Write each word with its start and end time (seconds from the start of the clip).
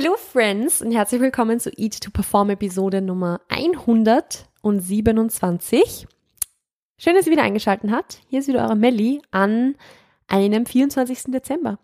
Hello 0.00 0.14
Friends 0.16 0.80
und 0.80 0.92
herzlich 0.92 1.20
willkommen 1.20 1.58
zu 1.58 1.72
Eat 1.76 2.00
to 2.00 2.12
Perform 2.12 2.50
Episode 2.50 3.02
Nummer 3.02 3.40
127. 3.48 6.06
Schön, 6.98 7.16
dass 7.16 7.26
ihr 7.26 7.32
wieder 7.32 7.42
eingeschaltet 7.42 7.90
habt. 7.90 8.20
Hier 8.28 8.38
ist 8.38 8.46
wieder 8.46 8.62
eure 8.62 8.76
Melli 8.76 9.20
an 9.32 9.74
einem 10.28 10.66
24. 10.66 11.32
Dezember. 11.32 11.80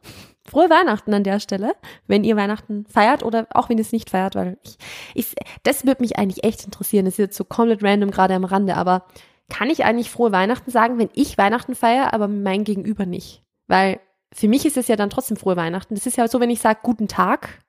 Frohe 0.47 0.71
Weihnachten 0.71 1.13
an 1.13 1.25
der 1.25 1.41
Stelle, 1.41 1.73
wenn 2.07 2.23
ihr 2.23 2.37
Weihnachten 2.37 2.87
feiert 2.87 3.25
oder 3.25 3.48
auch 3.50 3.69
wenn 3.69 3.79
ihr 3.79 3.85
es 3.85 3.91
nicht 3.91 4.11
feiert, 4.11 4.37
weil 4.37 4.59
ich, 4.62 4.79
ich 5.15 5.35
das 5.65 5.85
würde 5.85 6.01
mich 6.01 6.17
eigentlich 6.17 6.45
echt 6.45 6.65
interessieren. 6.65 7.07
Das 7.07 7.15
ist 7.15 7.19
jetzt 7.19 7.37
so 7.37 7.43
komplett 7.43 7.83
random 7.83 8.12
gerade 8.12 8.35
am 8.35 8.45
Rande, 8.45 8.77
aber 8.77 9.07
kann 9.51 9.71
ich 9.71 9.85
eigentlich 9.85 10.11
frohe 10.11 10.31
Weihnachten 10.31 10.71
sagen, 10.71 10.99
wenn 10.99 11.11
ich 11.15 11.37
Weihnachten 11.37 11.75
feiere, 11.75 12.15
aber 12.15 12.29
mein 12.29 12.62
Gegenüber 12.62 13.07
nicht? 13.07 13.43
Weil 13.67 13.99
für 14.33 14.46
mich 14.46 14.65
ist 14.67 14.77
es 14.77 14.87
ja 14.87 14.95
dann 14.95 15.11
trotzdem 15.11 15.37
frohe 15.37 15.57
Weihnachten. 15.57 15.96
Das 15.96 16.07
ist 16.07 16.17
ja 16.17 16.29
so, 16.29 16.39
wenn 16.39 16.51
ich 16.51 16.61
sage 16.61 16.79
guten 16.85 17.09
Tag, 17.09 17.64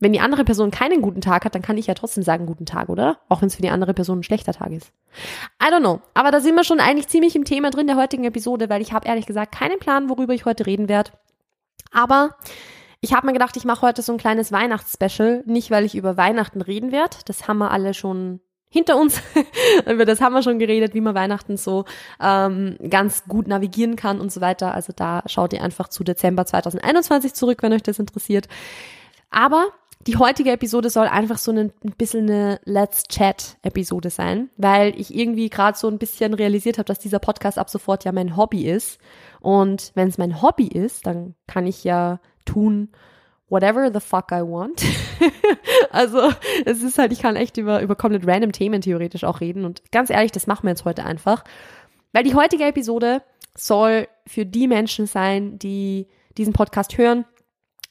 wenn 0.00 0.12
die 0.12 0.20
andere 0.20 0.44
Person 0.44 0.70
keinen 0.70 1.02
guten 1.02 1.20
Tag 1.20 1.44
hat, 1.44 1.54
dann 1.54 1.62
kann 1.62 1.78
ich 1.78 1.86
ja 1.86 1.94
trotzdem 1.94 2.22
sagen 2.22 2.46
guten 2.46 2.66
Tag, 2.66 2.88
oder? 2.88 3.18
Auch 3.28 3.40
wenn 3.40 3.46
es 3.46 3.56
für 3.56 3.62
die 3.62 3.70
andere 3.70 3.94
Person 3.94 4.20
ein 4.20 4.22
schlechter 4.22 4.52
Tag 4.52 4.72
ist. 4.72 4.92
I 5.62 5.72
don't 5.72 5.80
know. 5.80 6.00
Aber 6.14 6.30
da 6.30 6.40
sind 6.40 6.54
wir 6.56 6.64
schon 6.64 6.80
eigentlich 6.80 7.08
ziemlich 7.08 7.36
im 7.36 7.44
Thema 7.44 7.70
drin 7.70 7.86
der 7.86 7.96
heutigen 7.96 8.24
Episode, 8.24 8.68
weil 8.68 8.82
ich 8.82 8.92
habe 8.92 9.06
ehrlich 9.06 9.26
gesagt 9.26 9.54
keinen 9.54 9.78
Plan, 9.78 10.08
worüber 10.08 10.34
ich 10.34 10.44
heute 10.44 10.66
reden 10.66 10.88
werde. 10.88 11.12
Aber 11.92 12.36
ich 13.00 13.12
habe 13.12 13.26
mir 13.26 13.32
gedacht, 13.32 13.56
ich 13.56 13.64
mache 13.64 13.82
heute 13.82 14.02
so 14.02 14.12
ein 14.12 14.18
kleines 14.18 14.50
Weihnachtsspecial. 14.50 15.42
Nicht, 15.46 15.70
weil 15.70 15.84
ich 15.84 15.94
über 15.94 16.16
Weihnachten 16.16 16.60
reden 16.60 16.90
werde. 16.90 17.16
Das 17.26 17.46
haben 17.46 17.58
wir 17.58 17.70
alle 17.70 17.94
schon 17.94 18.40
hinter 18.68 18.96
uns. 18.96 19.22
über 19.88 20.04
das 20.04 20.20
haben 20.20 20.32
wir 20.32 20.42
schon 20.42 20.58
geredet, 20.58 20.94
wie 20.94 21.00
man 21.00 21.14
Weihnachten 21.14 21.56
so 21.56 21.84
ähm, 22.20 22.76
ganz 22.90 23.24
gut 23.26 23.46
navigieren 23.46 23.96
kann 23.96 24.20
und 24.20 24.32
so 24.32 24.40
weiter. 24.40 24.74
Also 24.74 24.92
da 24.94 25.22
schaut 25.26 25.52
ihr 25.52 25.62
einfach 25.62 25.88
zu 25.88 26.02
Dezember 26.02 26.44
2021 26.44 27.34
zurück, 27.34 27.62
wenn 27.62 27.72
euch 27.72 27.82
das 27.82 27.98
interessiert. 27.98 28.48
Aber 29.30 29.66
die 30.06 30.16
heutige 30.16 30.50
Episode 30.50 30.90
soll 30.90 31.06
einfach 31.06 31.38
so 31.38 31.50
ein, 31.50 31.72
bisschen 31.96 32.28
eine 32.28 32.60
Let's 32.64 33.04
Chat-Episode 33.04 34.10
sein, 34.10 34.50
weil 34.56 34.98
ich 35.00 35.14
irgendwie 35.14 35.48
gerade 35.48 35.78
so 35.78 35.88
ein 35.88 35.98
bisschen 35.98 36.34
realisiert 36.34 36.78
habe, 36.78 36.86
dass 36.86 36.98
dieser 36.98 37.18
Podcast 37.18 37.58
ab 37.58 37.70
sofort 37.70 38.04
ja 38.04 38.12
mein 38.12 38.36
Hobby 38.36 38.68
ist. 38.68 38.98
Und 39.40 39.92
wenn 39.94 40.08
es 40.08 40.18
mein 40.18 40.42
Hobby 40.42 40.66
ist, 40.66 41.06
dann 41.06 41.34
kann 41.46 41.66
ich 41.66 41.84
ja 41.84 42.20
tun, 42.44 42.90
whatever 43.48 43.90
the 43.92 44.00
fuck 44.00 44.30
I 44.30 44.42
want. 44.42 44.82
also 45.90 46.30
es 46.66 46.82
ist 46.82 46.98
halt, 46.98 47.12
ich 47.12 47.22
kann 47.22 47.36
echt 47.36 47.56
über, 47.56 47.80
über 47.80 47.96
komplett 47.96 48.26
random 48.26 48.52
Themen 48.52 48.82
theoretisch 48.82 49.24
auch 49.24 49.40
reden. 49.40 49.64
Und 49.64 49.82
ganz 49.90 50.10
ehrlich, 50.10 50.32
das 50.32 50.46
machen 50.46 50.64
wir 50.64 50.70
jetzt 50.70 50.84
heute 50.84 51.04
einfach. 51.04 51.44
Weil 52.12 52.24
die 52.24 52.34
heutige 52.34 52.64
Episode 52.64 53.22
soll 53.56 54.08
für 54.26 54.44
die 54.44 54.68
Menschen 54.68 55.06
sein, 55.06 55.58
die 55.58 56.08
diesen 56.36 56.52
Podcast 56.52 56.98
hören 56.98 57.24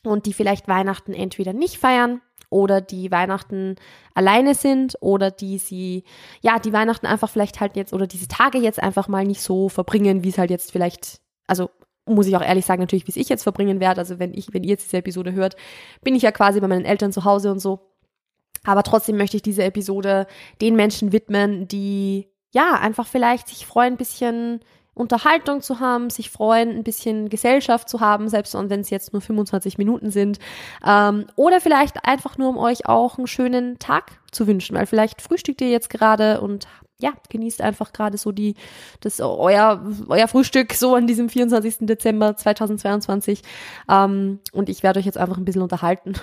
und 0.06 0.26
die 0.26 0.34
vielleicht 0.34 0.68
Weihnachten 0.68 1.14
entweder 1.14 1.54
nicht 1.54 1.78
feiern 1.78 2.22
oder 2.50 2.82
die 2.82 3.12
Weihnachten 3.12 3.76
alleine 4.14 4.56
sind 4.56 4.96
oder 5.02 5.32
die 5.32 5.58
sie, 5.58 6.04
ja, 6.42 6.59
die 6.59 6.73
Weihnachten 6.73 7.08
einfach 7.08 7.30
vielleicht 7.30 7.59
halt 7.59 7.76
jetzt 7.76 7.94
oder 7.94 8.08
diese 8.08 8.28
Tage 8.28 8.59
jetzt 8.59 8.81
einfach 8.81 9.08
mal 9.08 9.26
nicht 9.26 9.42
so 9.42 9.70
verbringen, 9.70 10.24
wie 10.24 10.30
es 10.30 10.38
halt 10.38 10.52
jetzt 10.52 10.72
vielleicht, 10.72 11.20
also 11.48 11.70
muss 12.06 12.28
ich 12.28 12.36
auch 12.36 12.44
ehrlich 12.44 12.66
sagen, 12.66 12.81
natürlich, 12.81 13.08
wie 13.08 13.12
es 13.12 13.18
ich 13.18 13.30
jetzt 13.30 13.44
verbringen 13.44 13.80
werde. 13.80 14.02
Also 14.02 14.20
wenn 14.20 14.34
ich, 14.34 14.54
wenn 14.54 14.64
ihr 14.64 14.72
jetzt 14.72 14.86
diese 14.86 14.98
Episode 14.98 15.34
hört, 15.34 15.56
bin 16.04 16.16
ich 16.16 16.24
ja 16.24 16.31
quasi 16.31 16.59
bei 16.59 16.68
meinen 16.68 16.86
Eltern 16.86 17.12
zu 17.12 17.24
Hause 17.24 17.52
und 17.52 17.59
so. 17.59 17.94
Aber 18.66 18.84
trotzdem 18.84 19.18
möchte 19.18 19.38
ich 19.38 19.44
diese 19.44 19.64
Episode 19.64 20.28
den 20.62 20.76
Menschen 20.76 21.12
widmen, 21.12 21.68
die 21.68 22.30
ja 22.52 22.76
einfach 22.80 23.08
vielleicht 23.08 23.48
sich 23.48 23.66
freuen, 23.66 23.94
ein 23.94 23.98
bisschen 23.98 24.59
Unterhaltung 24.96 25.62
zu 25.62 25.80
haben, 25.80 26.10
sich 26.10 26.30
freuen, 26.30 26.70
ein 26.70 26.84
bisschen 26.84 27.30
Gesellschaft 27.30 27.90
zu 27.90 28.00
haben, 28.00 28.30
selbst 28.30 28.54
wenn 28.54 28.80
es 28.80 28.90
jetzt 28.90 29.14
nur 29.14 29.22
25 29.22 29.78
Minuten 29.78 30.12
sind. 30.12 30.40
Ähm, 30.86 31.26
oder 31.36 31.62
vielleicht 31.62 32.06
einfach 32.06 32.38
nur, 32.38 32.50
um 32.50 32.58
euch 32.58 32.88
auch 32.88 33.18
einen 33.18 33.28
schönen 33.28 33.80
Tag 33.80 34.12
zu 34.32 34.48
wünschen, 34.48 34.76
weil 34.76 34.86
vielleicht 34.86 35.22
frühstückt 35.22 35.62
ihr 35.62 35.70
jetzt 35.70 35.90
gerade 35.90 36.42
und 36.42 36.68
ja, 37.00 37.12
genießt 37.30 37.62
einfach 37.62 37.92
gerade 37.92 38.18
so 38.18 38.32
die, 38.32 38.56
das 39.02 39.20
euer, 39.20 39.84
euer 40.08 40.28
Frühstück 40.28 40.74
so 40.74 40.96
an 40.96 41.06
diesem 41.06 41.28
24. 41.28 41.80
Dezember 41.82 42.36
2022. 42.36 43.42
Ähm, 43.90 44.40
und 44.53 44.70
ich 44.70 44.84
werde 44.84 45.00
euch 45.00 45.06
jetzt 45.06 45.18
einfach 45.18 45.38
ein 45.38 45.46
bisschen 45.46 45.64
unterhalten. 45.64 46.14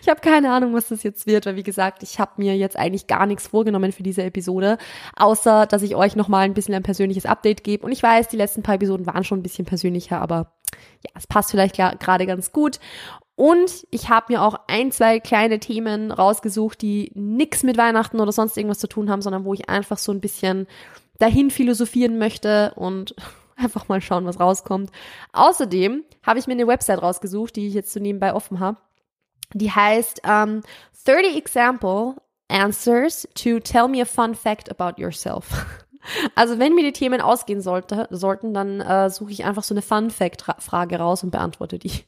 Ich 0.00 0.08
habe 0.08 0.20
keine 0.20 0.52
Ahnung, 0.52 0.74
was 0.74 0.88
das 0.88 1.02
jetzt 1.02 1.26
wird, 1.26 1.46
weil 1.46 1.56
wie 1.56 1.62
gesagt, 1.62 2.02
ich 2.02 2.18
habe 2.18 2.32
mir 2.36 2.56
jetzt 2.56 2.76
eigentlich 2.76 3.06
gar 3.06 3.26
nichts 3.26 3.48
vorgenommen 3.48 3.92
für 3.92 4.02
diese 4.02 4.22
Episode, 4.22 4.78
außer 5.16 5.66
dass 5.66 5.82
ich 5.82 5.96
euch 5.96 6.16
nochmal 6.16 6.44
ein 6.44 6.54
bisschen 6.54 6.74
ein 6.74 6.82
persönliches 6.82 7.26
Update 7.26 7.64
gebe. 7.64 7.84
Und 7.84 7.92
ich 7.92 8.02
weiß, 8.02 8.28
die 8.28 8.36
letzten 8.36 8.62
paar 8.62 8.76
Episoden 8.76 9.06
waren 9.06 9.24
schon 9.24 9.40
ein 9.40 9.42
bisschen 9.42 9.64
persönlicher, 9.64 10.20
aber 10.20 10.52
ja, 11.04 11.10
es 11.16 11.26
passt 11.26 11.50
vielleicht 11.50 11.76
gerade 11.76 12.26
ganz 12.26 12.52
gut. 12.52 12.78
Und 13.34 13.86
ich 13.90 14.08
habe 14.08 14.32
mir 14.32 14.42
auch 14.42 14.60
ein, 14.68 14.92
zwei 14.92 15.18
kleine 15.18 15.58
Themen 15.58 16.12
rausgesucht, 16.12 16.80
die 16.82 17.10
nichts 17.14 17.62
mit 17.62 17.78
Weihnachten 17.78 18.20
oder 18.20 18.32
sonst 18.32 18.56
irgendwas 18.56 18.78
zu 18.78 18.88
tun 18.88 19.10
haben, 19.10 19.22
sondern 19.22 19.44
wo 19.44 19.54
ich 19.54 19.68
einfach 19.68 19.98
so 19.98 20.12
ein 20.12 20.20
bisschen 20.20 20.66
dahin 21.18 21.50
philosophieren 21.50 22.18
möchte 22.18 22.72
und 22.76 23.14
einfach 23.56 23.88
mal 23.88 24.00
schauen, 24.00 24.26
was 24.26 24.38
rauskommt. 24.40 24.90
Außerdem 25.32 26.04
habe 26.22 26.38
ich 26.38 26.46
mir 26.46 26.54
eine 26.54 26.66
Website 26.66 27.02
rausgesucht, 27.02 27.56
die 27.56 27.66
ich 27.66 27.74
jetzt 27.74 27.92
so 27.92 28.00
nebenbei 28.00 28.34
offen 28.34 28.60
habe 28.60 28.78
die 29.54 29.70
heißt 29.70 30.22
um, 30.24 30.30
ähm, 30.30 30.62
30 31.04 31.36
Example 31.36 32.16
Answers 32.48 33.26
to 33.34 33.58
Tell 33.60 33.88
Me 33.88 34.02
a 34.02 34.04
Fun 34.04 34.34
Fact 34.34 34.70
About 34.70 35.00
Yourself. 35.00 35.66
Also 36.34 36.58
wenn 36.58 36.74
mir 36.74 36.82
die 36.82 36.92
Themen 36.92 37.20
ausgehen 37.20 37.60
sollte, 37.60 38.08
sollten, 38.10 38.52
dann 38.54 38.80
äh, 38.80 39.08
suche 39.08 39.30
ich 39.30 39.44
einfach 39.44 39.62
so 39.62 39.72
eine 39.72 39.82
Fun 39.82 40.10
Fact 40.10 40.44
Frage 40.58 40.98
raus 40.98 41.22
und 41.22 41.30
beantworte 41.30 41.78
die. 41.78 41.92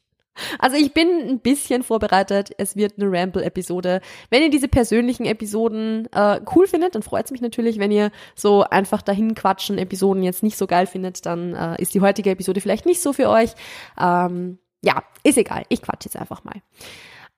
Also 0.58 0.76
ich 0.76 0.92
bin 0.92 1.08
ein 1.28 1.38
bisschen 1.38 1.84
vorbereitet. 1.84 2.50
Es 2.58 2.74
wird 2.74 2.94
eine 2.98 3.08
Ramble-Episode. 3.08 4.00
Wenn 4.30 4.42
ihr 4.42 4.50
diese 4.50 4.66
persönlichen 4.66 5.26
Episoden 5.26 6.08
äh, 6.12 6.40
cool 6.56 6.66
findet, 6.66 6.96
dann 6.96 7.04
freut 7.04 7.26
es 7.26 7.30
mich 7.30 7.40
natürlich. 7.40 7.78
Wenn 7.78 7.92
ihr 7.92 8.10
so 8.34 8.64
einfach 8.64 9.00
dahin 9.00 9.36
quatschen 9.36 9.78
Episoden 9.78 10.24
jetzt 10.24 10.42
nicht 10.42 10.58
so 10.58 10.66
geil 10.66 10.88
findet, 10.88 11.24
dann 11.24 11.54
äh, 11.54 11.80
ist 11.80 11.94
die 11.94 12.00
heutige 12.00 12.30
Episode 12.30 12.60
vielleicht 12.60 12.84
nicht 12.84 13.00
so 13.00 13.12
für 13.12 13.28
euch. 13.28 13.54
Ähm, 13.96 14.58
ja, 14.82 15.04
ist 15.22 15.38
egal. 15.38 15.66
Ich 15.68 15.82
quatsche 15.82 16.08
jetzt 16.08 16.16
einfach 16.16 16.42
mal. 16.42 16.60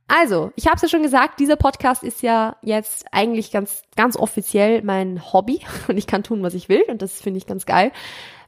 Also, 0.08 0.52
ich 0.54 0.66
habe 0.66 0.76
es 0.76 0.82
ja 0.82 0.88
schon 0.88 1.02
gesagt, 1.02 1.40
dieser 1.40 1.56
Podcast 1.56 2.04
ist 2.04 2.22
ja 2.22 2.56
jetzt 2.62 3.06
eigentlich 3.10 3.50
ganz, 3.50 3.82
ganz 3.96 4.16
offiziell 4.16 4.82
mein 4.82 5.32
Hobby 5.32 5.60
und 5.88 5.96
ich 5.96 6.06
kann 6.06 6.22
tun, 6.22 6.42
was 6.42 6.54
ich 6.54 6.68
will 6.68 6.82
und 6.88 7.02
das 7.02 7.20
finde 7.20 7.38
ich 7.38 7.46
ganz 7.46 7.66
geil, 7.66 7.92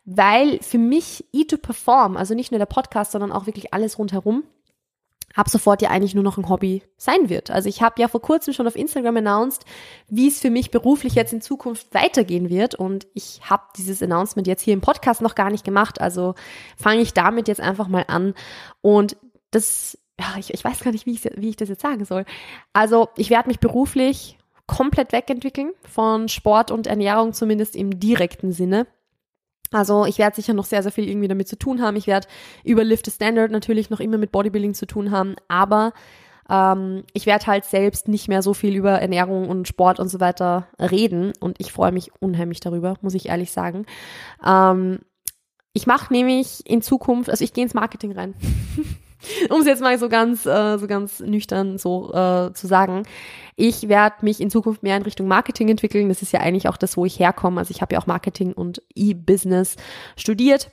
weil 0.05 0.61
für 0.63 0.79
mich 0.79 1.25
E2Perform, 1.35 2.17
also 2.17 2.35
nicht 2.35 2.53
nur 2.53 2.59
der 2.59 2.67
Podcast, 2.67 3.13
sondern 3.13 3.33
auch 3.33 3.47
wirklich 3.47 3.75
alles 3.75 3.99
rundherum, 3.99 4.45
ab 5.35 5.49
sofort 5.49 5.83
ja 5.83 5.91
eigentlich 5.91 6.15
nur 6.15 6.25
noch 6.25 6.39
ein 6.39 6.49
Hobby 6.49 6.83
sein 6.97 7.29
wird. 7.29 7.51
Also 7.51 7.69
ich 7.69 7.83
habe 7.83 8.01
ja 8.01 8.09
vor 8.09 8.23
kurzem 8.23 8.55
schon 8.55 8.67
auf 8.67 8.77
Instagram 8.77 9.19
announced, 9.19 9.65
wie 10.09 10.29
es 10.29 10.41
für 10.41 10.51
mich 10.51 10.71
beruflich 10.71 11.15
jetzt 11.15 11.33
in 11.33 11.41
Zukunft 11.41 11.93
weitergehen 11.93 12.49
wird 12.49 12.77
und 12.77 13.07
ich 13.15 13.41
habe 13.43 13.65
dieses 13.77 14.03
Announcement 14.03 14.47
jetzt 14.47 14.63
hier 14.63 14.75
im 14.75 14.81
Podcast 14.81 15.23
noch 15.23 15.35
gar 15.35 15.51
nicht 15.51 15.65
gemacht, 15.65 16.01
also 16.01 16.35
fange 16.77 17.01
ich 17.01 17.15
damit 17.15 17.49
jetzt 17.49 17.61
einfach 17.61 17.89
mal 17.89 18.05
an 18.07 18.35
und 18.81 19.17
das 19.51 19.99
ich, 20.39 20.53
ich 20.53 20.65
weiß 20.65 20.81
gar 20.81 20.93
nicht, 20.93 21.07
wie 21.07 21.13
ich, 21.13 21.25
wie 21.37 21.51
ich 21.51 21.57
das 21.57 21.69
jetzt 21.69 21.83
sagen 21.83 22.05
soll. 22.05 22.25
Also 22.73 23.09
ich 23.17 23.31
werde 23.31 23.49
mich 23.49 23.61
beruflich 23.61 24.39
komplett 24.67 25.13
wegentwickeln 25.13 25.73
von 25.83 26.29
Sport 26.29 26.71
und 26.71 26.87
Ernährung, 26.87 27.33
zumindest 27.33 27.75
im 27.75 27.99
direkten 27.99 28.53
Sinne. 28.53 28.87
Also 29.71 30.07
ich 30.07 30.19
werde 30.19 30.37
sicher 30.37 30.55
noch 30.55 30.65
sehr, 30.65 30.83
sehr 30.83 30.93
viel 30.93 31.09
irgendwie 31.09 31.29
damit 31.29 31.49
zu 31.49 31.59
tun 31.59 31.83
haben. 31.83 31.97
Ich 31.97 32.07
werde 32.07 32.29
über 32.65 32.85
Lift 32.85 33.07
the 33.07 33.11
Standard 33.11 33.51
natürlich 33.51 33.91
noch 33.91 34.01
immer 34.01 34.19
mit 34.19 34.33
Bodybuilding 34.33 34.75
zu 34.75 34.87
tun 34.87 35.11
haben, 35.11 35.37
aber 35.49 35.93
ähm, 36.49 37.05
ich 37.13 37.27
werde 37.27 37.47
halt 37.47 37.65
selbst 37.65 38.09
nicht 38.09 38.29
mehr 38.29 38.43
so 38.43 38.55
viel 38.55 38.75
über 38.75 38.93
Ernährung 38.93 39.49
und 39.49 39.69
Sport 39.69 40.01
und 40.01 40.09
so 40.09 40.21
weiter 40.21 40.69
reden 40.79 41.33
und 41.41 41.61
ich 41.61 41.73
freue 41.73 41.93
mich 41.93 42.11
unheimlich 42.21 42.61
darüber, 42.61 42.95
muss 43.03 43.15
ich 43.15 43.29
ehrlich 43.29 43.53
sagen. 43.53 43.85
Ähm, 44.45 45.01
ich 45.75 45.87
mache 45.87 46.13
nämlich 46.13 46.69
in 46.69 46.83
Zukunft, 46.83 47.31
also 47.31 47.45
ich 47.45 47.53
gehe 47.53 47.65
ins 47.65 47.75
Marketing 47.75 48.13
rein. 48.13 48.35
um 49.51 49.61
es 49.61 49.67
jetzt 49.67 49.83
mal 49.83 49.99
so 49.99 50.09
ganz, 50.09 50.47
äh, 50.47 50.79
so 50.79 50.87
ganz 50.87 51.21
nüchtern 51.21 51.79
so 51.79 52.13
äh, 52.13 52.53
zu 52.53 52.67
sagen. 52.67 53.05
Ich 53.57 53.89
werde 53.89 54.25
mich 54.25 54.41
in 54.41 54.51
Zukunft 54.51 54.83
mehr 54.83 54.97
in 54.97 55.03
Richtung 55.03 55.27
Marketing 55.29 55.69
entwickeln. 55.69 56.09
Das 56.09 56.23
ist 56.23 56.33
ja 56.33 56.41
eigentlich 56.41 56.69
auch 56.69 56.77
das, 56.77 56.97
wo 56.97 57.05
ich 57.05 57.19
herkomme. 57.19 57.59
Also 57.61 57.73
ich 57.73 57.83
habe 57.83 57.95
ja 57.95 58.01
auch 58.01 58.07
Marketing 58.07 58.53
und 58.53 58.83
E-Business 58.95 59.77
studiert. 60.17 60.71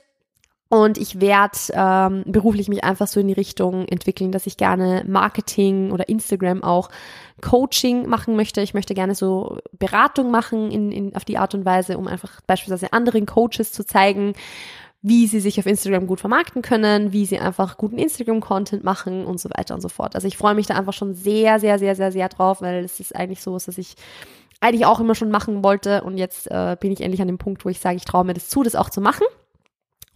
Und 0.68 0.98
ich 0.98 1.20
werde 1.20 1.56
ähm, 1.74 2.24
beruflich 2.26 2.68
mich 2.68 2.82
einfach 2.82 3.06
so 3.06 3.20
in 3.20 3.28
die 3.28 3.34
Richtung 3.34 3.86
entwickeln, 3.86 4.32
dass 4.32 4.48
ich 4.48 4.56
gerne 4.56 5.04
Marketing 5.06 5.92
oder 5.92 6.08
Instagram 6.08 6.64
auch 6.64 6.88
Coaching 7.40 8.08
machen 8.08 8.34
möchte. 8.34 8.60
Ich 8.62 8.74
möchte 8.74 8.94
gerne 8.94 9.14
so 9.14 9.58
Beratung 9.78 10.32
machen 10.32 10.72
in, 10.72 10.90
in, 10.90 11.14
auf 11.14 11.24
die 11.24 11.38
Art 11.38 11.54
und 11.54 11.64
Weise, 11.64 11.96
um 11.98 12.08
einfach 12.08 12.40
beispielsweise 12.48 12.92
anderen 12.92 13.26
Coaches 13.26 13.70
zu 13.70 13.86
zeigen, 13.86 14.34
wie 15.02 15.26
sie 15.26 15.40
sich 15.40 15.58
auf 15.58 15.66
Instagram 15.66 16.06
gut 16.06 16.20
vermarkten 16.20 16.62
können, 16.62 17.12
wie 17.12 17.26
sie 17.26 17.38
einfach 17.38 17.76
guten 17.76 17.98
Instagram-Content 17.98 18.82
machen 18.82 19.24
und 19.24 19.38
so 19.38 19.48
weiter 19.50 19.74
und 19.74 19.80
so 19.80 19.88
fort. 19.88 20.14
Also 20.14 20.26
ich 20.26 20.36
freue 20.36 20.54
mich 20.54 20.66
da 20.66 20.74
einfach 20.74 20.92
schon 20.92 21.14
sehr, 21.14 21.60
sehr, 21.60 21.78
sehr, 21.78 21.94
sehr, 21.94 22.12
sehr 22.12 22.28
drauf, 22.28 22.60
weil 22.60 22.84
es 22.84 22.98
ist 23.00 23.14
eigentlich 23.14 23.42
so, 23.42 23.54
dass 23.54 23.78
ich 23.78 23.94
eigentlich 24.60 24.86
auch 24.86 25.00
immer 25.00 25.14
schon 25.14 25.30
machen 25.30 25.62
wollte 25.62 26.02
und 26.02 26.16
jetzt 26.16 26.50
äh, 26.50 26.76
bin 26.80 26.92
ich 26.92 27.00
endlich 27.00 27.20
an 27.20 27.28
dem 27.28 27.38
Punkt, 27.38 27.64
wo 27.64 27.68
ich 27.68 27.78
sage, 27.78 27.96
ich 27.96 28.04
traue 28.04 28.24
mir 28.24 28.34
das 28.34 28.48
zu, 28.48 28.62
das 28.62 28.74
auch 28.74 28.90
zu 28.90 29.00
machen. 29.00 29.26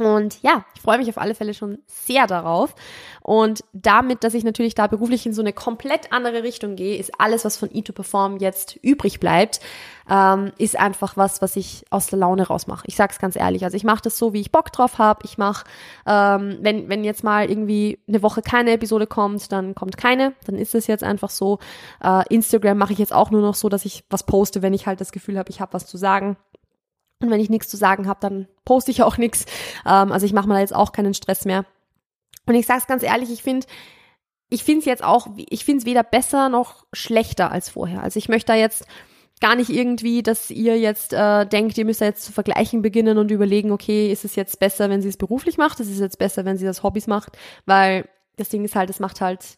Und 0.00 0.42
ja, 0.42 0.64
ich 0.74 0.80
freue 0.80 0.96
mich 0.96 1.10
auf 1.10 1.18
alle 1.18 1.34
Fälle 1.34 1.52
schon 1.52 1.78
sehr 1.86 2.26
darauf. 2.26 2.74
Und 3.20 3.62
damit, 3.74 4.24
dass 4.24 4.32
ich 4.32 4.44
natürlich 4.44 4.74
da 4.74 4.86
beruflich 4.86 5.26
in 5.26 5.34
so 5.34 5.42
eine 5.42 5.52
komplett 5.52 6.10
andere 6.10 6.42
Richtung 6.42 6.74
gehe, 6.74 6.96
ist 6.96 7.12
alles, 7.20 7.44
was 7.44 7.58
von 7.58 7.68
E2Perform 7.68 8.40
jetzt 8.40 8.76
übrig 8.76 9.20
bleibt, 9.20 9.60
ähm, 10.08 10.52
ist 10.56 10.78
einfach 10.78 11.18
was, 11.18 11.42
was 11.42 11.54
ich 11.54 11.84
aus 11.90 12.06
der 12.06 12.18
Laune 12.18 12.46
rausmache. 12.46 12.84
Ich 12.86 12.96
sag's 12.96 13.18
ganz 13.18 13.36
ehrlich. 13.36 13.62
Also 13.62 13.76
ich 13.76 13.84
mache 13.84 14.00
das 14.02 14.16
so, 14.16 14.32
wie 14.32 14.40
ich 14.40 14.50
Bock 14.50 14.72
drauf 14.72 14.96
habe. 14.96 15.20
Ich 15.24 15.36
mache, 15.36 15.66
ähm, 16.06 16.58
wenn, 16.62 16.88
wenn 16.88 17.04
jetzt 17.04 17.22
mal 17.22 17.50
irgendwie 17.50 17.98
eine 18.08 18.22
Woche 18.22 18.40
keine 18.40 18.72
Episode 18.72 19.06
kommt, 19.06 19.52
dann 19.52 19.74
kommt 19.74 19.98
keine. 19.98 20.32
Dann 20.46 20.54
ist 20.54 20.74
es 20.74 20.86
jetzt 20.86 21.04
einfach 21.04 21.30
so. 21.30 21.58
Äh, 22.02 22.24
Instagram 22.34 22.78
mache 22.78 22.94
ich 22.94 22.98
jetzt 22.98 23.12
auch 23.12 23.30
nur 23.30 23.42
noch 23.42 23.54
so, 23.54 23.68
dass 23.68 23.84
ich 23.84 24.02
was 24.08 24.24
poste, 24.24 24.62
wenn 24.62 24.72
ich 24.72 24.86
halt 24.86 25.02
das 25.02 25.12
Gefühl 25.12 25.38
habe, 25.38 25.50
ich 25.50 25.60
habe 25.60 25.74
was 25.74 25.86
zu 25.86 25.98
sagen. 25.98 26.38
Und 27.20 27.30
wenn 27.30 27.40
ich 27.40 27.50
nichts 27.50 27.68
zu 27.68 27.76
sagen 27.76 28.08
habe, 28.08 28.20
dann 28.20 28.48
poste 28.64 28.90
ich 28.90 29.02
auch 29.02 29.18
nichts. 29.18 29.44
Ähm, 29.86 30.12
also 30.12 30.26
ich 30.26 30.32
mache 30.32 30.48
mir 30.48 30.54
da 30.54 30.60
jetzt 30.60 30.74
auch 30.74 30.92
keinen 30.92 31.14
Stress 31.14 31.44
mehr. 31.44 31.64
Und 32.46 32.54
ich 32.54 32.66
sage 32.66 32.80
es 32.80 32.86
ganz 32.86 33.02
ehrlich, 33.02 33.30
ich 33.30 33.42
finde 33.42 33.66
ich 34.50 34.64
finde 34.64 34.80
es 34.80 34.84
jetzt 34.84 35.04
auch, 35.04 35.28
ich 35.36 35.64
finde 35.64 35.80
es 35.80 35.86
weder 35.86 36.02
besser 36.02 36.48
noch 36.48 36.84
schlechter 36.92 37.52
als 37.52 37.68
vorher. 37.68 38.02
Also 38.02 38.18
ich 38.18 38.28
möchte 38.28 38.52
da 38.52 38.58
jetzt 38.58 38.84
gar 39.40 39.54
nicht 39.54 39.70
irgendwie, 39.70 40.22
dass 40.22 40.50
ihr 40.50 40.78
jetzt 40.78 41.12
äh, 41.12 41.46
denkt, 41.46 41.78
ihr 41.78 41.84
müsst 41.84 42.00
da 42.00 42.04
jetzt 42.04 42.24
zu 42.24 42.32
vergleichen 42.32 42.82
beginnen 42.82 43.16
und 43.16 43.30
überlegen, 43.30 43.70
okay, 43.70 44.12
ist 44.12 44.24
es 44.24 44.36
jetzt 44.36 44.58
besser, 44.58 44.90
wenn 44.90 45.00
sie 45.00 45.08
es 45.08 45.16
beruflich 45.16 45.56
macht, 45.56 45.80
ist 45.80 45.90
es 45.90 45.98
jetzt 45.98 46.18
besser, 46.18 46.44
wenn 46.44 46.58
sie 46.58 46.66
das 46.66 46.82
Hobbys 46.82 47.06
macht, 47.06 47.38
weil 47.64 48.06
das 48.36 48.50
Ding 48.50 48.64
ist 48.64 48.74
halt, 48.74 48.90
es 48.90 49.00
macht 49.00 49.20
halt, 49.20 49.56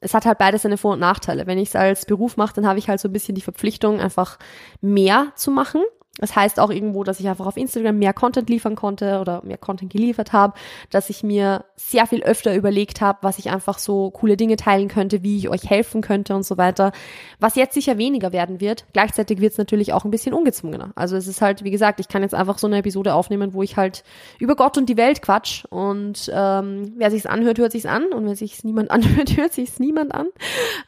es 0.00 0.14
hat 0.14 0.24
halt 0.24 0.38
beides 0.38 0.62
seine 0.62 0.78
Vor- 0.78 0.94
und 0.94 0.98
Nachteile. 0.98 1.46
Wenn 1.46 1.58
ich 1.58 1.68
es 1.68 1.76
als 1.76 2.06
Beruf 2.06 2.36
mache, 2.36 2.54
dann 2.54 2.66
habe 2.66 2.78
ich 2.80 2.88
halt 2.88 2.98
so 2.98 3.08
ein 3.08 3.12
bisschen 3.12 3.36
die 3.36 3.42
Verpflichtung, 3.42 4.00
einfach 4.00 4.38
mehr 4.80 5.32
zu 5.36 5.52
machen 5.52 5.82
das 6.18 6.36
heißt 6.36 6.60
auch 6.60 6.68
irgendwo, 6.68 7.04
dass 7.04 7.20
ich 7.20 7.28
einfach 7.28 7.46
auf 7.46 7.56
Instagram 7.56 7.98
mehr 7.98 8.12
Content 8.12 8.50
liefern 8.50 8.76
konnte 8.76 9.18
oder 9.18 9.42
mehr 9.44 9.56
Content 9.56 9.90
geliefert 9.90 10.34
habe, 10.34 10.52
dass 10.90 11.08
ich 11.08 11.22
mir 11.22 11.64
sehr 11.76 12.06
viel 12.06 12.22
öfter 12.22 12.54
überlegt 12.54 13.00
habe, 13.00 13.18
was 13.22 13.38
ich 13.38 13.50
einfach 13.50 13.78
so 13.78 14.10
coole 14.10 14.36
Dinge 14.36 14.56
teilen 14.56 14.88
könnte, 14.88 15.22
wie 15.22 15.38
ich 15.38 15.48
euch 15.48 15.70
helfen 15.70 16.02
könnte 16.02 16.34
und 16.34 16.42
so 16.42 16.58
weiter. 16.58 16.92
Was 17.40 17.54
jetzt 17.54 17.72
sicher 17.72 17.96
weniger 17.96 18.30
werden 18.30 18.60
wird. 18.60 18.84
Gleichzeitig 18.92 19.40
wird 19.40 19.52
es 19.52 19.58
natürlich 19.58 19.94
auch 19.94 20.04
ein 20.04 20.10
bisschen 20.10 20.34
ungezwungener. 20.34 20.92
Also 20.96 21.16
es 21.16 21.26
ist 21.26 21.40
halt, 21.40 21.64
wie 21.64 21.70
gesagt, 21.70 21.98
ich 21.98 22.08
kann 22.08 22.20
jetzt 22.20 22.34
einfach 22.34 22.58
so 22.58 22.66
eine 22.66 22.76
Episode 22.76 23.14
aufnehmen, 23.14 23.54
wo 23.54 23.62
ich 23.62 23.78
halt 23.78 24.04
über 24.38 24.54
Gott 24.54 24.76
und 24.76 24.90
die 24.90 24.98
Welt 24.98 25.22
quatsch 25.22 25.64
und 25.70 26.30
ähm, 26.34 26.92
wer 26.98 27.10
sich's 27.10 27.24
anhört, 27.24 27.58
hört 27.58 27.72
sich's 27.72 27.86
an 27.86 28.12
und 28.12 28.26
wer 28.26 28.36
sich's 28.36 28.64
niemand 28.64 28.90
anhört, 28.90 29.34
hört 29.38 29.54
sich's 29.54 29.80
niemand 29.80 30.14
an. 30.14 30.26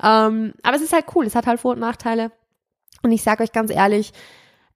Ähm, 0.03 0.53
aber 0.63 0.77
es 0.77 0.83
ist 0.83 0.93
halt 0.93 1.07
cool. 1.15 1.25
Es 1.25 1.35
hat 1.35 1.47
halt 1.47 1.61
Vor- 1.61 1.73
und 1.73 1.81
Nachteile. 1.81 2.31
Und 3.03 3.11
ich 3.13 3.23
sage 3.23 3.43
euch 3.43 3.53
ganz 3.53 3.71
ehrlich, 3.71 4.13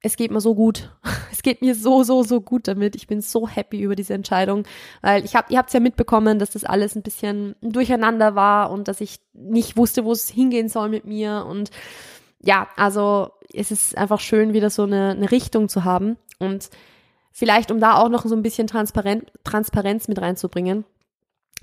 es 0.03 0.17
geht 0.17 0.31
mir 0.31 0.41
so 0.41 0.55
gut. 0.55 0.91
Es 1.31 1.43
geht 1.43 1.63
mir 1.63 1.77
so, 1.77 2.03
so, 2.03 2.25
so 2.25 2.41
gut 2.41 2.67
damit. 2.67 2.97
Ich 2.97 3.07
bin 3.07 3.21
so 3.21 3.47
happy 3.47 3.81
über 3.81 3.95
diese 3.95 4.13
Entscheidung, 4.13 4.65
weil 5.03 5.25
ich 5.25 5.37
habe, 5.37 5.53
ihr 5.53 5.59
habt 5.59 5.73
ja 5.73 5.79
mitbekommen, 5.79 6.41
dass 6.41 6.51
das 6.51 6.65
alles 6.65 6.97
ein 6.97 7.03
bisschen 7.03 7.55
durcheinander 7.61 8.35
war 8.35 8.73
und 8.73 8.89
dass 8.89 9.01
ich 9.01 9.21
nicht 9.35 9.77
wusste, 9.77 10.05
wo 10.05 10.11
es 10.11 10.29
hingehen 10.29 10.69
soll 10.69 10.89
mit 10.89 11.05
mir 11.05 11.47
und 11.49 11.71
ja, 12.41 12.67
also 12.77 13.31
es 13.53 13.71
ist 13.71 13.97
einfach 13.97 14.19
schön, 14.19 14.53
wieder 14.53 14.69
so 14.69 14.83
eine, 14.83 15.11
eine 15.11 15.31
Richtung 15.31 15.69
zu 15.69 15.85
haben 15.85 16.17
und 16.41 16.71
vielleicht, 17.31 17.71
um 17.71 17.79
da 17.79 17.95
auch 17.95 18.09
noch 18.09 18.25
so 18.25 18.35
ein 18.35 18.43
bisschen 18.43 18.67
Transparent, 18.67 19.31
Transparenz 19.45 20.09
mit 20.09 20.21
reinzubringen, 20.21 20.85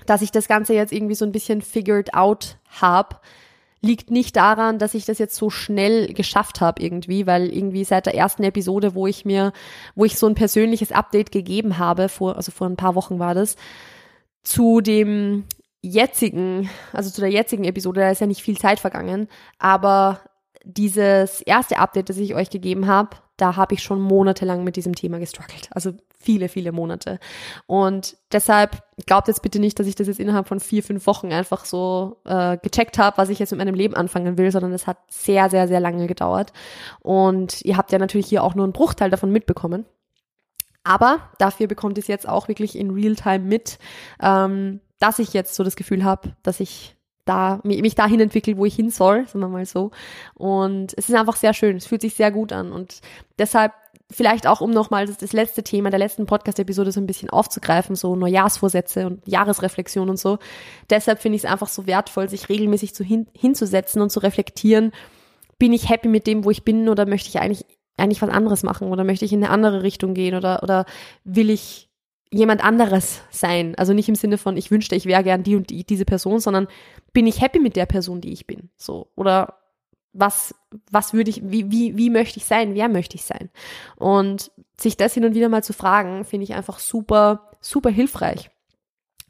dass 0.05 0.21
ich 0.21 0.31
das 0.31 0.47
Ganze 0.47 0.73
jetzt 0.73 0.93
irgendwie 0.93 1.15
so 1.15 1.25
ein 1.25 1.33
bisschen 1.33 1.61
figured 1.61 2.13
out 2.13 2.59
habe, 2.79 3.17
liegt 3.81 4.09
nicht 4.11 4.35
daran, 4.35 4.79
dass 4.79 4.93
ich 4.93 5.05
das 5.05 5.19
jetzt 5.19 5.35
so 5.35 5.49
schnell 5.49 6.13
geschafft 6.13 6.61
habe 6.61 6.81
irgendwie, 6.81 7.27
weil 7.27 7.49
irgendwie 7.49 7.83
seit 7.83 8.05
der 8.05 8.15
ersten 8.15 8.43
Episode, 8.43 8.95
wo 8.95 9.07
ich 9.07 9.25
mir, 9.25 9.53
wo 9.95 10.05
ich 10.05 10.17
so 10.17 10.27
ein 10.27 10.35
persönliches 10.35 10.91
Update 10.91 11.31
gegeben 11.31 11.77
habe, 11.77 12.09
vor, 12.09 12.35
also 12.35 12.51
vor 12.51 12.67
ein 12.67 12.77
paar 12.77 12.95
Wochen 12.95 13.19
war 13.19 13.35
das, 13.35 13.55
zu 14.43 14.81
dem 14.81 15.45
jetzigen, 15.81 16.69
also 16.93 17.09
zu 17.09 17.21
der 17.21 17.29
jetzigen 17.29 17.63
Episode, 17.63 18.01
da 18.01 18.09
ist 18.09 18.21
ja 18.21 18.27
nicht 18.27 18.41
viel 18.41 18.57
Zeit 18.57 18.79
vergangen, 18.79 19.27
aber 19.59 20.21
dieses 20.63 21.41
erste 21.41 21.77
Update, 21.77 22.09
das 22.09 22.17
ich 22.17 22.33
euch 22.33 22.49
gegeben 22.49 22.87
habe, 22.87 23.17
da 23.37 23.55
habe 23.55 23.73
ich 23.73 23.83
schon 23.83 24.01
monatelang 24.01 24.63
mit 24.63 24.75
diesem 24.75 24.95
Thema 24.95 25.19
gestruggelt. 25.19 25.67
Also 25.71 25.91
viele, 26.19 26.49
viele 26.49 26.71
Monate. 26.71 27.19
Und 27.67 28.17
deshalb 28.31 28.81
glaubt 29.05 29.27
jetzt 29.27 29.41
bitte 29.41 29.59
nicht, 29.59 29.79
dass 29.79 29.87
ich 29.87 29.95
das 29.95 30.07
jetzt 30.07 30.19
innerhalb 30.19 30.47
von 30.47 30.59
vier, 30.59 30.83
fünf 30.83 31.05
Wochen 31.05 31.31
einfach 31.31 31.65
so 31.65 32.21
äh, 32.25 32.57
gecheckt 32.57 32.97
habe, 32.97 33.17
was 33.17 33.29
ich 33.29 33.39
jetzt 33.39 33.51
mit 33.51 33.59
meinem 33.59 33.75
Leben 33.75 33.95
anfangen 33.95 34.37
will, 34.37 34.51
sondern 34.51 34.71
es 34.73 34.87
hat 34.87 34.97
sehr, 35.09 35.49
sehr, 35.49 35.67
sehr 35.67 35.79
lange 35.79 36.07
gedauert. 36.07 36.53
Und 37.01 37.61
ihr 37.63 37.77
habt 37.77 37.91
ja 37.91 37.99
natürlich 37.99 38.27
hier 38.27 38.43
auch 38.43 38.55
nur 38.55 38.63
einen 38.63 38.73
Bruchteil 38.73 39.09
davon 39.09 39.31
mitbekommen. 39.31 39.85
Aber 40.83 41.29
dafür 41.39 41.67
bekommt 41.67 41.97
es 41.97 42.07
jetzt 42.07 42.29
auch 42.29 42.47
wirklich 42.47 42.77
in 42.77 42.91
Realtime 42.91 43.39
mit, 43.39 43.79
ähm, 44.21 44.81
dass 44.99 45.19
ich 45.19 45.33
jetzt 45.33 45.55
so 45.55 45.63
das 45.63 45.75
Gefühl 45.75 46.03
habe, 46.03 46.35
dass 46.43 46.59
ich 46.59 46.94
da, 47.25 47.59
mich 47.63 47.95
dahin 47.95 48.19
entwickelt, 48.19 48.57
wo 48.57 48.65
ich 48.65 48.75
hin 48.75 48.91
soll, 48.91 49.27
sagen 49.27 49.39
wir 49.39 49.49
mal 49.49 49.65
so. 49.65 49.91
Und 50.35 50.93
es 50.95 51.09
ist 51.09 51.15
einfach 51.15 51.35
sehr 51.35 51.53
schön. 51.53 51.75
Es 51.75 51.87
fühlt 51.87 52.01
sich 52.01 52.13
sehr 52.13 52.31
gut 52.31 52.53
an. 52.53 52.71
Und 52.71 53.01
deshalb 53.39 53.73
vielleicht 54.11 54.45
auch, 54.45 54.61
um 54.61 54.69
nochmal 54.69 55.07
das, 55.07 55.17
das 55.17 55.33
letzte 55.33 55.63
Thema 55.63 55.89
der 55.89 55.99
letzten 55.99 56.27
Podcast-Episode 56.27 56.91
so 56.91 56.99
ein 56.99 57.07
bisschen 57.07 57.29
aufzugreifen, 57.31 57.95
so 57.95 58.15
Neujahrsvorsätze 58.15 59.07
und 59.07 59.27
Jahresreflexion 59.27 60.09
und 60.09 60.19
so. 60.19 60.37
Deshalb 60.89 61.19
finde 61.19 61.37
ich 61.37 61.43
es 61.43 61.51
einfach 61.51 61.67
so 61.67 61.87
wertvoll, 61.87 62.29
sich 62.29 62.47
regelmäßig 62.47 62.93
zu 62.93 63.03
hin, 63.03 63.27
hinzusetzen 63.33 64.01
und 64.01 64.11
zu 64.11 64.19
reflektieren. 64.19 64.91
Bin 65.57 65.73
ich 65.73 65.89
happy 65.89 66.07
mit 66.07 66.27
dem, 66.27 66.45
wo 66.45 66.51
ich 66.51 66.63
bin, 66.63 66.89
oder 66.89 67.07
möchte 67.07 67.29
ich 67.29 67.39
eigentlich, 67.39 67.65
eigentlich 67.97 68.21
was 68.21 68.29
anderes 68.29 68.61
machen, 68.61 68.89
oder 68.89 69.03
möchte 69.03 69.25
ich 69.25 69.33
in 69.33 69.43
eine 69.43 69.51
andere 69.51 69.81
Richtung 69.81 70.13
gehen, 70.13 70.35
oder, 70.35 70.61
oder 70.61 70.85
will 71.23 71.49
ich 71.49 71.89
jemand 72.35 72.63
anderes 72.63 73.21
sein. 73.31 73.75
Also 73.75 73.93
nicht 73.93 74.09
im 74.09 74.15
Sinne 74.15 74.37
von, 74.37 74.57
ich 74.57 74.69
wünschte, 74.69 74.95
ich 74.95 75.05
wäre 75.05 75.23
gern 75.23 75.43
die 75.43 75.55
und 75.55 75.69
die, 75.69 75.85
diese 75.85 76.03
Person, 76.03 76.39
sondern 76.39 76.67
bin 77.13 77.27
ich 77.27 77.41
happy 77.41 77.59
mit 77.59 77.77
der 77.77 77.85
Person, 77.85 78.19
die 78.19 78.33
ich 78.33 78.45
bin. 78.45 78.69
So. 78.75 79.07
Oder 79.15 79.59
was, 80.11 80.53
was 80.91 81.13
würde 81.13 81.29
ich, 81.29 81.41
wie, 81.45 81.71
wie, 81.71 81.97
wie 81.97 82.09
möchte 82.09 82.37
ich 82.37 82.45
sein? 82.45 82.75
Wer 82.75 82.89
möchte 82.89 83.15
ich 83.15 83.23
sein? 83.23 83.49
Und 83.95 84.51
sich 84.77 84.97
das 84.97 85.13
hin 85.13 85.23
und 85.23 85.33
wieder 85.33 85.47
mal 85.47 85.63
zu 85.63 85.71
fragen, 85.71 86.25
finde 86.25 86.43
ich 86.43 86.53
einfach 86.53 86.79
super, 86.79 87.51
super 87.61 87.89
hilfreich. 87.89 88.49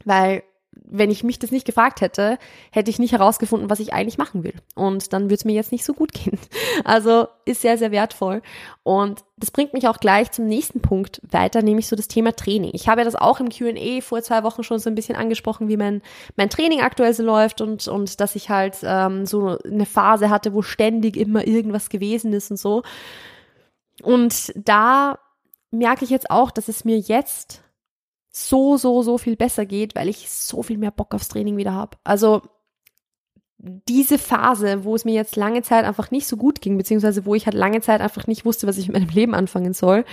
Weil 0.04 0.42
wenn 0.84 1.10
ich 1.10 1.24
mich 1.24 1.38
das 1.38 1.50
nicht 1.50 1.66
gefragt 1.66 2.00
hätte, 2.00 2.38
hätte 2.70 2.90
ich 2.90 2.98
nicht 2.98 3.12
herausgefunden, 3.12 3.70
was 3.70 3.80
ich 3.80 3.92
eigentlich 3.92 4.18
machen 4.18 4.44
will. 4.44 4.54
Und 4.74 5.12
dann 5.12 5.24
würde 5.24 5.34
es 5.34 5.44
mir 5.44 5.54
jetzt 5.54 5.72
nicht 5.72 5.84
so 5.84 5.94
gut 5.94 6.12
gehen. 6.12 6.38
Also 6.84 7.28
ist 7.44 7.62
sehr, 7.62 7.78
sehr 7.78 7.90
wertvoll. 7.90 8.42
Und 8.82 9.24
das 9.36 9.50
bringt 9.50 9.74
mich 9.74 9.88
auch 9.88 9.98
gleich 9.98 10.30
zum 10.30 10.46
nächsten 10.46 10.80
Punkt 10.80 11.20
weiter, 11.30 11.62
nämlich 11.62 11.88
so 11.88 11.96
das 11.96 12.08
Thema 12.08 12.34
Training. 12.34 12.70
Ich 12.74 12.88
habe 12.88 13.00
ja 13.00 13.04
das 13.04 13.16
auch 13.16 13.40
im 13.40 13.48
QA 13.48 14.00
vor 14.00 14.22
zwei 14.22 14.42
Wochen 14.42 14.62
schon 14.62 14.78
so 14.78 14.88
ein 14.88 14.94
bisschen 14.94 15.16
angesprochen, 15.16 15.68
wie 15.68 15.76
mein, 15.76 16.02
mein 16.36 16.50
Training 16.50 16.80
aktuell 16.80 17.12
so 17.14 17.22
läuft 17.22 17.60
und, 17.60 17.86
und 17.88 18.20
dass 18.20 18.36
ich 18.36 18.50
halt 18.50 18.78
ähm, 18.82 19.26
so 19.26 19.58
eine 19.64 19.86
Phase 19.86 20.30
hatte, 20.30 20.54
wo 20.54 20.62
ständig 20.62 21.16
immer 21.16 21.46
irgendwas 21.46 21.88
gewesen 21.88 22.32
ist 22.32 22.50
und 22.50 22.58
so. 22.58 22.82
Und 24.02 24.52
da 24.56 25.18
merke 25.70 26.04
ich 26.04 26.10
jetzt 26.10 26.30
auch, 26.30 26.50
dass 26.50 26.68
es 26.68 26.84
mir 26.84 26.98
jetzt 26.98 27.62
so, 28.38 28.76
so, 28.76 29.02
so 29.02 29.16
viel 29.16 29.34
besser 29.34 29.64
geht, 29.64 29.94
weil 29.94 30.10
ich 30.10 30.30
so 30.30 30.62
viel 30.62 30.76
mehr 30.76 30.90
Bock 30.90 31.14
aufs 31.14 31.28
Training 31.28 31.56
wieder 31.56 31.72
habe. 31.72 31.96
Also 32.04 32.42
diese 33.56 34.18
Phase, 34.18 34.84
wo 34.84 34.94
es 34.94 35.06
mir 35.06 35.14
jetzt 35.14 35.36
lange 35.36 35.62
Zeit 35.62 35.86
einfach 35.86 36.10
nicht 36.10 36.26
so 36.26 36.36
gut 36.36 36.60
ging, 36.60 36.76
beziehungsweise 36.76 37.24
wo 37.24 37.34
ich 37.34 37.46
halt 37.46 37.56
lange 37.56 37.80
Zeit 37.80 38.02
einfach 38.02 38.26
nicht 38.26 38.44
wusste, 38.44 38.66
was 38.66 38.76
ich 38.76 38.88
mit 38.88 38.98
meinem 38.98 39.08
Leben 39.08 39.34
anfangen 39.34 39.72
soll, 39.72 40.04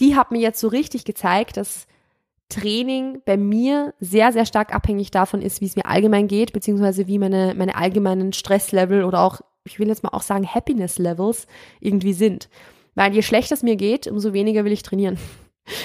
die 0.00 0.16
hat 0.16 0.32
mir 0.32 0.40
jetzt 0.40 0.58
so 0.58 0.66
richtig 0.66 1.04
gezeigt, 1.04 1.56
dass 1.56 1.86
Training 2.48 3.22
bei 3.24 3.36
mir 3.36 3.94
sehr, 4.00 4.32
sehr 4.32 4.44
stark 4.44 4.74
abhängig 4.74 5.12
davon 5.12 5.40
ist, 5.40 5.60
wie 5.60 5.66
es 5.66 5.76
mir 5.76 5.86
allgemein 5.86 6.26
geht, 6.26 6.52
beziehungsweise 6.52 7.06
wie 7.06 7.20
meine, 7.20 7.54
meine 7.54 7.76
allgemeinen 7.76 8.32
Stresslevel 8.32 9.04
oder 9.04 9.20
auch, 9.20 9.40
ich 9.62 9.78
will 9.78 9.86
jetzt 9.86 10.02
mal 10.02 10.10
auch 10.10 10.22
sagen, 10.22 10.52
Happiness 10.52 10.98
Levels 10.98 11.46
irgendwie 11.78 12.12
sind. 12.12 12.48
Weil 12.96 13.14
je 13.14 13.22
schlechter 13.22 13.54
es 13.54 13.62
mir 13.62 13.76
geht, 13.76 14.08
umso 14.08 14.32
weniger 14.32 14.64
will 14.64 14.72
ich 14.72 14.82
trainieren. 14.82 15.16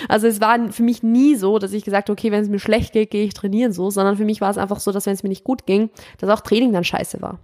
Also 0.07 0.27
es 0.27 0.41
war 0.41 0.71
für 0.71 0.83
mich 0.83 1.03
nie 1.03 1.35
so, 1.35 1.59
dass 1.59 1.73
ich 1.73 1.83
gesagt 1.83 2.09
habe, 2.09 2.13
okay, 2.13 2.31
wenn 2.31 2.43
es 2.43 2.49
mir 2.49 2.59
schlecht 2.59 2.93
geht, 2.93 3.11
gehe 3.11 3.25
ich 3.25 3.33
trainieren 3.33 3.73
so, 3.73 3.89
sondern 3.89 4.17
für 4.17 4.25
mich 4.25 4.41
war 4.41 4.49
es 4.49 4.57
einfach 4.57 4.79
so, 4.79 4.91
dass 4.91 5.05
wenn 5.05 5.13
es 5.13 5.23
mir 5.23 5.29
nicht 5.29 5.43
gut 5.43 5.65
ging, 5.65 5.89
dass 6.19 6.29
auch 6.29 6.41
Training 6.41 6.73
dann 6.73 6.83
scheiße 6.83 7.21
war. 7.21 7.39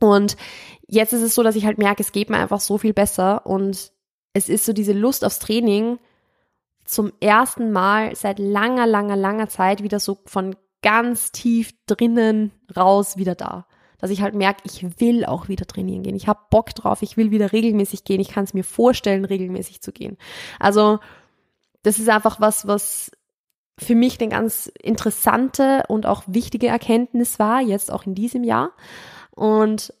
Und 0.00 0.36
jetzt 0.86 1.12
ist 1.12 1.22
es 1.22 1.34
so, 1.34 1.42
dass 1.42 1.56
ich 1.56 1.66
halt 1.66 1.78
merke, 1.78 2.02
es 2.02 2.12
geht 2.12 2.30
mir 2.30 2.38
einfach 2.38 2.60
so 2.60 2.78
viel 2.78 2.92
besser 2.92 3.46
und 3.46 3.92
es 4.32 4.48
ist 4.48 4.64
so 4.66 4.72
diese 4.72 4.92
Lust 4.92 5.24
aufs 5.24 5.38
Training 5.38 5.98
zum 6.84 7.12
ersten 7.20 7.72
Mal 7.72 8.14
seit 8.14 8.38
langer, 8.38 8.86
langer, 8.86 9.16
langer 9.16 9.48
Zeit 9.48 9.82
wieder 9.82 10.00
so 10.00 10.18
von 10.26 10.56
ganz 10.82 11.32
tief 11.32 11.72
drinnen 11.86 12.52
raus 12.76 13.16
wieder 13.16 13.34
da. 13.34 13.66
Dass 13.98 14.10
ich 14.10 14.20
halt 14.20 14.34
merke, 14.34 14.60
ich 14.64 14.84
will 15.00 15.24
auch 15.24 15.48
wieder 15.48 15.64
trainieren 15.64 16.02
gehen. 16.02 16.16
Ich 16.16 16.28
habe 16.28 16.40
Bock 16.50 16.74
drauf, 16.74 17.00
ich 17.00 17.16
will 17.16 17.30
wieder 17.30 17.52
regelmäßig 17.52 18.04
gehen. 18.04 18.20
Ich 18.20 18.28
kann 18.28 18.44
es 18.44 18.52
mir 18.52 18.64
vorstellen, 18.64 19.24
regelmäßig 19.24 19.80
zu 19.80 19.92
gehen. 19.92 20.18
Also 20.60 20.98
das 21.84 21.98
ist 21.98 22.08
einfach 22.08 22.40
was, 22.40 22.66
was 22.66 23.12
für 23.78 23.94
mich 23.94 24.20
eine 24.20 24.30
ganz 24.30 24.70
interessante 24.80 25.84
und 25.88 26.06
auch 26.06 26.24
wichtige 26.26 26.66
Erkenntnis 26.68 27.38
war, 27.38 27.60
jetzt 27.60 27.92
auch 27.92 28.06
in 28.06 28.14
diesem 28.14 28.44
Jahr. 28.44 28.70
Und 29.30 29.92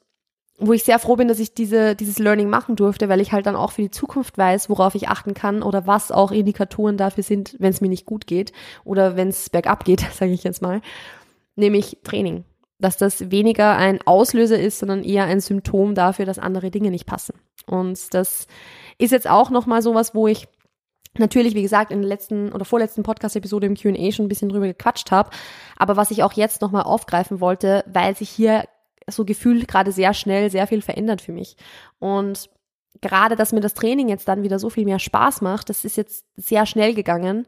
wo 0.58 0.72
ich 0.72 0.84
sehr 0.84 1.00
froh 1.00 1.16
bin, 1.16 1.26
dass 1.26 1.40
ich 1.40 1.54
diese, 1.54 1.96
dieses 1.96 2.18
Learning 2.18 2.48
machen 2.48 2.76
durfte, 2.76 3.08
weil 3.08 3.20
ich 3.20 3.32
halt 3.32 3.46
dann 3.46 3.56
auch 3.56 3.72
für 3.72 3.82
die 3.82 3.90
Zukunft 3.90 4.38
weiß, 4.38 4.70
worauf 4.70 4.94
ich 4.94 5.08
achten 5.08 5.34
kann 5.34 5.62
oder 5.62 5.86
was 5.86 6.12
auch 6.12 6.30
Indikatoren 6.30 6.96
dafür 6.96 7.24
sind, 7.24 7.56
wenn 7.58 7.70
es 7.70 7.80
mir 7.80 7.88
nicht 7.88 8.06
gut 8.06 8.26
geht 8.26 8.52
oder 8.84 9.16
wenn 9.16 9.28
es 9.28 9.50
bergab 9.50 9.84
geht, 9.84 10.00
sage 10.12 10.32
ich 10.32 10.44
jetzt 10.44 10.62
mal, 10.62 10.80
nämlich 11.56 11.98
Training. 12.04 12.44
Dass 12.78 12.96
das 12.96 13.30
weniger 13.30 13.76
ein 13.76 14.00
Auslöser 14.04 14.58
ist, 14.58 14.78
sondern 14.78 15.04
eher 15.04 15.24
ein 15.24 15.40
Symptom 15.40 15.94
dafür, 15.94 16.26
dass 16.26 16.38
andere 16.38 16.70
Dinge 16.70 16.90
nicht 16.90 17.06
passen. 17.06 17.34
Und 17.66 18.14
das 18.14 18.46
ist 18.98 19.12
jetzt 19.12 19.28
auch 19.28 19.50
nochmal 19.50 19.80
sowas, 19.80 20.14
wo 20.14 20.28
ich 20.28 20.48
natürlich, 21.18 21.54
wie 21.54 21.62
gesagt, 21.62 21.90
in 21.90 22.00
der 22.00 22.08
letzten 22.08 22.52
oder 22.52 22.64
vorletzten 22.64 23.02
Podcast-Episode 23.02 23.66
im 23.66 23.76
Q&A 23.76 24.12
schon 24.12 24.26
ein 24.26 24.28
bisschen 24.28 24.48
drüber 24.48 24.66
gequatscht 24.66 25.10
habe, 25.10 25.30
aber 25.76 25.96
was 25.96 26.10
ich 26.10 26.22
auch 26.22 26.32
jetzt 26.32 26.62
nochmal 26.62 26.82
aufgreifen 26.82 27.40
wollte, 27.40 27.84
weil 27.86 28.16
sich 28.16 28.30
hier 28.30 28.64
so 29.08 29.24
gefühlt 29.24 29.68
gerade 29.68 29.92
sehr 29.92 30.14
schnell 30.14 30.50
sehr 30.50 30.66
viel 30.66 30.82
verändert 30.82 31.20
für 31.20 31.32
mich. 31.32 31.56
Und 31.98 32.48
gerade, 33.00 33.36
dass 33.36 33.52
mir 33.52 33.60
das 33.60 33.74
Training 33.74 34.08
jetzt 34.08 34.28
dann 34.28 34.42
wieder 34.42 34.58
so 34.58 34.70
viel 34.70 34.84
mehr 34.84 34.98
Spaß 34.98 35.40
macht, 35.40 35.68
das 35.68 35.84
ist 35.84 35.96
jetzt 35.96 36.24
sehr 36.36 36.66
schnell 36.66 36.94
gegangen. 36.94 37.46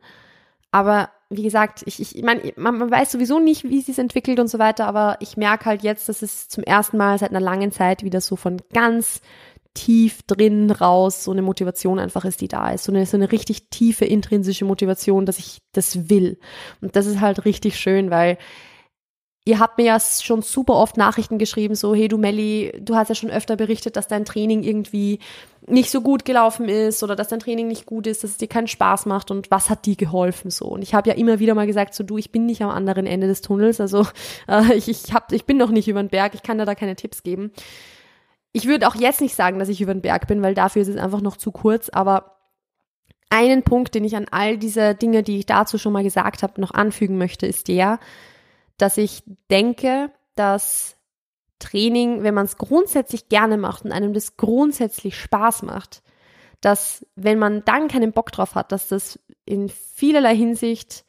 Aber 0.70 1.10
wie 1.30 1.42
gesagt, 1.42 1.82
ich, 1.86 2.00
ich, 2.00 2.22
meine, 2.22 2.52
man, 2.56 2.78
man 2.78 2.90
weiß 2.90 3.10
sowieso 3.12 3.38
nicht, 3.38 3.64
wie 3.64 3.80
es 3.80 3.86
sich 3.86 3.98
entwickelt 3.98 4.38
und 4.38 4.48
so 4.48 4.58
weiter, 4.58 4.86
aber 4.86 5.16
ich 5.20 5.36
merke 5.36 5.64
halt 5.64 5.82
jetzt, 5.82 6.08
dass 6.08 6.22
es 6.22 6.48
zum 6.48 6.62
ersten 6.62 6.96
Mal 6.96 7.18
seit 7.18 7.30
einer 7.30 7.40
langen 7.40 7.72
Zeit 7.72 8.04
wieder 8.04 8.20
so 8.20 8.36
von 8.36 8.60
ganz 8.72 9.22
tief 9.76 10.22
drin 10.26 10.70
raus 10.70 11.22
so 11.22 11.30
eine 11.30 11.42
Motivation 11.42 11.98
einfach 11.98 12.24
ist, 12.24 12.40
die 12.40 12.48
da 12.48 12.70
ist. 12.70 12.84
So 12.84 12.92
eine, 12.92 13.06
so 13.06 13.16
eine 13.16 13.30
richtig 13.30 13.70
tiefe 13.70 14.04
intrinsische 14.04 14.64
Motivation, 14.64 15.26
dass 15.26 15.38
ich 15.38 15.58
das 15.72 16.08
will. 16.08 16.38
Und 16.80 16.96
das 16.96 17.06
ist 17.06 17.20
halt 17.20 17.44
richtig 17.44 17.78
schön, 17.78 18.10
weil 18.10 18.38
Ihr 19.48 19.60
habt 19.60 19.78
mir 19.78 19.84
ja 19.84 20.00
schon 20.00 20.42
super 20.42 20.74
oft 20.74 20.96
Nachrichten 20.96 21.38
geschrieben, 21.38 21.76
so, 21.76 21.94
hey 21.94 22.08
du 22.08 22.18
Melli, 22.18 22.72
du 22.80 22.96
hast 22.96 23.10
ja 23.10 23.14
schon 23.14 23.30
öfter 23.30 23.54
berichtet, 23.54 23.94
dass 23.94 24.08
dein 24.08 24.24
Training 24.24 24.64
irgendwie 24.64 25.20
nicht 25.68 25.92
so 25.92 26.00
gut 26.00 26.24
gelaufen 26.24 26.68
ist 26.68 27.04
oder 27.04 27.14
dass 27.14 27.28
dein 27.28 27.38
Training 27.38 27.68
nicht 27.68 27.86
gut 27.86 28.08
ist, 28.08 28.24
dass 28.24 28.32
es 28.32 28.38
dir 28.38 28.48
keinen 28.48 28.66
Spaß 28.66 29.06
macht 29.06 29.30
und 29.30 29.48
was 29.52 29.70
hat 29.70 29.86
dir 29.86 29.94
geholfen 29.94 30.50
so. 30.50 30.66
Und 30.66 30.82
ich 30.82 30.94
habe 30.94 31.08
ja 31.08 31.14
immer 31.14 31.38
wieder 31.38 31.54
mal 31.54 31.68
gesagt, 31.68 31.94
so 31.94 32.02
du, 32.02 32.18
ich 32.18 32.32
bin 32.32 32.44
nicht 32.44 32.60
am 32.60 32.70
anderen 32.70 33.06
Ende 33.06 33.28
des 33.28 33.40
Tunnels, 33.40 33.80
also 33.80 34.04
äh, 34.48 34.74
ich, 34.74 34.88
ich, 34.88 35.14
hab, 35.14 35.30
ich 35.30 35.44
bin 35.44 35.58
noch 35.58 35.70
nicht 35.70 35.86
über 35.86 36.02
den 36.02 36.10
Berg, 36.10 36.34
ich 36.34 36.42
kann 36.42 36.58
dir 36.58 36.64
da 36.64 36.74
keine 36.74 36.96
Tipps 36.96 37.22
geben. 37.22 37.52
Ich 38.56 38.66
würde 38.66 38.88
auch 38.88 38.94
jetzt 38.94 39.20
nicht 39.20 39.34
sagen, 39.34 39.58
dass 39.58 39.68
ich 39.68 39.82
über 39.82 39.92
den 39.92 40.00
Berg 40.00 40.28
bin, 40.28 40.40
weil 40.40 40.54
dafür 40.54 40.80
ist 40.80 40.88
es 40.88 40.96
einfach 40.96 41.20
noch 41.20 41.36
zu 41.36 41.52
kurz, 41.52 41.90
aber 41.90 42.38
einen 43.28 43.64
Punkt, 43.64 43.94
den 43.94 44.02
ich 44.02 44.16
an 44.16 44.28
all 44.30 44.56
diese 44.56 44.94
Dinge, 44.94 45.22
die 45.22 45.36
ich 45.40 45.44
dazu 45.44 45.76
schon 45.76 45.92
mal 45.92 46.02
gesagt 46.02 46.42
habe, 46.42 46.58
noch 46.58 46.70
anfügen 46.70 47.18
möchte, 47.18 47.46
ist 47.46 47.68
der, 47.68 47.98
dass 48.78 48.96
ich 48.96 49.22
denke, 49.50 50.10
dass 50.36 50.96
Training, 51.58 52.22
wenn 52.22 52.32
man 52.32 52.46
es 52.46 52.56
grundsätzlich 52.56 53.28
gerne 53.28 53.58
macht 53.58 53.84
und 53.84 53.92
einem 53.92 54.14
das 54.14 54.38
grundsätzlich 54.38 55.18
Spaß 55.18 55.62
macht, 55.62 56.02
dass 56.62 57.04
wenn 57.14 57.38
man 57.38 57.62
dann 57.66 57.88
keinen 57.88 58.12
Bock 58.12 58.32
drauf 58.32 58.54
hat, 58.54 58.72
dass 58.72 58.88
das 58.88 59.18
in 59.44 59.68
vielerlei 59.68 60.34
Hinsicht 60.34 61.04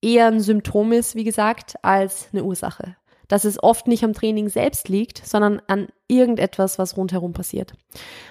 eher 0.00 0.28
ein 0.28 0.38
Symptom 0.38 0.92
ist, 0.92 1.16
wie 1.16 1.24
gesagt, 1.24 1.74
als 1.82 2.28
eine 2.32 2.44
Ursache. 2.44 2.94
Dass 3.32 3.46
es 3.46 3.62
oft 3.62 3.88
nicht 3.88 4.04
am 4.04 4.12
Training 4.12 4.50
selbst 4.50 4.90
liegt, 4.90 5.26
sondern 5.26 5.62
an 5.66 5.88
irgendetwas, 6.06 6.78
was 6.78 6.98
rundherum 6.98 7.32
passiert. 7.32 7.72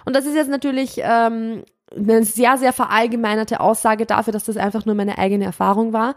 Und 0.06 0.16
das 0.16 0.28
ist 0.28 0.36
jetzt 0.36 0.52
natürlich 0.52 1.02
ähm, 1.04 1.64
eine 1.96 2.24
sehr, 2.24 2.60
sehr 2.60 2.72
verallgemeinerte 2.72 3.62
Aussage 3.62 4.06
dafür, 4.06 4.32
dass 4.32 4.44
das 4.44 4.58
einfach 4.58 4.86
nur 4.86 4.94
meine 4.94 5.18
eigene 5.18 5.46
Erfahrung 5.46 5.92
war. 5.92 6.14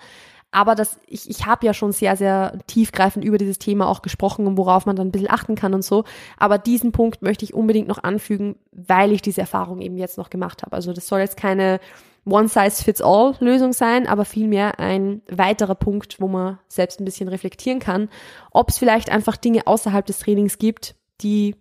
Aber 0.50 0.75
das, 0.75 0.99
ich, 1.07 1.31
ich 1.31 1.47
habe 1.47 1.64
ja 1.64 1.73
schon 1.73 1.93
sehr, 1.93 2.14
sehr 2.14 2.59
tiefgreifend 2.67 3.25
über 3.25 3.38
dieses 3.38 3.59
Thema 3.59 3.88
auch 3.88 4.03
gesprochen 4.03 4.47
und 4.47 4.59
worauf 4.59 4.85
man 4.85 4.97
dann 4.97 5.09
ein 5.09 5.12
bisschen 5.12 5.31
achten 5.31 5.55
kann 5.55 5.73
und 5.73 5.83
so. 5.83 6.05
Aber 6.37 6.59
diesen 6.59 6.93
Punkt 6.93 7.23
möchte 7.23 7.47
ich 7.47 7.55
unbedingt 7.55 7.88
noch 7.88 8.05
anfügen, 8.05 8.57
weil 8.71 9.12
ich 9.12 9.23
diese 9.23 9.41
Erfahrung 9.41 9.81
eben 9.81 9.97
jetzt 9.97 10.19
noch 10.19 10.29
gemacht 10.29 10.62
habe. 10.62 10.76
Also 10.76 10.93
das 10.93 11.07
soll 11.07 11.21
jetzt 11.21 11.38
keine 11.38 11.81
One-Size-Fits-All-Lösung 12.26 13.73
sein, 13.73 14.07
aber 14.07 14.25
vielmehr 14.25 14.78
ein 14.78 15.23
weiterer 15.28 15.75
Punkt, 15.75 16.21
wo 16.21 16.28
man 16.28 16.59
selbst 16.69 17.00
ein 17.00 17.04
bisschen 17.04 17.28
reflektieren 17.28 17.81
kann, 17.81 18.09
ob 18.50 18.71
es 18.71 18.78
vielleicht 18.78 19.11
einfach 19.11 19.37
Dinge 19.37 19.66
außerhalb 19.66 20.07
des 20.07 20.21
Trainings 20.21 20.59
gibt, 20.59 20.95
die, 21.21 21.57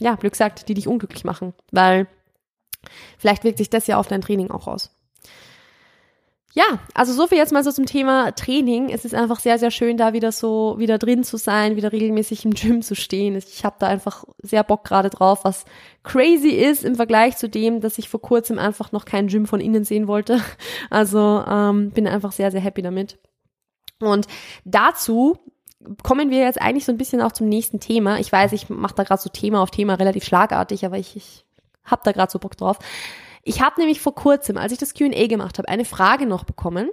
ja, 0.00 0.14
Glück 0.14 0.36
sagt, 0.36 0.68
die 0.68 0.74
dich 0.74 0.88
unglücklich 0.88 1.24
machen. 1.24 1.52
Weil 1.70 2.06
vielleicht 3.18 3.44
wirkt 3.44 3.58
sich 3.58 3.70
das 3.70 3.86
ja 3.86 3.98
auf 3.98 4.08
dein 4.08 4.22
Training 4.22 4.50
auch 4.50 4.66
aus. 4.66 4.97
Ja, 6.54 6.64
also 6.94 7.12
so 7.12 7.26
viel 7.26 7.36
jetzt 7.36 7.52
mal 7.52 7.62
so 7.62 7.70
zum 7.70 7.84
Thema 7.84 8.32
Training. 8.32 8.88
Es 8.88 9.04
ist 9.04 9.14
einfach 9.14 9.38
sehr, 9.38 9.58
sehr 9.58 9.70
schön, 9.70 9.98
da 9.98 10.14
wieder 10.14 10.32
so 10.32 10.76
wieder 10.78 10.96
drin 10.96 11.22
zu 11.22 11.36
sein, 11.36 11.76
wieder 11.76 11.92
regelmäßig 11.92 12.44
im 12.46 12.54
Gym 12.54 12.80
zu 12.80 12.94
stehen. 12.94 13.36
Ich 13.36 13.64
habe 13.64 13.76
da 13.78 13.86
einfach 13.86 14.24
sehr 14.42 14.64
Bock 14.64 14.82
gerade 14.84 15.10
drauf, 15.10 15.44
was 15.44 15.66
crazy 16.04 16.48
ist 16.48 16.84
im 16.84 16.94
Vergleich 16.94 17.36
zu 17.36 17.50
dem, 17.50 17.80
dass 17.80 17.98
ich 17.98 18.08
vor 18.08 18.22
kurzem 18.22 18.58
einfach 18.58 18.92
noch 18.92 19.04
kein 19.04 19.28
Gym 19.28 19.46
von 19.46 19.60
innen 19.60 19.84
sehen 19.84 20.08
wollte. 20.08 20.40
Also 20.90 21.44
ähm, 21.46 21.90
bin 21.90 22.06
einfach 22.08 22.32
sehr, 22.32 22.50
sehr 22.50 22.60
happy 22.60 22.82
damit. 22.82 23.18
Und 24.00 24.26
dazu 24.64 25.38
kommen 26.02 26.30
wir 26.30 26.38
jetzt 26.38 26.60
eigentlich 26.60 26.84
so 26.84 26.92
ein 26.92 26.98
bisschen 26.98 27.20
auch 27.20 27.32
zum 27.32 27.48
nächsten 27.48 27.78
Thema. 27.78 28.18
Ich 28.18 28.32
weiß, 28.32 28.52
ich 28.52 28.68
mache 28.70 28.94
da 28.94 29.04
gerade 29.04 29.20
so 29.20 29.28
Thema 29.28 29.62
auf 29.62 29.70
Thema 29.70 29.94
relativ 29.94 30.24
schlagartig, 30.24 30.84
aber 30.86 30.98
ich, 30.98 31.14
ich 31.16 31.44
habe 31.84 32.02
da 32.04 32.12
gerade 32.12 32.30
so 32.32 32.38
Bock 32.38 32.56
drauf. 32.56 32.78
Ich 33.48 33.62
habe 33.62 33.80
nämlich 33.80 34.02
vor 34.02 34.14
kurzem, 34.14 34.58
als 34.58 34.72
ich 34.72 34.78
das 34.78 34.92
QA 34.92 35.26
gemacht 35.26 35.56
habe, 35.56 35.68
eine 35.68 35.86
Frage 35.86 36.26
noch 36.26 36.44
bekommen. 36.44 36.90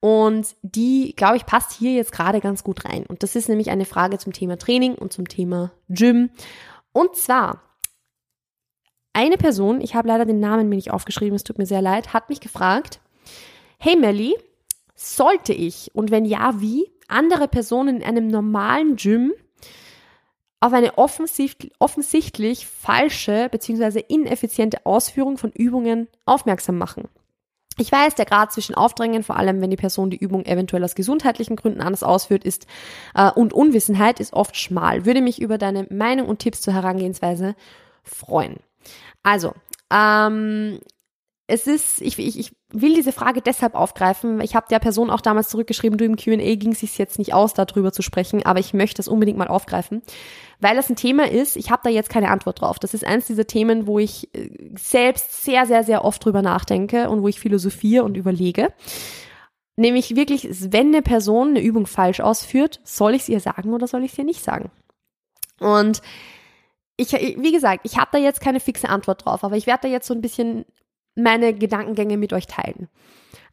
Und 0.00 0.54
die, 0.60 1.14
glaube 1.16 1.38
ich, 1.38 1.46
passt 1.46 1.72
hier 1.72 1.92
jetzt 1.92 2.12
gerade 2.12 2.40
ganz 2.40 2.62
gut 2.62 2.84
rein. 2.84 3.06
Und 3.06 3.22
das 3.22 3.34
ist 3.34 3.48
nämlich 3.48 3.70
eine 3.70 3.86
Frage 3.86 4.18
zum 4.18 4.34
Thema 4.34 4.58
Training 4.58 4.94
und 4.94 5.14
zum 5.14 5.26
Thema 5.28 5.72
Gym. 5.88 6.28
Und 6.92 7.16
zwar, 7.16 7.62
eine 9.14 9.38
Person, 9.38 9.80
ich 9.80 9.94
habe 9.94 10.08
leider 10.08 10.26
den 10.26 10.40
Namen 10.40 10.68
mir 10.68 10.76
nicht 10.76 10.92
aufgeschrieben, 10.92 11.34
es 11.34 11.42
tut 11.42 11.56
mir 11.56 11.66
sehr 11.66 11.82
leid, 11.82 12.12
hat 12.12 12.28
mich 12.28 12.40
gefragt, 12.40 13.00
hey 13.78 13.96
Melly, 13.96 14.36
sollte 14.94 15.54
ich 15.54 15.90
und 15.94 16.10
wenn 16.10 16.26
ja, 16.26 16.60
wie, 16.60 16.92
andere 17.08 17.48
Personen 17.48 17.96
in 17.96 18.04
einem 18.04 18.28
normalen 18.28 18.96
Gym 18.96 19.32
auf 20.60 20.72
eine 20.72 20.98
offensichtlich, 20.98 22.66
falsche 22.66 23.48
bzw. 23.50 24.00
ineffiziente 24.08 24.84
Ausführung 24.84 25.38
von 25.38 25.52
Übungen 25.52 26.08
aufmerksam 26.24 26.78
machen. 26.78 27.08
Ich 27.80 27.92
weiß, 27.92 28.16
der 28.16 28.24
Grad 28.24 28.52
zwischen 28.52 28.74
Aufdrängen, 28.74 29.22
vor 29.22 29.36
allem 29.36 29.60
wenn 29.60 29.70
die 29.70 29.76
Person 29.76 30.10
die 30.10 30.16
Übung 30.16 30.44
eventuell 30.46 30.82
aus 30.82 30.96
gesundheitlichen 30.96 31.54
Gründen 31.54 31.80
anders 31.80 32.02
ausführt, 32.02 32.44
ist 32.44 32.66
äh, 33.14 33.30
und 33.30 33.52
Unwissenheit 33.52 34.18
ist 34.18 34.32
oft 34.32 34.56
schmal. 34.56 35.06
Würde 35.06 35.20
mich 35.20 35.40
über 35.40 35.58
deine 35.58 35.86
Meinung 35.90 36.28
und 36.28 36.40
Tipps 36.40 36.60
zur 36.60 36.74
Herangehensweise 36.74 37.54
freuen. 38.02 38.56
Also, 39.22 39.54
ähm, 39.92 40.80
es 41.50 41.66
ist, 41.66 42.02
ich, 42.02 42.18
ich, 42.18 42.38
ich 42.38 42.52
will 42.70 42.94
diese 42.94 43.10
Frage 43.10 43.40
deshalb 43.40 43.74
aufgreifen. 43.74 44.42
Ich 44.42 44.54
habe 44.54 44.66
der 44.68 44.80
Person 44.80 45.08
auch 45.08 45.22
damals 45.22 45.48
zurückgeschrieben, 45.48 45.96
du 45.96 46.04
im 46.04 46.16
Q&A 46.16 46.56
ging 46.56 46.72
es 46.72 46.80
sich 46.80 46.98
jetzt 46.98 47.18
nicht 47.18 47.32
aus, 47.32 47.54
darüber 47.54 47.90
zu 47.90 48.02
sprechen, 48.02 48.44
aber 48.44 48.60
ich 48.60 48.74
möchte 48.74 48.98
das 48.98 49.08
unbedingt 49.08 49.38
mal 49.38 49.48
aufgreifen, 49.48 50.02
weil 50.60 50.76
das 50.76 50.90
ein 50.90 50.96
Thema 50.96 51.26
ist, 51.26 51.56
ich 51.56 51.70
habe 51.70 51.80
da 51.82 51.88
jetzt 51.88 52.10
keine 52.10 52.30
Antwort 52.30 52.60
drauf. 52.60 52.78
Das 52.78 52.92
ist 52.92 53.06
eins 53.06 53.26
dieser 53.26 53.46
Themen, 53.46 53.86
wo 53.86 53.98
ich 53.98 54.32
äh, 54.34 54.50
selbst 54.78 55.42
sehr, 55.42 55.64
sehr, 55.64 55.84
sehr 55.84 56.04
oft 56.04 56.22
drüber 56.22 56.42
nachdenke 56.42 57.08
und 57.08 57.22
wo 57.22 57.28
ich 57.28 57.40
philosophiere 57.40 58.04
und 58.04 58.18
überlege. 58.18 58.68
Nämlich 59.76 60.16
wirklich, 60.16 60.46
wenn 60.70 60.88
eine 60.88 61.00
Person 61.00 61.48
eine 61.48 61.62
Übung 61.62 61.86
falsch 61.86 62.20
ausführt, 62.20 62.80
soll 62.84 63.14
ich 63.14 63.22
es 63.22 63.28
ihr 63.30 63.40
sagen 63.40 63.72
oder 63.72 63.86
soll 63.86 64.04
ich 64.04 64.12
es 64.12 64.18
ihr 64.18 64.24
nicht 64.24 64.44
sagen? 64.44 64.70
Und 65.60 66.02
ich, 66.98 67.12
wie 67.12 67.52
gesagt, 67.52 67.80
ich 67.84 67.96
habe 67.96 68.10
da 68.12 68.18
jetzt 68.18 68.42
keine 68.42 68.60
fixe 68.60 68.90
Antwort 68.90 69.24
drauf, 69.24 69.44
aber 69.44 69.56
ich 69.56 69.66
werde 69.66 69.82
da 69.82 69.88
jetzt 69.88 70.06
so 70.06 70.12
ein 70.12 70.20
bisschen 70.20 70.66
meine 71.14 71.54
Gedankengänge 71.54 72.16
mit 72.16 72.32
euch 72.32 72.46
teilen. 72.46 72.88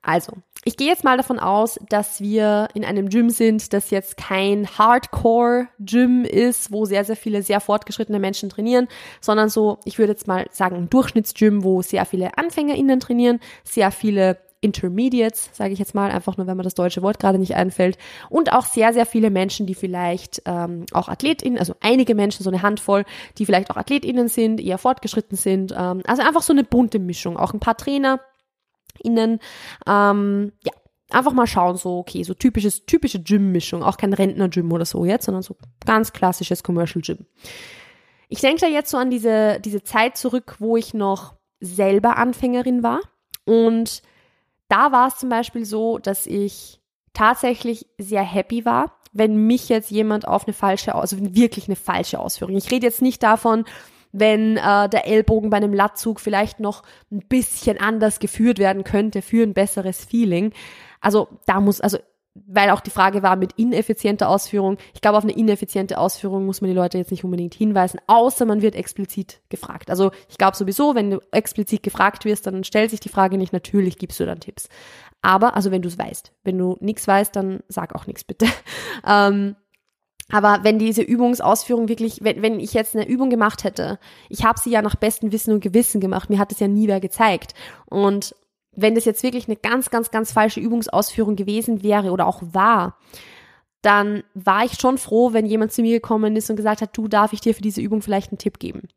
Also, 0.01 0.33
ich 0.63 0.77
gehe 0.77 0.87
jetzt 0.87 1.03
mal 1.03 1.17
davon 1.17 1.39
aus, 1.39 1.79
dass 1.89 2.21
wir 2.21 2.67
in 2.75 2.85
einem 2.85 3.09
Gym 3.09 3.31
sind, 3.31 3.73
das 3.73 3.89
jetzt 3.89 4.17
kein 4.17 4.67
Hardcore-Gym 4.67 6.25
ist, 6.25 6.71
wo 6.71 6.85
sehr, 6.85 7.03
sehr 7.03 7.15
viele 7.15 7.41
sehr 7.41 7.59
fortgeschrittene 7.59 8.19
Menschen 8.19 8.49
trainieren, 8.49 8.87
sondern 9.19 9.49
so, 9.49 9.79
ich 9.83 9.97
würde 9.97 10.13
jetzt 10.13 10.27
mal 10.27 10.45
sagen, 10.51 10.75
ein 10.75 10.89
Durchschnittsgym, 10.89 11.63
wo 11.63 11.81
sehr 11.81 12.05
viele 12.05 12.37
AnfängerInnen 12.37 12.99
trainieren, 12.99 13.39
sehr 13.63 13.89
viele 13.91 14.37
Intermediates, 14.65 15.49
sage 15.53 15.73
ich 15.73 15.79
jetzt 15.79 15.95
mal, 15.95 16.11
einfach 16.11 16.37
nur, 16.37 16.47
wenn 16.47 16.57
mir 16.57 16.63
das 16.63 16.73
deutsche 16.73 17.01
Wort 17.01 17.19
gerade 17.19 17.37
nicht 17.37 17.55
einfällt. 17.55 17.97
Und 18.29 18.51
auch 18.51 18.65
sehr, 18.65 18.93
sehr 18.93 19.05
viele 19.05 19.29
Menschen, 19.29 19.65
die 19.65 19.75
vielleicht 19.75 20.41
ähm, 20.45 20.85
auch 20.91 21.07
AthletInnen, 21.07 21.57
also 21.59 21.75
einige 21.79 22.15
Menschen, 22.15 22.43
so 22.43 22.49
eine 22.49 22.61
Handvoll, 22.61 23.05
die 23.37 23.45
vielleicht 23.45 23.71
auch 23.71 23.77
AthletInnen 23.77 24.27
sind, 24.27 24.59
eher 24.59 24.77
fortgeschritten 24.77 25.37
sind. 25.37 25.71
Ähm, 25.71 26.01
also 26.05 26.21
einfach 26.21 26.41
so 26.41 26.51
eine 26.51 26.63
bunte 26.63 26.99
Mischung. 26.99 27.37
Auch 27.37 27.53
ein 27.53 27.59
paar 27.59 27.77
TrainerInnen. 27.77 29.39
Ähm, 29.87 30.51
ja, 30.63 30.73
einfach 31.11 31.33
mal 31.33 31.47
schauen, 31.47 31.77
so, 31.77 31.99
okay, 31.99 32.23
so 32.23 32.33
typisches, 32.33 32.85
typische 32.85 33.21
Gym-Mischung. 33.21 33.83
Auch 33.83 33.97
kein 33.97 34.13
Rentner-Gym 34.13 34.71
oder 34.71 34.85
so 34.85 35.05
jetzt, 35.05 35.25
sondern 35.25 35.43
so 35.43 35.55
ganz 35.85 36.11
klassisches 36.11 36.63
Commercial-Gym. 36.63 37.25
Ich 38.27 38.41
denke 38.41 38.61
da 38.61 38.67
jetzt 38.67 38.89
so 38.89 38.97
an 38.97 39.09
diese, 39.09 39.59
diese 39.59 39.83
Zeit 39.83 40.17
zurück, 40.17 40.55
wo 40.59 40.77
ich 40.77 40.93
noch 40.93 41.35
selber 41.59 42.17
Anfängerin 42.17 42.83
war 42.83 42.99
und 43.45 44.01
da 44.67 44.91
war 44.91 45.07
es 45.07 45.17
zum 45.17 45.29
Beispiel 45.29 45.65
so, 45.65 45.97
dass 45.97 46.25
ich 46.25 46.81
tatsächlich 47.13 47.87
sehr 47.97 48.23
happy 48.23 48.65
war, 48.65 48.97
wenn 49.13 49.47
mich 49.47 49.69
jetzt 49.69 49.91
jemand 49.91 50.27
auf 50.27 50.45
eine 50.45 50.53
falsche, 50.53 50.95
also 50.95 51.17
wirklich 51.19 51.67
eine 51.67 51.77
falsche 51.77 52.19
Ausführung. 52.19 52.55
Ich 52.55 52.69
rede 52.69 52.85
jetzt 52.85 53.01
nicht 53.01 53.23
davon, 53.23 53.65
wenn 54.11 54.57
äh, 54.57 54.89
der 54.89 55.07
Ellbogen 55.07 55.49
bei 55.49 55.57
einem 55.57 55.73
Latzug 55.73 56.19
vielleicht 56.19 56.59
noch 56.59 56.83
ein 57.11 57.19
bisschen 57.19 57.79
anders 57.79 58.19
geführt 58.19 58.59
werden 58.59 58.83
könnte 58.83 59.21
für 59.21 59.43
ein 59.43 59.53
besseres 59.53 60.05
Feeling. 60.05 60.53
Also 61.01 61.27
da 61.45 61.59
muss, 61.59 61.81
also 61.81 61.97
weil 62.35 62.69
auch 62.69 62.81
die 62.81 62.89
Frage 62.89 63.23
war 63.23 63.37
mit 63.37 63.53
ineffizienter 63.53 64.29
Ausführung. 64.29 64.77
Ich 64.93 65.01
glaube, 65.01 65.17
auf 65.17 65.23
eine 65.23 65.35
ineffiziente 65.35 65.97
Ausführung 65.97 66.45
muss 66.45 66.59
man 66.59 66.69
die 66.69 66.75
Leute 66.75 66.97
jetzt 66.97 67.11
nicht 67.11 67.23
unbedingt 67.23 67.55
hinweisen, 67.55 67.99
außer 68.07 68.45
man 68.45 68.61
wird 68.61 68.75
explizit 68.75 69.41
gefragt. 69.49 69.89
Also 69.89 70.11
ich 70.29 70.37
glaube 70.37 70.57
sowieso, 70.57 70.95
wenn 70.95 71.11
du 71.11 71.19
explizit 71.31 71.81
gefragt 71.81 72.25
wirst, 72.25 72.45
dann 72.45 72.65
stellt 72.65 72.91
sich 72.91 72.99
die 72.99 73.09
Frage 73.09 73.37
nicht, 73.37 73.53
natürlich 73.53 73.97
gibst 73.97 74.19
du 74.19 74.25
dann 74.25 74.41
Tipps. 74.41 74.67
Aber, 75.21 75.55
also 75.55 75.71
wenn 75.71 75.81
du 75.81 75.87
es 75.87 75.97
weißt. 75.97 76.33
Wenn 76.43 76.57
du 76.57 76.77
nichts 76.81 77.07
weißt, 77.07 77.35
dann 77.35 77.61
sag 77.69 77.95
auch 77.95 78.05
nichts 78.05 78.25
bitte. 78.25 78.45
ähm, 79.07 79.55
aber 80.29 80.59
wenn 80.63 80.77
diese 80.77 81.03
Übungsausführung 81.03 81.87
wirklich, 81.87 82.19
wenn, 82.21 82.41
wenn 82.41 82.59
ich 82.59 82.73
jetzt 82.73 82.95
eine 82.95 83.07
Übung 83.07 83.29
gemacht 83.29 83.63
hätte, 83.63 83.99
ich 84.29 84.43
habe 84.43 84.59
sie 84.59 84.71
ja 84.71 84.81
nach 84.81 84.95
bestem 84.95 85.31
Wissen 85.31 85.53
und 85.53 85.61
Gewissen 85.61 86.01
gemacht, 86.01 86.29
mir 86.29 86.39
hat 86.39 86.51
es 86.51 86.59
ja 86.59 86.67
nie 86.67 86.87
wer 86.87 86.99
gezeigt. 86.99 87.53
Und 87.85 88.35
wenn 88.75 88.95
das 88.95 89.05
jetzt 89.05 89.23
wirklich 89.23 89.47
eine 89.47 89.55
ganz, 89.55 89.89
ganz, 89.89 90.11
ganz 90.11 90.31
falsche 90.31 90.59
Übungsausführung 90.59 91.35
gewesen 91.35 91.83
wäre 91.83 92.11
oder 92.11 92.27
auch 92.27 92.41
war, 92.41 92.97
dann 93.81 94.23
war 94.33 94.65
ich 94.65 94.79
schon 94.79 94.97
froh, 94.97 95.33
wenn 95.33 95.45
jemand 95.45 95.71
zu 95.71 95.81
mir 95.81 95.93
gekommen 95.93 96.35
ist 96.35 96.49
und 96.49 96.55
gesagt 96.55 96.81
hat, 96.81 96.97
du 96.97 97.07
darf 97.07 97.33
ich 97.33 97.41
dir 97.41 97.53
für 97.53 97.61
diese 97.61 97.81
Übung 97.81 98.01
vielleicht 98.01 98.31
einen 98.31 98.39
Tipp 98.39 98.59
geben. 98.59 98.87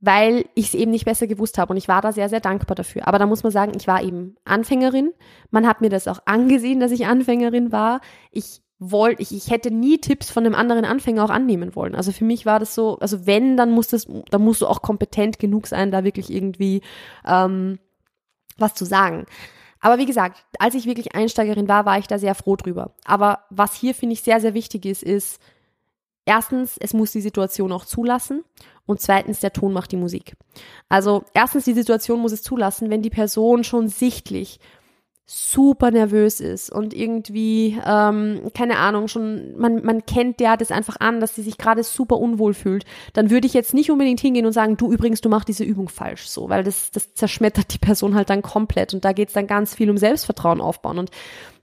Weil 0.00 0.44
ich 0.54 0.68
es 0.68 0.74
eben 0.74 0.92
nicht 0.92 1.06
besser 1.06 1.26
gewusst 1.26 1.58
habe 1.58 1.72
und 1.72 1.76
ich 1.76 1.88
war 1.88 2.02
da 2.02 2.12
sehr, 2.12 2.28
sehr 2.28 2.40
dankbar 2.40 2.76
dafür. 2.76 3.08
Aber 3.08 3.18
da 3.18 3.26
muss 3.26 3.42
man 3.42 3.50
sagen, 3.50 3.72
ich 3.76 3.88
war 3.88 4.02
eben 4.02 4.36
Anfängerin. 4.44 5.12
Man 5.50 5.66
hat 5.66 5.80
mir 5.80 5.88
das 5.88 6.06
auch 6.06 6.20
angesehen, 6.26 6.78
dass 6.78 6.92
ich 6.92 7.06
Anfängerin 7.06 7.72
war. 7.72 8.00
Ich 8.30 8.60
wollte, 8.78 9.22
ich, 9.22 9.34
ich 9.34 9.50
hätte 9.50 9.70
nie 9.70 9.98
Tipps 9.98 10.30
von 10.30 10.44
einem 10.44 10.54
anderen 10.54 10.84
Anfänger 10.84 11.24
auch 11.24 11.30
annehmen 11.30 11.74
wollen. 11.74 11.94
Also 11.94 12.12
für 12.12 12.24
mich 12.24 12.46
war 12.46 12.60
das 12.60 12.74
so, 12.74 12.98
also 12.98 13.26
wenn, 13.26 13.56
dann 13.56 13.70
muss 13.70 13.88
das, 13.88 14.06
dann 14.30 14.42
musst 14.42 14.60
du 14.60 14.66
auch 14.66 14.82
kompetent 14.82 15.38
genug 15.38 15.66
sein, 15.66 15.90
da 15.90 16.04
wirklich 16.04 16.30
irgendwie 16.30 16.82
ähm, 17.26 17.78
was 18.58 18.74
zu 18.74 18.84
sagen. 18.84 19.26
Aber 19.80 19.98
wie 19.98 20.06
gesagt, 20.06 20.44
als 20.58 20.74
ich 20.74 20.86
wirklich 20.86 21.14
Einsteigerin 21.14 21.68
war, 21.68 21.84
war 21.86 21.98
ich 21.98 22.06
da 22.06 22.18
sehr 22.18 22.34
froh 22.34 22.56
drüber. 22.56 22.92
Aber 23.04 23.40
was 23.50 23.74
hier 23.74 23.94
finde 23.94 24.14
ich 24.14 24.22
sehr, 24.22 24.40
sehr 24.40 24.54
wichtig 24.54 24.84
ist, 24.86 25.02
ist, 25.02 25.40
erstens, 26.24 26.76
es 26.78 26.92
muss 26.92 27.12
die 27.12 27.20
Situation 27.20 27.72
auch 27.72 27.84
zulassen 27.84 28.42
und 28.86 29.00
zweitens, 29.00 29.40
der 29.40 29.52
Ton 29.52 29.72
macht 29.72 29.92
die 29.92 29.96
Musik. 29.96 30.36
Also 30.88 31.24
erstens, 31.34 31.64
die 31.64 31.74
Situation 31.74 32.20
muss 32.20 32.32
es 32.32 32.42
zulassen, 32.42 32.90
wenn 32.90 33.02
die 33.02 33.10
Person 33.10 33.64
schon 33.64 33.88
sichtlich 33.88 34.60
super 35.28 35.90
nervös 35.90 36.40
ist 36.40 36.70
und 36.70 36.94
irgendwie, 36.94 37.76
ähm, 37.84 38.42
keine 38.54 38.78
Ahnung, 38.78 39.08
schon, 39.08 39.58
man, 39.58 39.84
man 39.84 40.06
kennt 40.06 40.38
der 40.38 40.56
das 40.56 40.70
einfach 40.70 41.00
an, 41.00 41.18
dass 41.18 41.34
sie 41.34 41.42
sich 41.42 41.58
gerade 41.58 41.82
super 41.82 42.18
unwohl 42.18 42.54
fühlt, 42.54 42.84
dann 43.12 43.28
würde 43.28 43.48
ich 43.48 43.52
jetzt 43.52 43.74
nicht 43.74 43.90
unbedingt 43.90 44.20
hingehen 44.20 44.46
und 44.46 44.52
sagen, 44.52 44.76
du 44.76 44.92
übrigens, 44.92 45.20
du 45.20 45.28
machst 45.28 45.48
diese 45.48 45.64
Übung 45.64 45.88
falsch, 45.88 46.28
so, 46.28 46.48
weil 46.48 46.62
das, 46.62 46.92
das 46.92 47.12
zerschmettert 47.14 47.74
die 47.74 47.78
Person 47.78 48.14
halt 48.14 48.30
dann 48.30 48.40
komplett 48.40 48.94
und 48.94 49.04
da 49.04 49.12
geht's 49.12 49.32
dann 49.32 49.48
ganz 49.48 49.74
viel 49.74 49.90
um 49.90 49.98
Selbstvertrauen 49.98 50.60
aufbauen 50.60 51.00
und 51.00 51.10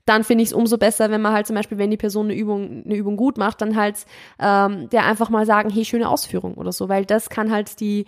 dann 0.04 0.24
finde 0.24 0.42
ich 0.42 0.50
es 0.50 0.52
umso 0.52 0.76
besser, 0.76 1.10
wenn 1.10 1.22
man 1.22 1.32
halt 1.32 1.46
zum 1.46 1.56
Beispiel, 1.56 1.78
wenn 1.78 1.90
die 1.90 1.96
Person 1.96 2.26
eine 2.26 2.34
Übung, 2.34 2.82
eine 2.84 2.94
Übung 2.94 3.16
gut 3.16 3.38
macht, 3.38 3.62
dann 3.62 3.76
halt 3.76 4.04
ähm, 4.38 4.90
der 4.90 5.06
einfach 5.06 5.30
mal 5.30 5.46
sagen, 5.46 5.70
hey, 5.70 5.86
schöne 5.86 6.10
Ausführung 6.10 6.54
oder 6.54 6.72
so, 6.72 6.90
weil 6.90 7.06
das 7.06 7.30
kann 7.30 7.50
halt 7.50 7.80
die, 7.80 8.04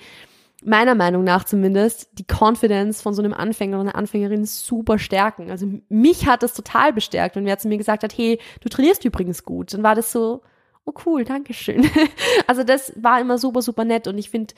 meiner 0.65 0.95
Meinung 0.95 1.25
nach 1.25 1.45
zumindest, 1.45 2.09
die 2.19 2.25
Confidence 2.25 3.03
von 3.03 3.15
so 3.15 3.23
einem 3.23 3.35
Anfänger 3.35 3.77
oder 3.77 3.91
einer 3.91 3.99
Anfängerin 3.99 4.45
super 4.47 4.99
stärken. 4.99 5.51
Also 5.51 5.67
mich 5.89 6.27
hat 6.27 6.43
das 6.43 6.55
total 6.55 6.93
bestärkt. 6.93 7.37
Und 7.37 7.45
wer 7.45 7.59
zu 7.59 7.69
mir 7.69 7.79
gesagt 7.79 8.03
hat, 8.03 8.17
hey, 8.17 8.39
du 8.61 8.69
trainierst 8.69 9.05
übrigens 9.05 9.45
gut, 9.45 9.75
dann 9.75 9.83
war 9.83 9.95
das 9.95 10.13
so, 10.13 10.43
oh 10.85 10.95
cool, 11.05 11.25
danke 11.25 11.53
schön. 11.53 11.89
also 12.47 12.63
das 12.63 12.93
war 12.97 13.21
immer 13.21 13.39
super, 13.39 13.61
super 13.61 13.85
nett. 13.85 14.07
Und 14.09 14.19
ich 14.19 14.31
finde, 14.31 14.55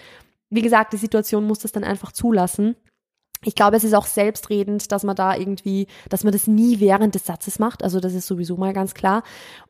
wie 0.51 0.63
gesagt, 0.63 0.93
die 0.93 0.99
Situation 0.99 1.47
muss 1.47 1.59
das 1.59 1.73
dann 1.73 1.85
einfach 1.85 2.13
zulassen. 2.13 2.77
Ich 3.45 3.55
glaube, 3.55 3.77
es 3.77 3.85
ist 3.85 3.95
auch 3.95 4.07
selbstredend, 4.07 4.91
dass 4.91 5.05
man 5.05 5.17
da 5.17 5.37
irgendwie, 5.37 5.87
dass 6.09 6.25
man 6.25 6.33
das 6.33 6.47
nie 6.47 6.81
während 6.81 7.15
des 7.15 7.27
Satzes 7.27 7.59
macht. 7.59 7.83
Also 7.83 8.01
das 8.01 8.15
ist 8.15 8.27
sowieso 8.27 8.57
mal 8.57 8.73
ganz 8.73 8.95
klar. 8.95 9.23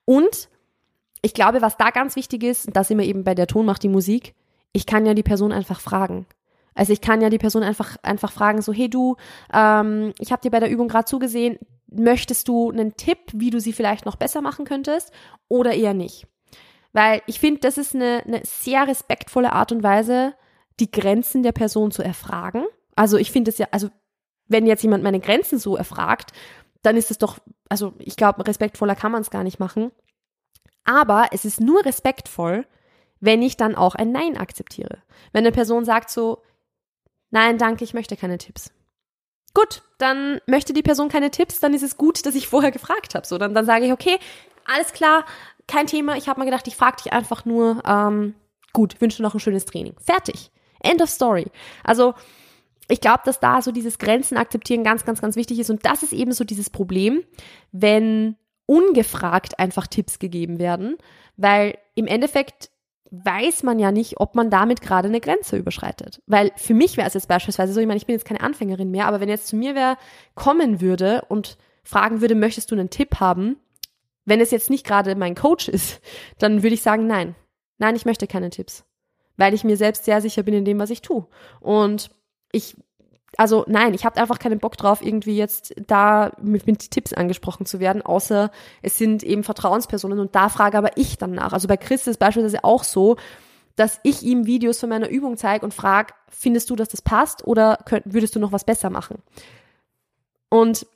Und 0.05 0.49
ich 1.23 1.35
glaube, 1.35 1.63
was 1.63 1.77
da 1.77 1.91
ganz 1.91 2.17
wichtig 2.17 2.45
ist, 2.45 2.69
da 2.73 2.85
sind 2.85 2.99
wir 2.99 3.07
eben 3.07 3.25
bei 3.25 3.35
der 3.35 3.47
Ton 3.47 3.67
macht 3.67 3.83
die 3.83 3.89
Musik, 3.89 4.35
ich 4.73 4.87
kann 4.87 5.07
ja 5.07 5.15
die 5.15 5.23
Person 5.23 5.53
einfach 5.53 5.81
fragen. 5.81 6.27
Also 6.75 6.93
ich 6.93 7.01
kann 7.01 7.21
ja 7.21 7.29
die 7.29 7.39
Person 7.39 7.63
einfach, 7.63 7.97
einfach 8.03 8.31
fragen, 8.31 8.63
so, 8.63 8.73
hey 8.73 8.89
du, 8.89 9.17
ähm, 9.53 10.13
ich 10.19 10.31
habe 10.31 10.43
dir 10.43 10.51
bei 10.51 10.61
der 10.61 10.71
Übung 10.71 10.89
gerade 10.89 11.07
zugesehen, 11.07 11.59
möchtest 11.91 12.47
du 12.47 12.71
einen 12.71 12.97
Tipp, 12.97 13.19
wie 13.33 13.51
du 13.51 13.61
sie 13.61 13.73
vielleicht 13.73 14.07
noch 14.07 14.17
besser 14.17 14.43
machen 14.43 14.65
könntest 14.65 15.11
oder 15.49 15.75
eher 15.75 15.95
nicht? 15.95 16.27
Weil 16.93 17.23
ich 17.27 17.41
finde, 17.41 17.61
das 17.61 17.79
ist 17.79 17.95
eine, 17.95 18.23
eine 18.27 18.43
sehr 18.45 18.87
respektvolle 18.87 19.53
Art 19.53 19.73
und 19.73 19.83
Weise, 19.83 20.35
die 20.81 20.91
Grenzen 20.91 21.43
der 21.43 21.53
Person 21.53 21.91
zu 21.91 22.03
erfragen. 22.03 22.65
Also 22.95 23.17
ich 23.17 23.33
finde 23.33 23.51
es 23.51 23.59
ja, 23.59 23.67
also 23.73 23.89
wenn 24.47 24.67
jetzt 24.67 24.83
jemand 24.83 25.03
meine 25.03 25.21
Grenzen 25.21 25.59
so 25.59 25.77
erfragt, 25.77 26.33
dann 26.83 26.97
ist 26.97 27.11
es 27.11 27.19
doch, 27.19 27.39
also 27.69 27.95
ich 27.99 28.17
glaube, 28.17 28.47
respektvoller 28.47 28.95
kann 28.95 29.13
man 29.13 29.23
es 29.23 29.31
gar 29.31 29.45
nicht 29.45 29.59
machen. 29.59 29.91
Aber 30.85 31.27
es 31.33 31.45
ist 31.45 31.61
nur 31.61 31.85
respektvoll, 31.85 32.67
wenn 33.21 33.43
ich 33.43 33.57
dann 33.57 33.75
auch 33.75 33.95
ein 33.95 34.13
Nein 34.13 34.37
akzeptiere. 34.37 34.99
Wenn 35.33 35.45
eine 35.45 35.53
Person 35.53 35.85
sagt 35.85 36.11
so, 36.11 36.43
nein, 37.31 37.59
danke, 37.59 37.85
ich 37.85 37.95
möchte 37.95 38.17
keine 38.17 38.39
Tipps. 38.39 38.73
Gut, 39.55 39.83
dann 39.99 40.41
möchte 40.47 40.73
die 40.73 40.83
Person 40.83 41.09
keine 41.09 41.31
Tipps, 41.31 41.61
dann 41.61 41.75
ist 41.75 41.83
es 41.83 41.97
gut, 41.97 42.25
dass 42.27 42.35
ich 42.35 42.49
vorher 42.49 42.71
gefragt 42.71 43.15
habe. 43.15 43.27
So, 43.27 43.39
dann, 43.39 43.55
dann 43.55 43.67
sage 43.67 43.87
ich, 43.87 43.93
okay, 43.93 44.19
alles 44.65 44.93
klar, 44.93 45.25
kein 45.67 45.87
Thema. 45.87 46.17
Ich 46.17 46.29
habe 46.29 46.39
mal 46.39 46.45
gedacht, 46.45 46.69
ich 46.69 46.77
frage 46.77 47.03
dich 47.03 47.13
einfach 47.13 47.45
nur, 47.45 47.83
ähm, 47.87 48.35
gut, 48.73 49.01
wünsche 49.01 49.23
noch 49.23 49.35
ein 49.35 49.41
schönes 49.41 49.65
Training. 49.65 49.95
Fertig. 49.99 50.51
End 50.81 51.03
of 51.03 51.09
story. 51.09 51.47
Also, 51.83 52.15
ich 52.89 53.01
glaube, 53.01 53.21
dass 53.25 53.41
da 53.41 53.61
so 53.61 53.73
dieses 53.73 53.99
Grenzen 53.99 54.37
akzeptieren 54.37 54.85
ganz, 54.85 55.05
ganz, 55.05 55.21
ganz 55.21 55.37
wichtig 55.37 55.59
ist. 55.59 55.71
Und 55.71 55.85
das 55.85 56.03
ist 56.03 56.13
eben 56.13 56.33
so 56.33 56.45
dieses 56.45 56.71
Problem, 56.71 57.23
wenn 57.73 58.37
ungefragt 58.67 59.59
einfach 59.59 59.87
Tipps 59.87 60.19
gegeben 60.19 60.59
werden, 60.59 60.97
weil 61.37 61.79
im 61.95 62.07
Endeffekt 62.07 62.71
weiß 63.11 63.63
man 63.63 63.79
ja 63.79 63.93
nicht, 63.93 64.21
ob 64.21 64.35
man 64.35 64.51
damit 64.51 64.81
gerade 64.81 65.09
eine 65.09 65.21
Grenze 65.21 65.57
überschreitet. 65.57 66.23
Weil 66.27 66.53
für 66.57 66.75
mich 66.75 66.97
wäre 66.97 67.07
es 67.07 67.15
jetzt 67.15 67.29
beispielsweise 67.29 67.73
so, 67.73 67.81
ich 67.81 67.87
meine, 67.87 67.99
ich 67.99 68.07
bin 68.07 68.15
jetzt 68.15 68.25
keine 68.25 68.41
Anfängerin 68.41 68.91
mehr, 68.91 69.07
aber 69.07 69.21
wenn 69.21 69.29
jetzt 69.29 69.49
zu 69.49 69.57
mir 69.57 69.75
wer 69.75 69.97
kommen 70.35 70.81
würde 70.81 71.23
und 71.29 71.57
fragen 71.83 72.21
würde, 72.21 72.35
möchtest 72.35 72.71
du 72.71 72.75
einen 72.75 72.91
Tipp 72.91 73.21
haben, 73.21 73.57
wenn 74.25 74.41
es 74.41 74.51
jetzt 74.51 74.69
nicht 74.69 74.87
gerade 74.87 75.15
mein 75.15 75.35
Coach 75.35 75.69
ist, 75.69 76.01
dann 76.39 76.63
würde 76.63 76.75
ich 76.75 76.83
sagen, 76.83 77.07
nein. 77.07 77.35
Nein, 77.79 77.97
ich 77.97 78.05
möchte 78.05 78.27
keine 78.27 78.51
Tipps. 78.51 78.85
Weil 79.37 79.55
ich 79.55 79.65
mir 79.65 79.77
selbst 79.77 80.05
sehr 80.05 80.21
sicher 80.21 80.43
bin 80.43 80.55
in 80.55 80.65
dem, 80.65 80.79
was 80.79 80.91
ich 80.91 81.01
tue. 81.01 81.27
Und 81.61 82.11
ich 82.53 82.77
also 83.37 83.65
nein, 83.69 83.95
ich 83.95 84.05
habe 84.05 84.21
einfach 84.21 84.39
keinen 84.39 84.59
Bock 84.59 84.77
drauf, 84.77 85.03
irgendwie 85.03 85.37
jetzt 85.37 85.75
da 85.87 86.33
mit, 86.41 86.67
mit, 86.67 86.91
Tipps 86.91 87.13
angesprochen 87.13 87.67
zu 87.67 87.79
werden, 87.79 88.03
außer 88.03 88.51
es 88.83 88.97
sind 88.97 89.23
eben 89.23 89.45
Vertrauenspersonen 89.45 90.19
und 90.19 90.35
da 90.35 90.49
frage 90.49 90.79
aber 90.79 90.97
ich 90.97 91.19
dann 91.19 91.33
nach. 91.33 91.53
Also 91.53 91.69
bei 91.69 91.77
Chris 91.77 92.03
ist 92.03 92.09
es 92.09 92.17
beispielsweise 92.17 92.65
auch 92.65 92.85
so, 92.85 93.17
dass 93.77 94.01
ich 94.03 94.23
ihm 94.23 94.47
Videos 94.47 94.81
von 94.81 94.89
meiner 94.89 95.09
Übung 95.09 95.37
zeige 95.37 95.65
und 95.65 95.75
frage, 95.75 96.15
findest 96.29 96.71
du, 96.71 96.77
dass 96.77 96.89
das 96.89 97.03
passt 97.03 97.47
oder 97.47 97.79
könnt, 97.85 98.13
würdest 98.13 98.35
du 98.35 98.41
noch 98.41 98.51
was 98.51 98.65
besser 98.65 98.91
machen? 98.91 99.23
Und 100.49 100.87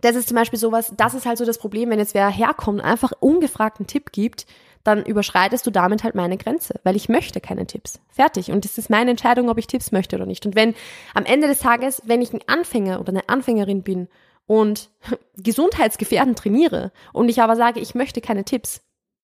das 0.00 0.16
ist 0.16 0.28
zum 0.28 0.36
Beispiel 0.36 0.58
sowas, 0.58 0.92
das 0.96 1.14
ist 1.14 1.26
halt 1.26 1.38
so 1.38 1.44
das 1.44 1.58
Problem, 1.58 1.90
wenn 1.90 1.98
jetzt 1.98 2.14
wer 2.14 2.28
herkommt 2.28 2.82
einfach 2.82 3.12
ungefragten 3.20 3.86
Tipp 3.86 4.12
gibt, 4.12 4.46
dann 4.84 5.04
überschreitest 5.04 5.66
du 5.66 5.70
damit 5.70 6.04
halt 6.04 6.14
meine 6.14 6.36
Grenze, 6.36 6.78
weil 6.84 6.94
ich 6.94 7.08
möchte 7.08 7.40
keine 7.40 7.66
Tipps. 7.66 8.00
Fertig. 8.10 8.50
Und 8.52 8.64
es 8.66 8.78
ist 8.78 8.90
meine 8.90 9.10
Entscheidung, 9.10 9.48
ob 9.48 9.58
ich 9.58 9.66
Tipps 9.66 9.92
möchte 9.92 10.16
oder 10.16 10.26
nicht. 10.26 10.44
Und 10.44 10.54
wenn 10.54 10.74
am 11.14 11.24
Ende 11.24 11.48
des 11.48 11.58
Tages, 11.58 12.02
wenn 12.04 12.20
ich 12.22 12.32
ein 12.32 12.46
Anfänger 12.46 13.00
oder 13.00 13.08
eine 13.08 13.28
Anfängerin 13.28 13.82
bin 13.82 14.08
und 14.46 14.90
gesundheitsgefährdend 15.36 16.38
trainiere 16.38 16.92
und 17.12 17.30
ich 17.30 17.40
aber 17.40 17.56
sage, 17.56 17.80
ich 17.80 17.94
möchte 17.94 18.20
keine 18.20 18.44
Tipps, 18.44 18.82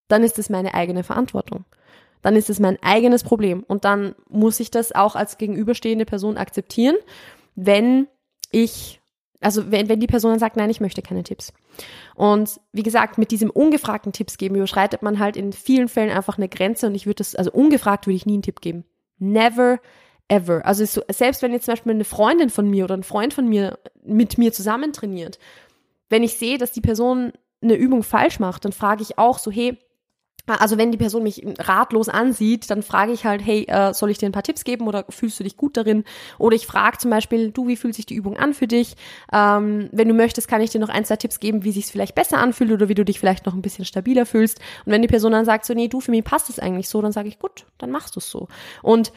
dann 0.09 0.25
ist 0.25 0.39
es 0.39 0.49
meine 0.49 0.75
eigene 0.75 1.05
Verantwortung. 1.05 1.67
Dann 2.23 2.37
ist 2.37 2.51
es 2.51 2.59
mein 2.59 2.83
eigenes 2.83 3.23
Problem. 3.23 3.63
Und 3.63 3.85
dann 3.85 4.15
muss 4.29 4.61
ich 4.61 4.71
das 4.71 4.93
auch 4.93 5.15
als 5.15 5.39
gegenüberstehende 5.39 6.07
Person 6.07 6.39
akzeptieren, 6.39 6.97
wenn 7.55 8.09
ich 8.51 9.00
also 9.41 9.71
wenn, 9.71 9.89
wenn 9.89 10.01
die 10.01 10.07
Person 10.07 10.33
dann 10.33 10.39
sagt, 10.39 10.57
nein, 10.57 10.71
ich 10.71 10.81
möchte 10.81 11.03
keine 11.03 11.23
Tipps. 11.23 11.53
Und 12.15 12.61
wie 12.73 12.83
gesagt, 12.83 13.19
mit 13.19 13.31
diesem 13.31 13.51
ungefragten 13.51 14.13
Tipps 14.13 14.37
geben 14.37 14.57
überschreitet 14.57 15.03
man 15.03 15.19
halt 15.19 15.37
in 15.37 15.53
vielen 15.53 15.89
Fällen 15.89 16.11
einfach 16.11 16.37
eine 16.37 16.49
Grenze 16.49 16.87
und 16.87 16.95
ich 16.95 17.07
würde 17.07 17.17
das, 17.17 17.35
also 17.35 17.51
ungefragt 17.51 18.07
würde 18.07 18.17
ich 18.17 18.27
nie 18.27 18.35
einen 18.35 18.43
Tipp 18.43 18.61
geben. 18.61 18.85
Never, 19.19 19.79
ever. 20.29 20.65
Also 20.65 20.85
so, 20.85 21.03
selbst 21.11 21.43
wenn 21.43 21.53
jetzt 21.53 21.65
zum 21.65 21.73
Beispiel 21.73 21.93
eine 21.93 22.05
Freundin 22.05 22.51
von 22.51 22.69
mir 22.69 22.85
oder 22.85 22.97
ein 22.97 23.03
Freund 23.03 23.33
von 23.33 23.49
mir 23.49 23.79
mit 24.03 24.39
mir 24.39 24.53
zusammen 24.53 24.93
trainiert, 24.93 25.39
wenn 26.11 26.23
ich 26.23 26.35
sehe, 26.35 26.59
dass 26.59 26.73
die 26.73 26.81
Person 26.81 27.33
eine 27.63 27.75
Übung 27.75 28.03
falsch 28.03 28.41
macht, 28.41 28.65
dann 28.65 28.73
frage 28.73 29.03
ich 29.03 29.19
auch 29.19 29.39
so, 29.39 29.51
hey, 29.51 29.79
also 30.59 30.79
wenn 30.79 30.93
die 30.93 30.99
Person 30.99 31.23
mich 31.23 31.45
ratlos 31.59 32.09
ansieht, 32.09 32.71
dann 32.71 32.83
frage 32.83 33.13
ich 33.13 33.25
halt, 33.25 33.45
hey, 33.45 33.65
äh, 33.69 33.93
soll 33.95 34.11
ich 34.11 34.19
dir 34.19 34.27
ein 34.27 34.33
paar 34.33 34.43
Tipps 34.43 34.65
geben 34.65 34.87
oder 34.87 35.05
fühlst 35.09 35.39
du 35.41 35.45
dich 35.45 35.57
gut 35.57 35.77
darin? 35.77 36.05
Oder 36.39 36.57
ich 36.57 36.67
frage 36.67 36.99
zum 36.99 37.11
Beispiel, 37.11 37.51
du, 37.51 37.69
wie 37.69 37.77
fühlt 37.77 37.95
sich 37.95 38.07
die 38.07 38.15
Übung 38.15 38.37
an 38.37 38.55
für 38.55 38.67
dich? 38.67 38.97
Ähm, 39.33 39.89
wenn 39.93 40.09
du 40.09 40.15
möchtest, 40.15 40.49
kann 40.49 40.61
ich 40.61 40.71
dir 40.71 40.81
noch 40.81 40.89
ein, 40.89 41.05
zwei 41.05 41.17
Tipps 41.17 41.41
geben, 41.41 41.65
wie 41.65 41.73
sich 41.73 41.85
es 41.85 41.91
vielleicht 41.91 42.15
besser 42.15 42.39
anfühlt 42.39 42.73
oder 42.73 42.89
wie 42.89 42.95
du 42.95 43.05
dich 43.05 43.19
vielleicht 43.19 43.47
noch 43.47 43.55
ein 43.55 43.63
bisschen 43.63 43.85
stabiler 43.85 44.27
fühlst. 44.27 44.61
Und 44.85 44.93
wenn 44.93 45.03
die 45.03 45.09
Person 45.09 45.33
dann 45.33 45.45
sagt, 45.45 45.65
so, 45.65 45.75
nee, 45.75 45.89
du, 45.89 46.01
für 46.01 46.11
mich 46.11 46.25
passt 46.25 46.51
es 46.51 46.59
eigentlich 46.59 46.89
so, 46.89 47.01
dann 47.03 47.13
sage 47.13 47.29
ich, 47.29 47.39
gut, 47.39 47.67
dann 47.79 47.91
machst 47.91 48.17
du 48.17 48.21
es 48.21 48.31
so. 48.31 48.49
Und 48.83 49.13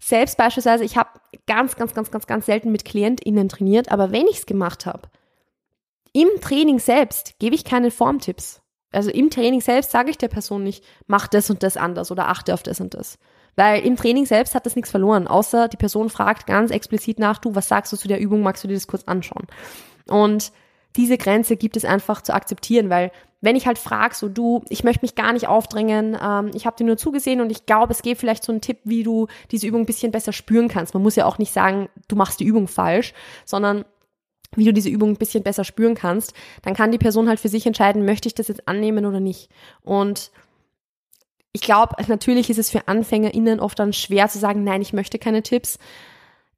selbst 0.00 0.36
beispielsweise, 0.36 0.84
ich 0.84 0.96
habe 0.96 1.10
ganz, 1.46 1.76
ganz, 1.76 1.94
ganz, 1.94 2.10
ganz, 2.10 2.26
ganz 2.26 2.46
selten 2.46 2.70
mit 2.72 2.84
KlientInnen 2.84 3.48
trainiert, 3.48 3.90
aber 3.90 4.12
wenn 4.12 4.26
ich 4.26 4.38
es 4.38 4.46
gemacht 4.46 4.86
habe, 4.86 5.08
im 6.12 6.28
Training 6.40 6.78
selbst 6.78 7.38
gebe 7.38 7.54
ich 7.54 7.64
keine 7.64 7.90
Formtipps 7.90 8.60
also 8.94 9.10
im 9.10 9.30
Training 9.30 9.60
selbst 9.60 9.90
sage 9.90 10.10
ich 10.10 10.18
der 10.18 10.28
Person 10.28 10.62
nicht, 10.64 10.84
mach 11.06 11.28
das 11.28 11.50
und 11.50 11.62
das 11.62 11.76
anders 11.76 12.10
oder 12.10 12.28
achte 12.28 12.54
auf 12.54 12.62
das 12.62 12.80
und 12.80 12.94
das. 12.94 13.18
Weil 13.56 13.84
im 13.84 13.96
Training 13.96 14.26
selbst 14.26 14.54
hat 14.54 14.66
das 14.66 14.76
nichts 14.76 14.90
verloren, 14.90 15.28
außer 15.28 15.68
die 15.68 15.76
Person 15.76 16.10
fragt 16.10 16.46
ganz 16.46 16.70
explizit 16.70 17.18
nach, 17.18 17.38
du, 17.38 17.54
was 17.54 17.68
sagst 17.68 17.92
du 17.92 17.96
zu 17.96 18.08
der 18.08 18.20
Übung, 18.20 18.42
magst 18.42 18.64
du 18.64 18.68
dir 18.68 18.74
das 18.74 18.86
kurz 18.86 19.04
anschauen? 19.04 19.46
Und 20.08 20.52
diese 20.96 21.18
Grenze 21.18 21.56
gibt 21.56 21.76
es 21.76 21.84
einfach 21.84 22.22
zu 22.22 22.34
akzeptieren, 22.34 22.90
weil 22.90 23.10
wenn 23.40 23.56
ich 23.56 23.66
halt 23.66 23.78
frage, 23.78 24.14
so 24.14 24.28
du, 24.28 24.64
ich 24.70 24.84
möchte 24.84 25.02
mich 25.02 25.14
gar 25.14 25.32
nicht 25.32 25.48
aufdrängen, 25.48 26.16
ähm, 26.20 26.50
ich 26.54 26.66
habe 26.66 26.76
dir 26.76 26.84
nur 26.84 26.96
zugesehen 26.96 27.40
und 27.40 27.50
ich 27.50 27.66
glaube, 27.66 27.92
es 27.92 28.00
gibt 28.00 28.18
vielleicht 28.18 28.42
so 28.42 28.52
einen 28.52 28.62
Tipp, 28.62 28.78
wie 28.84 29.02
du 29.02 29.26
diese 29.50 29.66
Übung 29.66 29.82
ein 29.82 29.86
bisschen 29.86 30.12
besser 30.12 30.32
spüren 30.32 30.68
kannst. 30.68 30.94
Man 30.94 31.02
muss 31.02 31.16
ja 31.16 31.26
auch 31.26 31.38
nicht 31.38 31.52
sagen, 31.52 31.88
du 32.08 32.16
machst 32.16 32.40
die 32.40 32.44
Übung 32.44 32.68
falsch, 32.68 33.12
sondern 33.44 33.84
wie 34.56 34.64
du 34.64 34.72
diese 34.72 34.88
Übung 34.88 35.10
ein 35.10 35.16
bisschen 35.16 35.42
besser 35.42 35.64
spüren 35.64 35.94
kannst, 35.94 36.34
dann 36.62 36.74
kann 36.74 36.92
die 36.92 36.98
Person 36.98 37.28
halt 37.28 37.40
für 37.40 37.48
sich 37.48 37.66
entscheiden, 37.66 38.04
möchte 38.04 38.28
ich 38.28 38.34
das 38.34 38.48
jetzt 38.48 38.68
annehmen 38.68 39.06
oder 39.06 39.20
nicht. 39.20 39.50
Und 39.82 40.30
ich 41.52 41.60
glaube, 41.60 41.94
natürlich 42.08 42.50
ist 42.50 42.58
es 42.58 42.70
für 42.70 42.88
AnfängerInnen 42.88 43.60
oft 43.60 43.78
dann 43.78 43.92
schwer 43.92 44.28
zu 44.28 44.38
sagen, 44.38 44.64
nein, 44.64 44.82
ich 44.82 44.92
möchte 44.92 45.18
keine 45.18 45.42
Tipps. 45.42 45.78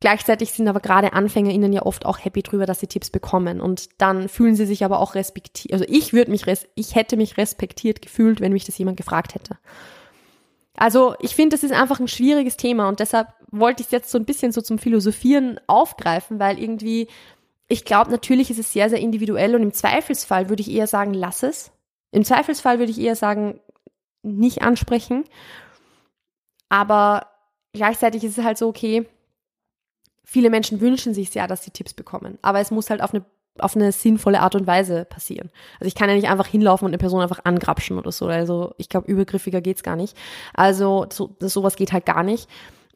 Gleichzeitig 0.00 0.52
sind 0.52 0.68
aber 0.68 0.80
gerade 0.80 1.12
AnfängerInnen 1.12 1.72
ja 1.72 1.82
oft 1.82 2.04
auch 2.04 2.18
happy 2.18 2.42
drüber, 2.42 2.66
dass 2.66 2.80
sie 2.80 2.86
Tipps 2.86 3.10
bekommen. 3.10 3.60
Und 3.60 3.88
dann 3.98 4.28
fühlen 4.28 4.54
sie 4.54 4.66
sich 4.66 4.84
aber 4.84 5.00
auch 5.00 5.14
respektiert. 5.14 5.72
Also 5.72 5.84
ich 5.88 6.12
würde 6.12 6.30
mich, 6.30 6.44
ich 6.74 6.94
hätte 6.94 7.16
mich 7.16 7.36
respektiert 7.36 8.02
gefühlt, 8.02 8.40
wenn 8.40 8.52
mich 8.52 8.64
das 8.64 8.78
jemand 8.78 8.96
gefragt 8.96 9.34
hätte. 9.34 9.56
Also 10.76 11.14
ich 11.20 11.34
finde, 11.34 11.56
das 11.56 11.64
ist 11.64 11.72
einfach 11.72 12.00
ein 12.00 12.08
schwieriges 12.08 12.56
Thema 12.58 12.88
und 12.88 13.00
deshalb 13.00 13.28
wollte 13.50 13.80
ich 13.80 13.86
es 13.86 13.92
jetzt 13.92 14.10
so 14.10 14.18
ein 14.18 14.26
bisschen 14.26 14.52
so 14.52 14.60
zum 14.60 14.78
Philosophieren 14.78 15.58
aufgreifen, 15.66 16.38
weil 16.38 16.58
irgendwie 16.58 17.08
ich 17.68 17.84
glaube, 17.84 18.10
natürlich 18.10 18.50
ist 18.50 18.58
es 18.58 18.72
sehr, 18.72 18.88
sehr 18.88 19.00
individuell 19.00 19.54
und 19.54 19.62
im 19.62 19.72
Zweifelsfall 19.72 20.48
würde 20.48 20.62
ich 20.62 20.70
eher 20.70 20.86
sagen, 20.86 21.14
lass 21.14 21.42
es. 21.42 21.72
Im 22.12 22.24
Zweifelsfall 22.24 22.78
würde 22.78 22.92
ich 22.92 23.00
eher 23.00 23.16
sagen, 23.16 23.60
nicht 24.22 24.62
ansprechen. 24.62 25.24
Aber 26.68 27.26
gleichzeitig 27.72 28.24
ist 28.24 28.38
es 28.38 28.44
halt 28.44 28.58
so, 28.58 28.68
okay, 28.68 29.08
viele 30.24 30.50
Menschen 30.50 30.80
wünschen 30.80 31.14
sich 31.14 31.32
ja, 31.34 31.46
dass 31.46 31.64
sie 31.64 31.70
Tipps 31.70 31.94
bekommen. 31.94 32.38
Aber 32.42 32.60
es 32.60 32.70
muss 32.70 32.90
halt 32.90 33.02
auf 33.02 33.14
eine, 33.14 33.24
auf 33.58 33.74
eine 33.74 33.92
sinnvolle 33.92 34.40
Art 34.40 34.54
und 34.54 34.66
Weise 34.66 35.04
passieren. 35.04 35.50
Also 35.80 35.88
ich 35.88 35.94
kann 35.94 36.08
ja 36.08 36.14
nicht 36.14 36.28
einfach 36.28 36.46
hinlaufen 36.46 36.86
und 36.86 36.90
eine 36.90 36.98
Person 36.98 37.22
einfach 37.22 37.44
angrapschen 37.44 37.98
oder 37.98 38.12
so. 38.12 38.26
Also 38.26 38.74
ich 38.78 38.88
glaube, 38.88 39.10
übergriffiger 39.10 39.60
geht's 39.60 39.82
gar 39.82 39.96
nicht. 39.96 40.16
Also 40.54 41.06
so, 41.10 41.36
sowas 41.40 41.76
geht 41.76 41.92
halt 41.92 42.06
gar 42.06 42.22
nicht. 42.22 42.48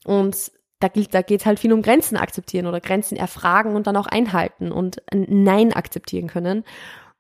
Und 0.05 0.53
da 0.81 0.89
gilt, 0.89 1.15
da 1.15 1.23
geht 1.23 1.41
es 1.41 1.47
halt 1.47 1.61
viel 1.61 1.73
um 1.73 1.83
Grenzen 1.83 2.17
akzeptieren 2.17 2.67
oder 2.67 2.81
Grenzen 2.81 3.17
erfragen 3.17 3.77
und 3.77 3.87
dann 3.87 3.97
auch 3.97 4.07
einhalten 4.07 4.73
und 4.73 5.03
ein 5.13 5.27
Nein 5.29 5.73
akzeptieren 5.73 6.27
können. 6.27 6.65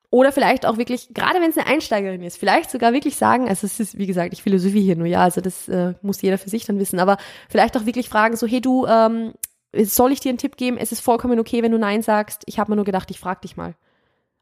Oder 0.09 0.33
vielleicht 0.33 0.67
auch 0.67 0.77
wirklich, 0.77 1.15
gerade 1.15 1.41
wenn 1.41 1.51
es 1.51 1.59
eine 1.59 1.69
Einsteigerin 1.69 2.23
ist, 2.23 2.37
vielleicht 2.37 2.71
sogar 2.71 2.93
wirklich 2.93 3.17
sagen, 3.17 3.49
also 3.49 3.67
es 3.67 3.79
ist, 3.79 3.97
wie 3.97 4.09
gesagt, 4.09 4.33
ich 4.33 4.43
Philosophie 4.43 4.83
hier 4.83 4.97
nur, 4.97 5.07
ja, 5.07 5.23
also 5.23 5.41
das 5.41 5.69
äh, 5.69 5.95
muss 6.03 6.21
jeder 6.21 6.37
für 6.37 6.51
sich 6.51 6.65
dann 6.65 6.81
wissen, 6.81 6.99
aber 6.99 7.17
vielleicht 7.49 7.77
auch 7.77 7.87
wirklich 7.87 8.09
fragen, 8.09 8.35
so, 8.35 8.47
hey 8.49 8.61
du, 8.61 8.87
ähm, 8.87 9.35
soll 9.73 10.11
ich 10.11 10.19
dir 10.19 10.31
einen 10.31 10.39
Tipp 10.39 10.57
geben? 10.57 10.79
Es 10.79 10.91
ist 10.91 11.01
vollkommen 11.01 11.39
okay, 11.39 11.63
wenn 11.63 11.71
du 11.71 11.79
Nein 11.79 12.03
sagst. 12.03 12.43
Ich 12.47 12.59
habe 12.59 12.73
mir 12.73 12.77
nur 12.77 12.85
gedacht, 12.85 13.09
ich 13.13 13.21
frage 13.21 13.43
dich 13.43 13.57
mal. 13.57 13.75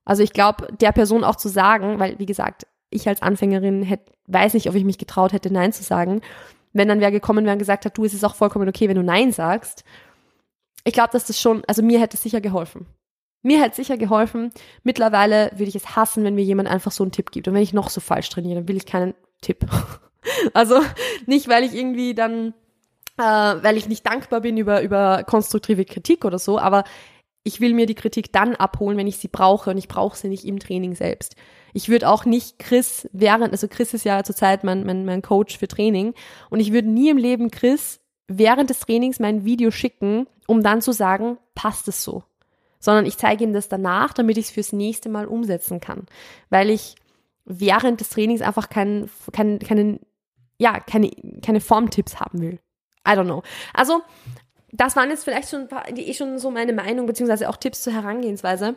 Also 0.07 0.23
ich 0.23 0.33
glaube, 0.33 0.69
der 0.81 0.93
Person 0.93 1.23
auch 1.23 1.37
zu 1.37 1.51
sagen, 1.51 1.99
weil, 1.99 2.19
wie 2.19 2.25
gesagt, 2.25 2.67
ich 2.89 3.07
als 3.07 3.21
Anfängerin 3.21 3.83
hätte, 3.83 4.11
weiß 4.27 4.55
nicht, 4.55 4.71
ob 4.71 4.75
ich 4.75 4.85
mich 4.85 4.97
getraut 4.97 5.35
hätte, 5.35 5.53
Nein 5.53 5.75
zu 5.75 5.83
sagen 5.83 6.23
wenn 6.73 6.89
dann 6.89 7.01
wer 7.01 7.11
gekommen 7.11 7.45
wäre 7.45 7.55
und 7.55 7.59
gesagt 7.59 7.85
hat, 7.85 7.97
du, 7.97 8.05
es 8.05 8.15
ist 8.15 8.25
auch 8.25 8.35
vollkommen 8.35 8.69
okay, 8.69 8.89
wenn 8.89 8.97
du 8.97 9.03
Nein 9.03 9.33
sagst. 9.33 9.85
Ich 10.85 10.93
glaube, 10.93 11.11
dass 11.13 11.27
das 11.27 11.41
schon, 11.41 11.63
also 11.67 11.83
mir 11.83 12.01
hätte 12.01 12.17
es 12.17 12.23
sicher 12.23 12.41
geholfen. 12.41 12.87
Mir 13.43 13.61
hätte 13.61 13.71
es 13.71 13.77
sicher 13.77 13.97
geholfen. 13.97 14.53
Mittlerweile 14.83 15.51
würde 15.53 15.69
ich 15.69 15.77
es 15.77 15.97
hassen, 15.97 16.25
wenn 16.25 16.35
mir 16.35 16.45
jemand 16.45 16.69
einfach 16.69 16.93
so 16.93 17.05
einen 17.05 17.13
Tipp 17.13 17.31
gibt. 17.31 17.49
Und 17.49 17.55
wenn 17.55 17.63
ich 17.63 17.73
noch 17.73 17.91
so 17.91 18.01
falsch 18.01 18.29
trainiere, 18.29 18.61
dann 18.61 18.69
will 18.69 18.77
ich 18.77 18.87
keinen 18.87 19.15
Tipp. 19.41 19.67
also 20.55 20.81
nicht, 21.27 21.49
weil 21.49 21.65
ich 21.65 21.75
irgendwie 21.75 22.15
dann, 22.15 22.55
äh, 23.17 23.23
weil 23.23 23.77
ich 23.77 23.89
nicht 23.89 24.07
dankbar 24.07 24.41
bin 24.41 24.57
über, 24.57 24.83
über 24.83 25.25
konstruktive 25.25 25.85
Kritik 25.85 26.25
oder 26.25 26.39
so, 26.39 26.59
aber 26.59 26.85
ich 27.45 27.61
will 27.61 27.75
mir 27.75 27.87
die 27.87 27.95
Kritik 27.95 28.33
dann 28.33 28.57
abholen, 28.57 28.99
wenn 28.99 29.07
ich 29.07 29.17
sie 29.17 29.29
brauche 29.29 29.71
und 29.71 29.79
ich 29.79 29.89
brauche 29.89 30.17
sie 30.17 30.29
nicht 30.29 30.45
im 30.45 30.59
Training 30.59 30.95
selbst. 30.95 31.35
Ich 31.73 31.89
würde 31.89 32.09
auch 32.09 32.25
nicht 32.25 32.59
Chris 32.59 33.09
während, 33.13 33.53
also 33.53 33.69
Chris 33.69 33.95
ist 33.95 34.05
ja 34.05 34.23
zurzeit 34.25 34.65
mein, 34.65 34.85
mein, 34.85 35.05
mein 35.05 35.23
Coach 35.23 35.59
für 35.59 35.69
Training 35.69 36.15
und 36.51 36.61
ich 36.61 36.73
würde 36.73 36.89
nie 36.89 37.11
im 37.11 37.17
Leben 37.17 37.51
Chris 37.51 38.01
während 38.29 38.71
des 38.71 38.81
Trainings 38.81 39.21
mein 39.21 39.45
Video 39.45 39.71
schicken, 39.71 40.27
um 40.47 40.63
dann 40.63 40.83
zu 40.83 40.93
sagen, 40.93 41.39
passt 41.55 41.89
es 41.89 42.05
so. 42.05 42.23
Sondern 42.79 43.07
ich 43.07 43.17
zeige 43.17 43.43
ihm 43.43 43.53
das 43.53 43.69
danach, 43.69 44.13
damit 44.13 44.39
ich 44.39 44.47
es 44.47 44.51
fürs 44.53 44.73
nächste 44.73 45.09
Mal 45.09 45.27
umsetzen 45.27 45.81
kann. 45.81 46.07
Weil 46.49 46.71
ich 46.71 46.95
während 47.45 48.01
des 48.01 48.11
Trainings 48.11 48.43
einfach 48.43 48.69
keinen, 48.69 49.11
keinen, 49.33 49.59
keinen, 49.59 50.01
ja, 50.59 50.79
keine, 50.79 51.11
keine 51.43 51.61
Formtipps 51.61 52.21
haben 52.21 52.41
will. 52.41 52.61
I 53.07 53.13
don't 53.13 53.25
know. 53.25 53.43
Also, 53.73 54.03
das 54.71 54.97
waren 54.97 55.09
jetzt 55.09 55.25
vielleicht 55.25 55.49
schon, 55.49 55.69
eh 55.97 56.15
schon 56.15 56.39
so 56.39 56.51
meine 56.51 56.75
Meinung, 56.75 57.07
beziehungsweise 57.07 57.49
auch 57.49 57.57
Tipps 57.57 57.83
zur 57.83 57.95
Herangehensweise. 57.95 58.77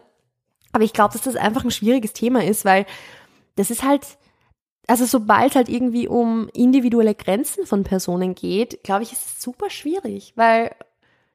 Aber 0.72 0.84
ich 0.84 0.94
glaube, 0.94 1.14
dass 1.14 1.24
das 1.24 1.36
einfach 1.36 1.64
ein 1.64 1.72
schwieriges 1.72 2.14
Thema 2.14 2.44
ist, 2.44 2.66
weil 2.66 2.86
das 3.56 3.72
ist 3.72 3.84
halt, 3.84 4.06
also 4.88 5.06
sobald 5.06 5.56
halt 5.56 5.70
irgendwie 5.70 6.08
um 6.08 6.50
individuelle 6.54 7.16
Grenzen 7.16 7.66
von 7.66 7.84
Personen 7.84 8.36
geht, 8.36 8.84
glaube 8.84 9.04
ich, 9.04 9.12
ist 9.12 9.26
es 9.26 9.42
super 9.42 9.70
schwierig, 9.70 10.34
weil 10.36 10.72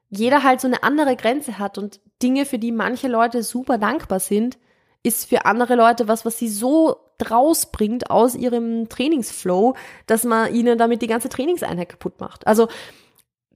jeder 0.09 0.43
halt 0.43 0.61
so 0.61 0.67
eine 0.67 0.83
andere 0.83 1.15
Grenze 1.15 1.59
hat 1.59 1.77
und 1.77 1.99
Dinge, 2.21 2.45
für 2.45 2.59
die 2.59 2.71
manche 2.71 3.07
Leute 3.07 3.43
super 3.43 3.77
dankbar 3.77 4.19
sind, 4.19 4.57
ist 5.03 5.29
für 5.29 5.45
andere 5.45 5.75
Leute 5.75 6.07
was, 6.07 6.25
was 6.25 6.39
sie 6.39 6.49
so 6.49 6.97
draus 7.17 7.71
bringt 7.71 8.09
aus 8.09 8.35
ihrem 8.35 8.89
Trainingsflow, 8.89 9.75
dass 10.05 10.23
man 10.23 10.53
ihnen 10.53 10.77
damit 10.77 11.01
die 11.01 11.07
ganze 11.07 11.29
Trainingseinheit 11.29 11.89
kaputt 11.89 12.19
macht. 12.19 12.45
Also 12.47 12.67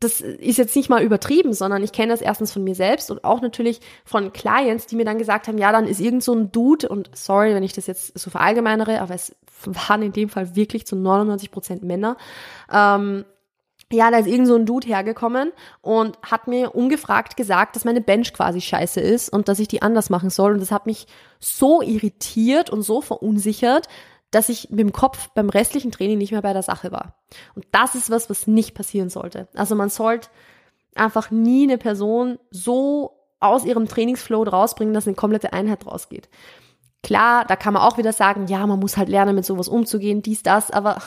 das 0.01 0.19
ist 0.19 0.57
jetzt 0.57 0.75
nicht 0.75 0.89
mal 0.89 1.03
übertrieben, 1.03 1.53
sondern 1.53 1.83
ich 1.83 1.91
kenne 1.91 2.11
das 2.11 2.21
erstens 2.21 2.51
von 2.51 2.63
mir 2.63 2.73
selbst 2.73 3.11
und 3.11 3.23
auch 3.23 3.39
natürlich 3.39 3.81
von 4.03 4.33
Clients, 4.33 4.87
die 4.87 4.95
mir 4.95 5.05
dann 5.05 5.19
gesagt 5.19 5.47
haben, 5.47 5.59
ja, 5.59 5.71
dann 5.71 5.85
ist 5.85 6.01
irgend 6.01 6.23
so 6.23 6.33
ein 6.33 6.51
Dude 6.51 6.89
und 6.89 7.11
sorry, 7.13 7.53
wenn 7.53 7.61
ich 7.61 7.73
das 7.73 7.85
jetzt 7.85 8.17
so 8.17 8.31
verallgemeinere, 8.31 8.99
aber 8.99 9.13
es 9.13 9.35
waren 9.63 10.01
in 10.01 10.11
dem 10.11 10.29
Fall 10.29 10.55
wirklich 10.55 10.87
zu 10.87 10.95
99 10.95 11.51
Prozent 11.51 11.83
Männer. 11.83 12.17
Ähm, 12.71 13.25
ja, 13.91 14.09
da 14.09 14.17
ist 14.17 14.27
irgend 14.27 14.47
so 14.47 14.55
ein 14.55 14.65
Dude 14.65 14.87
hergekommen 14.87 15.51
und 15.81 16.17
hat 16.23 16.47
mir 16.47 16.73
ungefragt 16.73 17.37
gesagt, 17.37 17.75
dass 17.75 17.85
meine 17.85 18.01
Bench 18.01 18.33
quasi 18.33 18.59
scheiße 18.59 18.99
ist 19.01 19.29
und 19.29 19.49
dass 19.49 19.59
ich 19.59 19.67
die 19.67 19.83
anders 19.83 20.09
machen 20.09 20.31
soll. 20.31 20.53
Und 20.53 20.61
das 20.61 20.71
hat 20.71 20.87
mich 20.87 21.05
so 21.39 21.83
irritiert 21.83 22.71
und 22.71 22.81
so 22.81 23.01
verunsichert, 23.01 23.87
dass 24.31 24.49
ich 24.49 24.69
mit 24.69 24.79
dem 24.79 24.93
Kopf 24.93 25.29
beim 25.35 25.49
restlichen 25.49 25.91
Training 25.91 26.17
nicht 26.17 26.31
mehr 26.31 26.41
bei 26.41 26.53
der 26.53 26.63
Sache 26.63 26.91
war. 26.91 27.15
Und 27.53 27.65
das 27.71 27.95
ist 27.95 28.09
was, 28.09 28.29
was 28.29 28.47
nicht 28.47 28.73
passieren 28.73 29.09
sollte. 29.09 29.47
Also 29.53 29.75
man 29.75 29.89
sollte 29.89 30.29
einfach 30.95 31.31
nie 31.31 31.63
eine 31.63 31.77
Person 31.77 32.39
so 32.49 33.17
aus 33.39 33.65
ihrem 33.65 33.87
Trainingsflow 33.87 34.43
rausbringen, 34.43 34.93
dass 34.93 35.07
eine 35.07 35.15
komplette 35.15 35.53
Einheit 35.53 35.85
rausgeht. 35.85 36.29
Klar, 37.03 37.45
da 37.45 37.55
kann 37.55 37.73
man 37.73 37.81
auch 37.81 37.97
wieder 37.97 38.13
sagen, 38.13 38.47
ja, 38.47 38.65
man 38.67 38.79
muss 38.79 38.97
halt 38.97 39.09
lernen, 39.09 39.35
mit 39.35 39.45
sowas 39.45 39.67
umzugehen, 39.67 40.21
dies, 40.21 40.43
das, 40.43 40.69
aber 40.69 41.01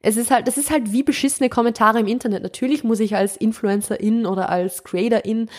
es 0.00 0.16
ist 0.16 0.30
halt, 0.30 0.46
das 0.46 0.56
ist 0.56 0.70
halt 0.70 0.92
wie 0.92 1.02
beschissene 1.02 1.48
Kommentare 1.48 1.98
im 1.98 2.06
Internet. 2.06 2.44
Natürlich 2.44 2.84
muss 2.84 3.00
ich 3.00 3.16
als 3.16 3.36
Influencerin 3.36 4.24
oder 4.24 4.48
als 4.48 4.84
Creatorin 4.84 5.50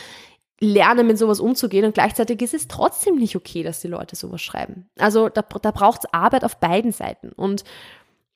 lernen, 0.60 1.08
mit 1.08 1.18
sowas 1.18 1.40
umzugehen 1.40 1.86
und 1.86 1.94
gleichzeitig 1.94 2.42
ist 2.42 2.54
es 2.54 2.68
trotzdem 2.68 3.16
nicht 3.16 3.36
okay, 3.36 3.64
dass 3.64 3.80
die 3.80 3.88
Leute 3.88 4.16
sowas 4.16 4.42
schreiben. 4.42 4.90
Also 4.98 5.30
da, 5.30 5.42
da 5.42 5.72
braucht 5.72 6.06
es 6.06 6.14
Arbeit 6.14 6.44
auf 6.44 6.58
beiden 6.58 6.92
Seiten 6.92 7.32
und 7.32 7.64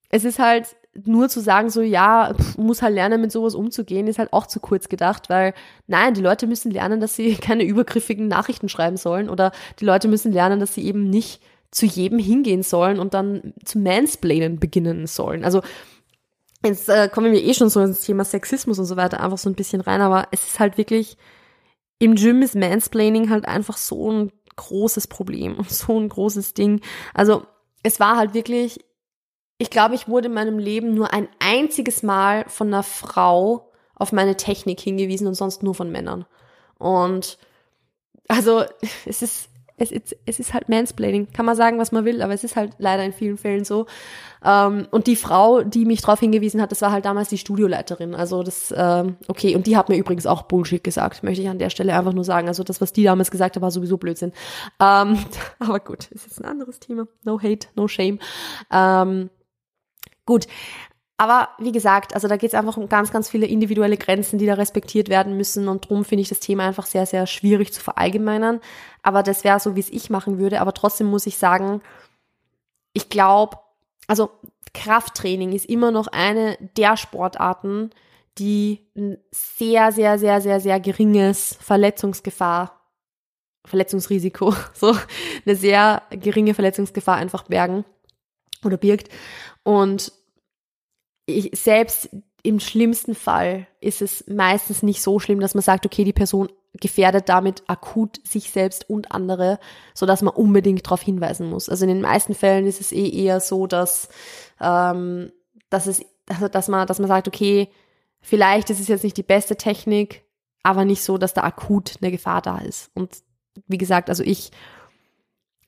es 0.10 0.24
ist 0.26 0.40
halt 0.40 0.76
nur 1.06 1.30
zu 1.30 1.40
sagen, 1.40 1.70
so 1.70 1.82
ja, 1.82 2.34
pff, 2.34 2.58
muss 2.58 2.82
halt 2.82 2.94
lernen, 2.94 3.22
mit 3.22 3.32
sowas 3.32 3.56
umzugehen, 3.56 4.08
ist 4.08 4.20
halt 4.20 4.34
auch 4.34 4.46
zu 4.46 4.60
kurz 4.60 4.90
gedacht, 4.90 5.30
weil 5.30 5.54
nein, 5.88 6.14
die 6.14 6.22
Leute 6.22 6.48
müssen 6.48 6.70
lernen, 6.70 7.00
dass 7.00 7.16
sie 7.16 7.36
keine 7.42 7.64
übergriffigen 7.64 8.28
Nachrichten 8.28 8.70
schreiben 8.70 8.98
sollen 8.98 9.30
oder 9.30 9.52
die 9.80 9.86
Leute 9.86 10.08
müssen 10.08 10.32
lernen, 10.32 10.60
dass 10.60 10.76
sie 10.76 10.86
eben 10.86 11.10
nicht 11.10 11.42
zu 11.72 11.86
jedem 11.86 12.20
hingehen 12.20 12.64
sollen 12.64 13.00
und 13.00 13.14
dann 13.14 13.54
zu 13.64 13.80
Mansplainen 13.80 14.60
beginnen 14.60 15.08
sollen. 15.08 15.46
Also 15.46 15.62
jetzt 16.66 16.90
äh, 16.90 17.08
kommen 17.08 17.32
wir 17.32 17.42
eh 17.42 17.54
schon 17.54 17.70
so 17.70 17.80
ins 17.80 18.02
Thema 18.02 18.26
Sexismus 18.26 18.78
und 18.78 18.86
so 18.86 18.98
weiter 18.98 19.22
einfach 19.22 19.38
so 19.38 19.50
ein 19.50 19.56
bisschen 19.56 19.80
rein, 19.80 20.02
aber 20.02 20.28
es 20.32 20.46
ist 20.46 20.60
halt 20.60 20.78
wirklich 20.78 21.18
im 22.02 22.16
Gym 22.16 22.42
ist 22.42 22.56
Mansplaining 22.56 23.30
halt 23.30 23.46
einfach 23.46 23.78
so 23.78 24.12
ein 24.12 24.32
großes 24.56 25.08
Problem 25.08 25.58
und 25.58 25.70
so 25.72 25.98
ein 26.00 26.10
großes 26.10 26.54
Ding. 26.54 26.82
Also 27.14 27.44
es 27.84 28.00
war 28.00 28.18
halt 28.18 28.34
wirklich 28.34 28.80
ich 29.62 29.70
glaube, 29.70 29.94
ich 29.94 30.08
wurde 30.08 30.28
in 30.28 30.34
meinem 30.34 30.58
Leben 30.58 30.96
nur 30.96 31.14
ein 31.14 31.30
einziges 31.38 32.02
Mal 32.02 32.46
von 32.50 32.70
einer 32.70 32.82
Frau 32.82 33.72
auf 33.94 34.12
meine 34.12 34.36
Technik 34.36 34.80
hingewiesen 34.80 35.28
und 35.28 35.36
sonst 35.36 35.62
nur 35.62 35.76
von 35.76 35.92
Männern. 35.92 36.26
Und 36.80 37.38
also 38.28 38.64
es 39.06 39.22
ist 39.22 39.51
es 39.82 39.92
ist, 39.92 40.16
es 40.28 40.40
ist 40.40 40.54
halt 40.54 40.70
Mansplaining. 40.70 41.32
Kann 41.34 41.46
man 41.46 41.56
sagen, 41.56 41.80
was 41.80 41.92
man 41.92 42.06
will, 42.06 42.22
aber 42.22 42.34
es 42.34 42.44
ist 42.44 42.56
halt 42.56 42.74
leider 42.78 43.04
in 43.04 43.14
vielen 43.14 43.38
Fällen 43.38 43.66
so. 43.66 43.88
Ähm, 44.46 44.88
und 44.92 45.08
die 45.08 45.16
Frau, 45.16 45.64
die 45.64 45.86
mich 45.86 46.02
darauf 46.02 46.20
hingewiesen 46.20 46.62
hat, 46.62 46.72
das 46.72 46.84
war 46.84 46.92
halt 46.92 47.06
damals 47.06 47.30
die 47.30 47.40
Studioleiterin. 47.40 48.14
Also 48.14 48.44
das, 48.44 48.72
ähm, 48.78 49.18
okay, 49.28 49.56
und 49.56 49.66
die 49.66 49.78
hat 49.78 49.90
mir 49.90 49.98
übrigens 49.98 50.28
auch 50.28 50.44
Bullshit 50.44 50.84
gesagt, 50.84 51.24
möchte 51.24 51.42
ich 51.42 51.50
an 51.50 51.58
der 51.58 51.72
Stelle 51.72 51.98
einfach 51.98 52.14
nur 52.14 52.24
sagen. 52.24 52.48
Also 52.48 52.64
das, 52.64 52.80
was 52.80 52.94
die 52.94 53.04
damals 53.04 53.32
gesagt 53.32 53.56
hat, 53.56 53.64
war 53.64 53.72
sowieso 53.72 53.98
Blödsinn. 53.98 54.34
Ähm, 54.80 55.18
aber 55.60 55.80
gut, 55.80 56.12
ist 56.12 56.28
jetzt 56.28 56.40
ein 56.40 56.46
anderes 56.46 56.80
Thema. 56.80 57.08
No 57.24 57.42
hate, 57.42 57.68
no 57.76 57.88
shame. 57.88 58.20
Ähm, 58.72 59.32
gut, 60.28 60.46
aber 61.22 61.50
wie 61.60 61.72
gesagt, 61.72 62.16
also 62.16 62.28
da 62.28 62.36
geht 62.36 62.52
es 62.52 62.56
einfach 62.56 62.78
um 62.78 62.90
ganz, 62.90 63.12
ganz 63.12 63.30
viele 63.30 63.46
individuelle 63.46 63.96
Grenzen, 63.96 64.40
die 64.40 64.48
da 64.48 64.56
respektiert 64.56 65.08
werden 65.08 65.38
müssen. 65.38 65.68
Und 65.68 65.86
darum 65.86 66.04
finde 66.04 66.24
ich 66.24 66.30
das 66.30 66.40
Thema 66.40 66.66
einfach 66.66 66.88
sehr, 66.88 67.06
sehr 67.06 67.28
schwierig 67.28 67.72
zu 67.74 67.80
verallgemeinern. 67.80 68.60
Aber 69.04 69.22
das 69.22 69.44
wäre 69.44 69.60
so, 69.60 69.76
wie 69.76 69.82
es 69.82 69.92
ich 69.92 70.10
machen 70.10 70.40
würde. 70.40 70.60
Aber 70.60 70.74
trotzdem 70.74 71.06
muss 71.06 71.28
ich 71.28 71.38
sagen, 71.38 71.84
ich 72.94 73.08
glaube, 73.10 73.60
also 74.08 74.32
Krafttraining 74.74 75.52
ist 75.52 75.68
immer 75.68 75.92
noch 75.92 76.08
eine 76.08 76.58
der 76.76 76.98
Sportarten, 76.98 77.92
die 78.40 78.88
ein 78.98 79.20
sehr, 79.30 79.92
sehr, 79.92 80.18
sehr, 80.18 80.42
sehr, 80.42 80.60
sehr 80.60 80.80
geringes 80.80 81.56
Verletzungsgefahr, 81.62 82.82
Verletzungsrisiko, 83.64 84.56
so 84.74 84.98
eine 85.46 85.56
sehr 85.56 86.02
geringe 86.10 86.56
Verletzungsgefahr 86.56 87.18
einfach 87.18 87.44
bergen 87.44 87.86
oder 88.66 88.78
birgt. 88.78 89.10
Und 89.62 90.12
ich, 91.26 91.52
selbst 91.54 92.10
im 92.44 92.60
schlimmsten 92.60 93.16
Fall 93.16 93.68
ist 93.80 94.02
es 94.02 94.26
meistens 94.28 94.84
nicht 94.84 95.02
so 95.02 95.20
schlimm, 95.20 95.40
dass 95.40 95.54
man 95.54 95.62
sagt, 95.62 95.86
okay, 95.86 96.04
die 96.04 96.14
Person 96.14 96.50
gefährdet 96.74 97.28
damit 97.28 97.64
akut 97.68 98.26
sich 98.26 98.50
selbst 98.50 98.90
und 98.90 99.12
andere, 99.12 99.60
so 99.94 100.06
dass 100.06 100.22
man 100.22 100.34
unbedingt 100.34 100.86
darauf 100.86 101.02
hinweisen 101.02 101.50
muss. 101.50 101.70
Also 101.70 101.84
in 101.84 101.90
den 101.90 102.02
meisten 102.02 102.34
Fällen 102.34 102.66
ist 102.66 102.80
es 102.80 102.92
eh 102.92 103.10
eher 103.10 103.42
so, 103.42 103.68
dass, 103.68 104.08
ähm, 104.60 105.32
dass 105.70 105.88
es, 105.88 106.02
also 106.28 106.48
dass 106.48 106.70
man, 106.70 106.88
dass 106.88 107.00
man 107.00 107.10
sagt, 107.10 107.28
okay, 107.28 107.70
vielleicht 108.22 108.70
ist 108.70 108.80
es 108.80 108.88
jetzt 108.88 109.04
nicht 109.04 109.18
die 109.18 109.24
beste 109.24 109.58
Technik, 109.58 110.24
aber 110.64 110.86
nicht 110.86 111.04
so, 111.04 111.18
dass 111.18 111.34
da 111.34 111.42
akut 111.42 111.96
eine 112.02 112.12
Gefahr 112.12 112.42
da 112.42 112.60
ist. 112.60 112.90
Und 112.94 113.18
wie 113.68 113.78
gesagt, 113.78 114.10
also 114.10 114.24
ich, 114.24 114.52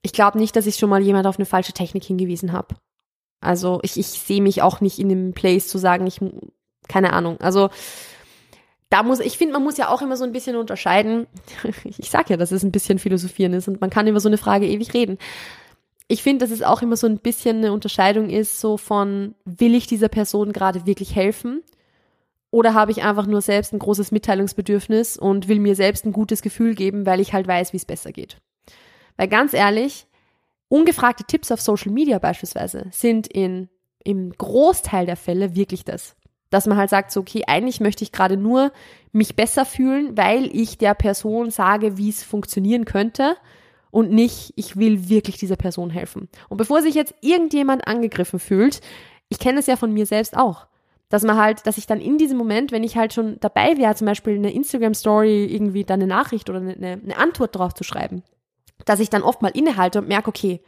ich 0.01 0.13
glaube 0.13 0.37
nicht, 0.37 0.55
dass 0.55 0.67
ich 0.67 0.77
schon 0.77 0.89
mal 0.89 1.01
jemand 1.01 1.27
auf 1.27 1.37
eine 1.37 1.45
falsche 1.45 1.73
Technik 1.73 2.05
hingewiesen 2.05 2.53
habe. 2.53 2.75
Also 3.43 3.79
ich, 3.83 3.97
ich 3.97 4.07
sehe 4.07 4.41
mich 4.41 4.61
auch 4.61 4.81
nicht 4.81 4.99
in 4.99 5.09
dem 5.09 5.33
Place 5.33 5.67
zu 5.67 5.77
sagen, 5.77 6.07
ich, 6.07 6.19
keine 6.87 7.13
Ahnung. 7.13 7.39
Also 7.41 7.69
da 8.89 9.01
muss, 9.01 9.19
ich 9.19 9.37
finde, 9.37 9.53
man 9.53 9.63
muss 9.63 9.77
ja 9.77 9.89
auch 9.89 10.01
immer 10.01 10.17
so 10.17 10.23
ein 10.23 10.31
bisschen 10.31 10.55
unterscheiden. 10.55 11.27
Ich 11.83 12.11
sag 12.11 12.29
ja, 12.29 12.37
dass 12.37 12.51
es 12.51 12.63
ein 12.63 12.71
bisschen 12.71 12.99
Philosophieren 12.99 13.53
ist 13.53 13.67
und 13.67 13.81
man 13.81 13.89
kann 13.89 14.07
über 14.07 14.19
so 14.19 14.29
eine 14.29 14.37
Frage 14.37 14.67
ewig 14.67 14.93
reden. 14.93 15.17
Ich 16.07 16.21
finde, 16.21 16.45
dass 16.45 16.51
es 16.51 16.61
auch 16.61 16.81
immer 16.81 16.95
so 16.95 17.07
ein 17.07 17.17
bisschen 17.17 17.57
eine 17.57 17.73
Unterscheidung 17.73 18.29
ist, 18.29 18.59
so 18.59 18.77
von, 18.77 19.35
will 19.45 19.73
ich 19.73 19.87
dieser 19.87 20.09
Person 20.09 20.53
gerade 20.53 20.85
wirklich 20.85 21.15
helfen? 21.15 21.63
Oder 22.51 22.75
habe 22.75 22.91
ich 22.91 23.01
einfach 23.01 23.25
nur 23.25 23.41
selbst 23.41 23.73
ein 23.73 23.79
großes 23.79 24.11
Mitteilungsbedürfnis 24.11 25.17
und 25.17 25.47
will 25.47 25.59
mir 25.59 25.75
selbst 25.75 26.05
ein 26.05 26.13
gutes 26.13 26.43
Gefühl 26.43 26.75
geben, 26.75 27.07
weil 27.07 27.19
ich 27.19 27.33
halt 27.33 27.47
weiß, 27.47 27.73
wie 27.73 27.77
es 27.77 27.85
besser 27.85 28.11
geht? 28.11 28.37
Weil 29.17 29.27
ganz 29.27 29.53
ehrlich, 29.53 30.05
Ungefragte 30.69 31.23
Tipps 31.25 31.51
auf 31.51 31.61
Social 31.61 31.91
Media 31.91 32.19
beispielsweise 32.19 32.87
sind 32.91 33.27
in, 33.27 33.69
im 34.03 34.31
Großteil 34.31 35.05
der 35.05 35.17
Fälle 35.17 35.55
wirklich 35.55 35.85
das. 35.85 36.15
Dass 36.49 36.67
man 36.67 36.77
halt 36.77 36.89
sagt, 36.89 37.11
so, 37.11 37.21
okay, 37.21 37.43
eigentlich 37.47 37.79
möchte 37.79 38.03
ich 38.03 38.11
gerade 38.11 38.37
nur 38.37 38.71
mich 39.11 39.35
besser 39.35 39.65
fühlen, 39.65 40.17
weil 40.17 40.55
ich 40.55 40.77
der 40.77 40.93
Person 40.93 41.49
sage, 41.51 41.97
wie 41.97 42.09
es 42.09 42.23
funktionieren 42.23 42.85
könnte 42.85 43.37
und 43.91 44.11
nicht, 44.11 44.53
ich 44.55 44.75
will 44.75 45.07
wirklich 45.09 45.37
dieser 45.37 45.55
Person 45.55 45.91
helfen. 45.91 46.27
Und 46.49 46.57
bevor 46.57 46.81
sich 46.81 46.95
jetzt 46.95 47.13
irgendjemand 47.21 47.87
angegriffen 47.87 48.39
fühlt, 48.39 48.81
ich 49.29 49.37
kenne 49.39 49.59
es 49.59 49.67
ja 49.67 49.75
von 49.75 49.93
mir 49.93 50.07
selbst 50.07 50.35
auch, 50.35 50.67
dass 51.09 51.23
man 51.23 51.37
halt, 51.37 51.67
dass 51.67 51.77
ich 51.77 51.85
dann 51.85 52.01
in 52.01 52.17
diesem 52.17 52.39
Moment, 52.39 52.71
wenn 52.71 52.83
ich 52.83 52.97
halt 52.97 53.13
schon 53.13 53.39
dabei 53.39 53.77
wäre, 53.77 53.93
zum 53.93 54.07
Beispiel 54.07 54.35
eine 54.35 54.51
Instagram-Story 54.51 55.45
irgendwie 55.45 55.83
dann 55.83 56.01
eine 56.01 56.07
Nachricht 56.07 56.49
oder 56.49 56.59
eine, 56.59 56.73
eine 56.73 57.17
Antwort 57.17 57.55
drauf 57.55 57.75
zu 57.75 57.83
schreiben, 57.83 58.23
dass 58.85 58.99
ich 58.99 59.09
dann 59.09 59.23
oft 59.23 59.41
mal 59.41 59.49
innehalte 59.49 59.99
und 59.99 60.07
merke, 60.07 60.29
okay, 60.29 60.61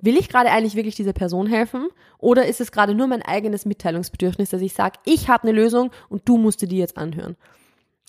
will 0.00 0.16
ich 0.16 0.28
gerade 0.28 0.50
eigentlich 0.50 0.76
wirklich 0.76 0.94
dieser 0.94 1.12
Person 1.12 1.46
helfen 1.46 1.88
oder 2.18 2.46
ist 2.46 2.60
es 2.60 2.72
gerade 2.72 2.94
nur 2.94 3.06
mein 3.06 3.22
eigenes 3.22 3.66
Mitteilungsbedürfnis, 3.66 4.50
dass 4.50 4.62
ich 4.62 4.72
sage, 4.72 4.98
ich 5.04 5.28
habe 5.28 5.44
eine 5.44 5.52
Lösung 5.52 5.90
und 6.08 6.28
du 6.28 6.38
musst 6.38 6.62
dir 6.62 6.68
die 6.68 6.78
jetzt 6.78 6.96
anhören. 6.96 7.36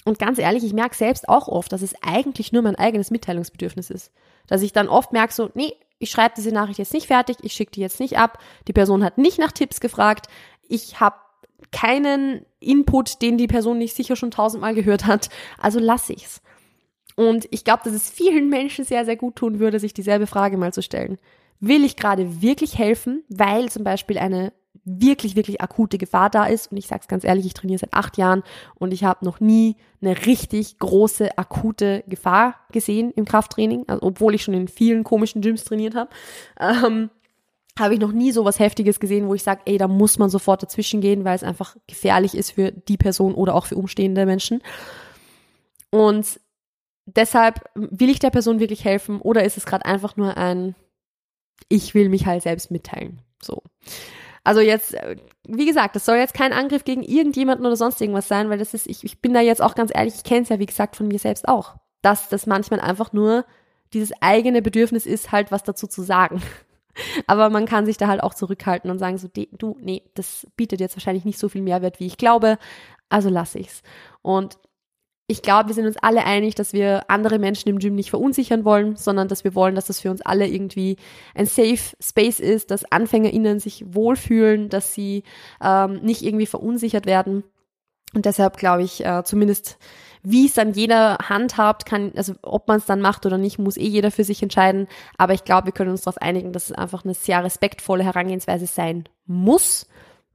Und 0.03 0.17
ganz 0.17 0.39
ehrlich, 0.39 0.63
ich 0.63 0.73
merke 0.73 0.95
selbst 0.95 1.29
auch 1.29 1.47
oft, 1.47 1.71
dass 1.71 1.81
es 1.81 1.93
eigentlich 2.01 2.51
nur 2.51 2.63
mein 2.63 2.75
eigenes 2.75 3.11
Mitteilungsbedürfnis 3.11 3.89
ist. 3.89 4.11
Dass 4.47 4.63
ich 4.63 4.73
dann 4.73 4.89
oft 4.89 5.11
merke 5.11 5.33
so, 5.33 5.51
nee, 5.53 5.73
ich 5.99 6.09
schreibe 6.09 6.33
diese 6.35 6.51
Nachricht 6.51 6.79
jetzt 6.79 6.93
nicht 6.93 7.07
fertig, 7.07 7.37
ich 7.43 7.53
schicke 7.53 7.71
die 7.71 7.81
jetzt 7.81 7.99
nicht 7.99 8.17
ab, 8.17 8.39
die 8.67 8.73
Person 8.73 9.03
hat 9.03 9.19
nicht 9.19 9.37
nach 9.37 9.51
Tipps 9.51 9.79
gefragt, 9.79 10.27
ich 10.67 10.99
habe 10.99 11.17
keinen 11.71 12.45
Input, 12.59 13.21
den 13.21 13.37
die 13.37 13.47
Person 13.47 13.77
nicht 13.77 13.95
sicher 13.95 14.15
schon 14.15 14.31
tausendmal 14.31 14.73
gehört 14.73 15.05
hat, 15.05 15.29
also 15.59 15.79
lasse 15.79 16.13
ich's. 16.13 16.41
Und 17.21 17.47
ich 17.51 17.63
glaube, 17.63 17.83
dass 17.83 17.93
es 17.93 18.09
vielen 18.09 18.49
Menschen 18.49 18.83
sehr, 18.83 19.05
sehr 19.05 19.15
gut 19.15 19.35
tun 19.35 19.59
würde, 19.59 19.79
sich 19.79 19.93
dieselbe 19.93 20.25
Frage 20.25 20.57
mal 20.57 20.73
zu 20.73 20.81
stellen. 20.81 21.19
Will 21.59 21.85
ich 21.85 21.95
gerade 21.95 22.41
wirklich 22.41 22.79
helfen, 22.79 23.23
weil 23.29 23.69
zum 23.69 23.83
Beispiel 23.83 24.17
eine 24.17 24.53
wirklich, 24.85 25.35
wirklich 25.35 25.61
akute 25.61 25.99
Gefahr 25.99 26.31
da 26.31 26.45
ist? 26.45 26.71
Und 26.71 26.77
ich 26.77 26.87
sage 26.87 27.01
es 27.03 27.07
ganz 27.07 27.23
ehrlich, 27.23 27.45
ich 27.45 27.53
trainiere 27.53 27.77
seit 27.77 27.93
acht 27.93 28.17
Jahren 28.17 28.41
und 28.73 28.91
ich 28.91 29.03
habe 29.03 29.23
noch 29.23 29.39
nie 29.39 29.75
eine 30.01 30.25
richtig 30.25 30.79
große, 30.79 31.37
akute 31.37 32.03
Gefahr 32.07 32.55
gesehen 32.71 33.11
im 33.15 33.25
Krafttraining, 33.25 33.83
also 33.85 34.01
obwohl 34.01 34.33
ich 34.33 34.41
schon 34.41 34.55
in 34.55 34.67
vielen 34.67 35.03
komischen 35.03 35.43
Gyms 35.43 35.63
trainiert 35.63 35.93
habe. 35.93 36.09
Ähm, 36.59 37.11
habe 37.79 37.93
ich 37.93 37.99
noch 37.99 38.13
nie 38.13 38.31
so 38.31 38.45
was 38.45 38.57
Heftiges 38.57 38.99
gesehen, 38.99 39.27
wo 39.27 39.35
ich 39.35 39.43
sage, 39.43 39.61
ey, 39.65 39.77
da 39.77 39.87
muss 39.87 40.17
man 40.17 40.31
sofort 40.31 40.63
dazwischen 40.63 41.01
gehen, 41.01 41.23
weil 41.23 41.35
es 41.35 41.43
einfach 41.43 41.75
gefährlich 41.85 42.33
ist 42.33 42.53
für 42.53 42.71
die 42.71 42.97
Person 42.97 43.35
oder 43.35 43.53
auch 43.53 43.67
für 43.67 43.75
umstehende 43.75 44.25
Menschen. 44.25 44.63
Und 45.91 46.39
deshalb 47.05 47.61
will 47.75 48.09
ich 48.09 48.19
der 48.19 48.29
Person 48.29 48.59
wirklich 48.59 48.85
helfen 48.85 49.21
oder 49.21 49.43
ist 49.43 49.57
es 49.57 49.65
gerade 49.65 49.85
einfach 49.85 50.17
nur 50.17 50.37
ein, 50.37 50.75
ich 51.69 51.93
will 51.93 52.09
mich 52.09 52.25
halt 52.25 52.43
selbst 52.43 52.71
mitteilen. 52.71 53.21
So. 53.41 53.63
Also 54.43 54.59
jetzt, 54.61 54.93
äh, 54.93 55.17
wie 55.47 55.65
gesagt, 55.65 55.95
das 55.95 56.05
soll 56.05 56.17
jetzt 56.17 56.33
kein 56.33 56.53
Angriff 56.53 56.83
gegen 56.83 57.03
irgendjemanden 57.03 57.65
oder 57.65 57.75
sonst 57.75 58.01
irgendwas 58.01 58.27
sein, 58.27 58.49
weil 58.49 58.57
das 58.57 58.73
ist, 58.73 58.87
ich, 58.87 59.03
ich 59.03 59.21
bin 59.21 59.33
da 59.33 59.41
jetzt 59.41 59.61
auch 59.61 59.75
ganz 59.75 59.91
ehrlich, 59.93 60.15
ich 60.15 60.23
kenne 60.23 60.41
es 60.41 60.49
ja, 60.49 60.59
wie 60.59 60.65
gesagt, 60.65 60.95
von 60.95 61.07
mir 61.07 61.19
selbst 61.19 61.47
auch. 61.47 61.75
Dass 62.01 62.29
das 62.29 62.47
manchmal 62.47 62.79
einfach 62.79 63.13
nur 63.13 63.45
dieses 63.93 64.11
eigene 64.21 64.61
Bedürfnis 64.61 65.05
ist, 65.05 65.31
halt 65.31 65.51
was 65.51 65.63
dazu 65.63 65.87
zu 65.87 66.01
sagen. 66.01 66.41
Aber 67.27 67.49
man 67.49 67.65
kann 67.65 67.85
sich 67.85 67.97
da 67.97 68.07
halt 68.07 68.23
auch 68.23 68.33
zurückhalten 68.33 68.89
und 68.89 68.99
sagen 68.99 69.17
so, 69.17 69.27
du, 69.27 69.77
nee, 69.79 70.03
das 70.15 70.47
bietet 70.55 70.79
jetzt 70.79 70.95
wahrscheinlich 70.95 71.25
nicht 71.25 71.39
so 71.39 71.47
viel 71.47 71.61
Mehrwert, 71.61 71.99
wie 71.99 72.07
ich 72.07 72.17
glaube, 72.17 72.57
also 73.09 73.29
lasse 73.29 73.59
ich's. 73.59 73.83
Und 74.21 74.57
ich 75.31 75.41
glaube, 75.41 75.69
wir 75.69 75.75
sind 75.75 75.85
uns 75.85 75.95
alle 75.95 76.25
einig, 76.25 76.55
dass 76.55 76.73
wir 76.73 77.09
andere 77.09 77.39
Menschen 77.39 77.69
im 77.69 77.79
Gym 77.79 77.95
nicht 77.95 78.09
verunsichern 78.09 78.65
wollen, 78.65 78.97
sondern 78.97 79.29
dass 79.29 79.45
wir 79.45 79.55
wollen, 79.55 79.75
dass 79.75 79.85
das 79.85 80.01
für 80.01 80.11
uns 80.11 80.21
alle 80.21 80.45
irgendwie 80.45 80.97
ein 81.33 81.45
Safe 81.45 81.79
Space 82.01 82.41
ist, 82.41 82.69
dass 82.69 82.91
AnfängerInnen 82.91 83.61
sich 83.61 83.85
wohlfühlen, 83.87 84.67
dass 84.67 84.93
sie 84.93 85.23
ähm, 85.63 86.01
nicht 86.01 86.21
irgendwie 86.21 86.47
verunsichert 86.47 87.05
werden. 87.05 87.45
Und 88.13 88.25
deshalb 88.25 88.57
glaube 88.57 88.83
ich, 88.83 89.05
äh, 89.05 89.23
zumindest 89.23 89.77
wie 90.21 90.47
es 90.47 90.53
dann 90.53 90.73
jeder 90.73 91.17
handhabt, 91.23 91.85
kann, 91.85 92.11
also 92.17 92.33
ob 92.41 92.67
man 92.67 92.77
es 92.77 92.85
dann 92.85 92.99
macht 92.99 93.25
oder 93.25 93.37
nicht, 93.37 93.57
muss 93.57 93.77
eh 93.77 93.87
jeder 93.87 94.11
für 94.11 94.25
sich 94.25 94.43
entscheiden. 94.43 94.87
Aber 95.17 95.33
ich 95.33 95.45
glaube, 95.45 95.67
wir 95.67 95.73
können 95.73 95.91
uns 95.91 96.01
darauf 96.01 96.21
einigen, 96.21 96.51
dass 96.51 96.65
es 96.65 96.75
einfach 96.75 97.05
eine 97.05 97.13
sehr 97.13 97.41
respektvolle 97.41 98.03
Herangehensweise 98.03 98.67
sein 98.67 99.05
muss 99.25 99.87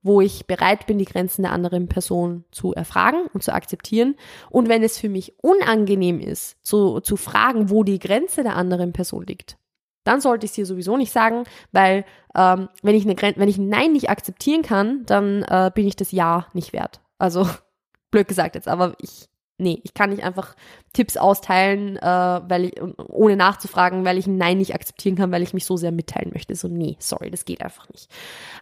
wo 0.06 0.20
ich 0.20 0.46
bereit 0.46 0.86
bin, 0.86 0.98
die 0.98 1.04
Grenzen 1.04 1.42
der 1.42 1.52
anderen 1.52 1.88
Person 1.88 2.44
zu 2.50 2.72
erfragen 2.72 3.26
und 3.32 3.42
zu 3.42 3.52
akzeptieren. 3.52 4.14
Und 4.50 4.68
wenn 4.68 4.82
es 4.82 4.98
für 4.98 5.08
mich 5.08 5.34
unangenehm 5.42 6.20
ist, 6.20 6.56
zu, 6.64 7.00
zu 7.00 7.16
fragen, 7.16 7.70
wo 7.70 7.82
die 7.82 7.98
Grenze 7.98 8.42
der 8.42 8.56
anderen 8.56 8.92
Person 8.92 9.24
liegt, 9.26 9.58
dann 10.04 10.20
sollte 10.20 10.46
ich 10.46 10.50
es 10.52 10.54
dir 10.54 10.66
sowieso 10.66 10.96
nicht 10.96 11.12
sagen, 11.12 11.44
weil 11.72 12.04
ähm, 12.36 12.68
wenn, 12.82 12.94
ich 12.94 13.04
eine 13.04 13.16
wenn 13.36 13.48
ich 13.48 13.58
ein 13.58 13.68
Nein 13.68 13.92
nicht 13.92 14.08
akzeptieren 14.08 14.62
kann, 14.62 15.04
dann 15.06 15.42
äh, 15.42 15.70
bin 15.74 15.86
ich 15.86 15.96
das 15.96 16.12
Ja 16.12 16.46
nicht 16.52 16.72
wert. 16.72 17.00
Also 17.18 17.48
blöd 18.10 18.28
gesagt 18.28 18.54
jetzt, 18.54 18.68
aber 18.68 18.94
ich 19.00 19.28
nee, 19.58 19.80
ich 19.84 19.94
kann 19.94 20.10
nicht 20.10 20.22
einfach 20.22 20.54
Tipps 20.92 21.16
austeilen, 21.16 21.96
äh, 21.96 22.02
weil 22.02 22.66
ich, 22.66 22.74
ohne 23.08 23.36
nachzufragen, 23.36 24.04
weil 24.04 24.18
ich 24.18 24.26
ein 24.26 24.36
Nein 24.36 24.58
nicht 24.58 24.74
akzeptieren 24.74 25.16
kann, 25.16 25.32
weil 25.32 25.42
ich 25.42 25.54
mich 25.54 25.64
so 25.64 25.76
sehr 25.76 25.92
mitteilen 25.92 26.30
möchte. 26.32 26.54
So, 26.54 26.68
nee, 26.68 26.96
sorry, 26.98 27.30
das 27.30 27.44
geht 27.44 27.62
einfach 27.62 27.88
nicht. 27.88 28.10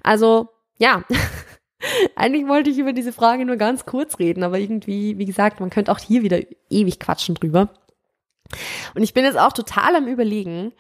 Also 0.03 0.49
ja, 0.79 1.03
eigentlich 2.17 2.47
wollte 2.47 2.71
ich 2.71 2.79
über 2.79 2.93
diese 2.93 3.13
Frage 3.13 3.45
nur 3.45 3.57
ganz 3.57 3.87
kurz 3.87 4.19
reden, 4.19 4.43
aber 4.43 4.59
irgendwie, 4.59 5.19
wie 5.19 5.25
gesagt, 5.25 5.61
man 5.61 5.71
könnte 5.71 5.93
auch 5.93 5.99
hier 5.99 6.23
wieder 6.23 6.41
ewig 6.71 7.01
quatschen 7.01 7.35
drüber. 7.35 7.71
Und 8.95 9.03
ich 9.03 9.15
bin 9.15 9.25
jetzt 9.25 9.39
auch 9.39 9.53
total 9.53 9.97
am 9.97 10.07
Überlegen, 10.07 10.73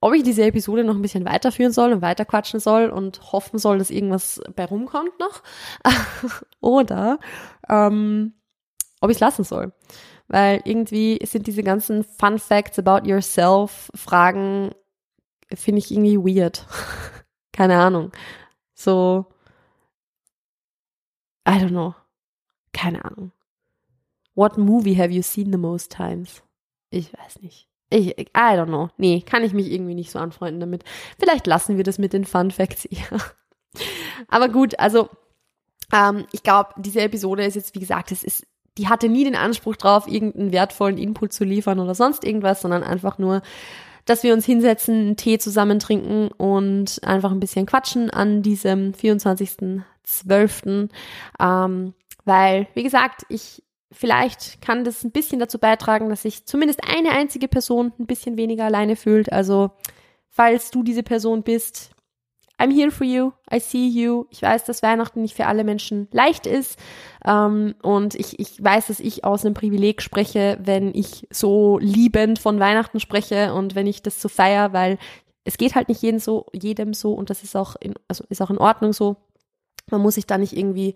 ob 0.00 0.14
ich 0.14 0.24
diese 0.24 0.44
Episode 0.44 0.82
noch 0.82 0.96
ein 0.96 1.02
bisschen 1.02 1.24
weiterführen 1.24 1.72
soll 1.72 1.92
und 1.92 2.02
weiterquatschen 2.02 2.58
soll 2.58 2.90
und 2.90 3.32
hoffen 3.32 3.58
soll, 3.58 3.78
dass 3.78 3.90
irgendwas 3.90 4.40
bei 4.56 4.64
rumkommt 4.64 5.18
noch. 5.20 5.42
Oder 6.60 7.20
ähm, 7.68 8.34
ob 9.00 9.10
ich 9.10 9.16
es 9.16 9.20
lassen 9.20 9.44
soll. 9.44 9.72
Weil 10.26 10.60
irgendwie 10.64 11.20
sind 11.24 11.46
diese 11.46 11.62
ganzen 11.62 12.02
Fun 12.02 12.38
Facts 12.38 12.80
about 12.80 13.08
yourself 13.08 13.90
Fragen, 13.94 14.72
finde 15.54 15.78
ich 15.78 15.92
irgendwie 15.92 16.18
weird. 16.18 16.66
Keine 17.52 17.78
Ahnung. 17.78 18.10
So, 18.74 19.26
I 21.46 21.52
don't 21.52 21.70
know. 21.70 21.94
Keine 22.72 23.04
Ahnung. 23.04 23.32
What 24.34 24.56
movie 24.56 24.96
have 24.96 25.12
you 25.12 25.22
seen 25.22 25.52
the 25.52 25.58
most 25.58 25.92
times? 25.92 26.42
Ich 26.90 27.12
weiß 27.12 27.42
nicht. 27.42 27.68
Ich, 27.90 28.18
I 28.18 28.26
don't 28.34 28.66
know. 28.66 28.88
Nee, 28.96 29.20
kann 29.20 29.44
ich 29.44 29.52
mich 29.52 29.70
irgendwie 29.70 29.94
nicht 29.94 30.10
so 30.10 30.18
anfreunden 30.18 30.60
damit. 30.60 30.84
Vielleicht 31.18 31.46
lassen 31.46 31.76
wir 31.76 31.84
das 31.84 31.98
mit 31.98 32.12
den 32.12 32.24
Fun 32.24 32.50
Facts 32.50 32.84
eher. 32.86 33.20
Aber 34.28 34.48
gut, 34.48 34.78
also 34.78 35.10
ähm, 35.92 36.26
ich 36.32 36.42
glaube, 36.42 36.70
diese 36.78 37.00
Episode 37.02 37.44
ist 37.44 37.54
jetzt, 37.54 37.74
wie 37.74 37.80
gesagt, 37.80 38.12
es 38.12 38.24
ist, 38.24 38.46
die 38.78 38.88
hatte 38.88 39.08
nie 39.08 39.24
den 39.24 39.36
Anspruch 39.36 39.76
drauf, 39.76 40.08
irgendeinen 40.08 40.52
wertvollen 40.52 40.96
Input 40.96 41.34
zu 41.34 41.44
liefern 41.44 41.78
oder 41.78 41.94
sonst 41.94 42.24
irgendwas, 42.24 42.62
sondern 42.62 42.82
einfach 42.82 43.18
nur, 43.18 43.42
dass 44.04 44.22
wir 44.22 44.32
uns 44.34 44.46
hinsetzen, 44.46 44.94
einen 44.94 45.16
Tee 45.16 45.38
zusammen 45.38 45.78
trinken 45.78 46.28
und 46.28 47.00
einfach 47.04 47.30
ein 47.30 47.40
bisschen 47.40 47.66
quatschen 47.66 48.10
an 48.10 48.42
diesem 48.42 48.92
24.12. 48.92 50.88
Ähm, 51.40 51.94
weil, 52.24 52.66
wie 52.74 52.82
gesagt, 52.82 53.22
ich 53.28 53.62
vielleicht 53.92 54.62
kann 54.62 54.84
das 54.84 55.04
ein 55.04 55.12
bisschen 55.12 55.38
dazu 55.38 55.58
beitragen, 55.58 56.08
dass 56.08 56.22
sich 56.22 56.46
zumindest 56.46 56.80
eine 56.88 57.10
einzige 57.10 57.46
Person 57.46 57.92
ein 57.98 58.06
bisschen 58.06 58.36
weniger 58.36 58.64
alleine 58.64 58.96
fühlt. 58.96 59.30
Also, 59.32 59.70
falls 60.30 60.70
du 60.70 60.82
diese 60.82 61.02
Person 61.02 61.42
bist, 61.42 61.90
I'm 62.62 62.70
here 62.70 62.92
for 62.92 63.04
you, 63.04 63.32
I 63.52 63.58
see 63.58 63.88
you. 63.88 64.26
Ich 64.30 64.40
weiß, 64.40 64.64
dass 64.64 64.84
Weihnachten 64.84 65.20
nicht 65.20 65.34
für 65.34 65.46
alle 65.46 65.64
Menschen 65.64 66.06
leicht 66.12 66.46
ist. 66.46 66.78
Ähm, 67.26 67.74
und 67.82 68.14
ich, 68.14 68.38
ich 68.38 68.62
weiß, 68.62 68.86
dass 68.86 69.00
ich 69.00 69.24
aus 69.24 69.44
einem 69.44 69.54
Privileg 69.54 70.00
spreche, 70.00 70.58
wenn 70.62 70.94
ich 70.94 71.26
so 71.30 71.78
liebend 71.80 72.38
von 72.38 72.60
Weihnachten 72.60 73.00
spreche 73.00 73.52
und 73.52 73.74
wenn 73.74 73.88
ich 73.88 74.02
das 74.02 74.22
so 74.22 74.28
feier, 74.28 74.72
weil 74.72 74.98
es 75.44 75.58
geht 75.58 75.74
halt 75.74 75.88
nicht 75.88 76.02
jedem 76.02 76.20
so, 76.20 76.46
jedem 76.52 76.94
so 76.94 77.12
und 77.14 77.30
das 77.30 77.42
ist 77.42 77.56
auch 77.56 77.74
in, 77.80 77.94
also 78.06 78.22
ist 78.28 78.40
auch 78.40 78.50
in 78.50 78.58
Ordnung 78.58 78.92
so. 78.92 79.16
Man 79.90 80.00
muss 80.00 80.14
sich 80.14 80.26
da 80.26 80.38
nicht 80.38 80.56
irgendwie 80.56 80.94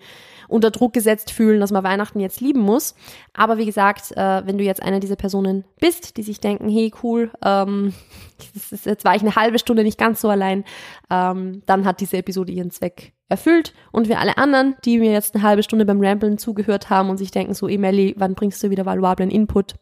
unter 0.48 0.70
Druck 0.70 0.92
gesetzt 0.92 1.30
fühlen, 1.30 1.60
dass 1.60 1.72
man 1.72 1.84
Weihnachten 1.84 2.20
jetzt 2.20 2.40
lieben 2.40 2.60
muss. 2.60 2.94
Aber 3.34 3.58
wie 3.58 3.66
gesagt, 3.66 4.12
äh, 4.12 4.46
wenn 4.46 4.58
du 4.58 4.64
jetzt 4.64 4.82
einer 4.82 5.00
dieser 5.00 5.16
Personen 5.16 5.64
bist, 5.80 6.16
die 6.16 6.22
sich 6.22 6.40
denken, 6.40 6.68
hey 6.68 6.92
cool, 7.02 7.30
ähm, 7.44 7.92
ist, 8.54 8.86
jetzt 8.86 9.04
war 9.04 9.14
ich 9.14 9.22
eine 9.22 9.36
halbe 9.36 9.58
Stunde 9.58 9.82
nicht 9.82 9.98
ganz 9.98 10.20
so 10.20 10.28
allein, 10.28 10.64
ähm, 11.10 11.62
dann 11.66 11.84
hat 11.84 12.00
diese 12.00 12.16
Episode 12.16 12.52
ihren 12.52 12.70
Zweck 12.70 13.12
erfüllt. 13.28 13.74
Und 13.92 14.08
wir 14.08 14.20
alle 14.20 14.38
anderen, 14.38 14.76
die 14.84 14.98
mir 14.98 15.12
jetzt 15.12 15.34
eine 15.34 15.44
halbe 15.44 15.62
Stunde 15.62 15.84
beim 15.84 16.00
Ramblen 16.00 16.38
zugehört 16.38 16.90
haben 16.90 17.10
und 17.10 17.16
sich 17.16 17.30
denken, 17.30 17.54
so 17.54 17.68
Emily, 17.68 18.14
wann 18.16 18.34
bringst 18.34 18.62
du 18.62 18.70
wieder 18.70 18.86
valuablen 18.86 19.30
Input? 19.30 19.74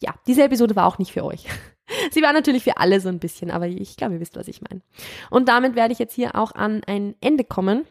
Ja, 0.00 0.14
diese 0.26 0.44
Episode 0.44 0.76
war 0.76 0.86
auch 0.86 0.98
nicht 0.98 1.12
für 1.12 1.24
euch. 1.24 1.44
Sie 2.10 2.22
war 2.22 2.32
natürlich 2.32 2.64
für 2.64 2.76
alle 2.76 3.00
so 3.00 3.08
ein 3.08 3.18
bisschen, 3.18 3.50
aber 3.50 3.66
ich 3.66 3.96
glaube, 3.96 4.14
ihr 4.14 4.20
wisst, 4.20 4.36
was 4.36 4.48
ich 4.48 4.60
meine. 4.62 4.82
Und 5.30 5.48
damit 5.48 5.74
werde 5.74 5.92
ich 5.92 5.98
jetzt 5.98 6.14
hier 6.14 6.34
auch 6.36 6.52
an 6.52 6.82
ein 6.86 7.14
Ende 7.20 7.44
kommen. 7.44 7.86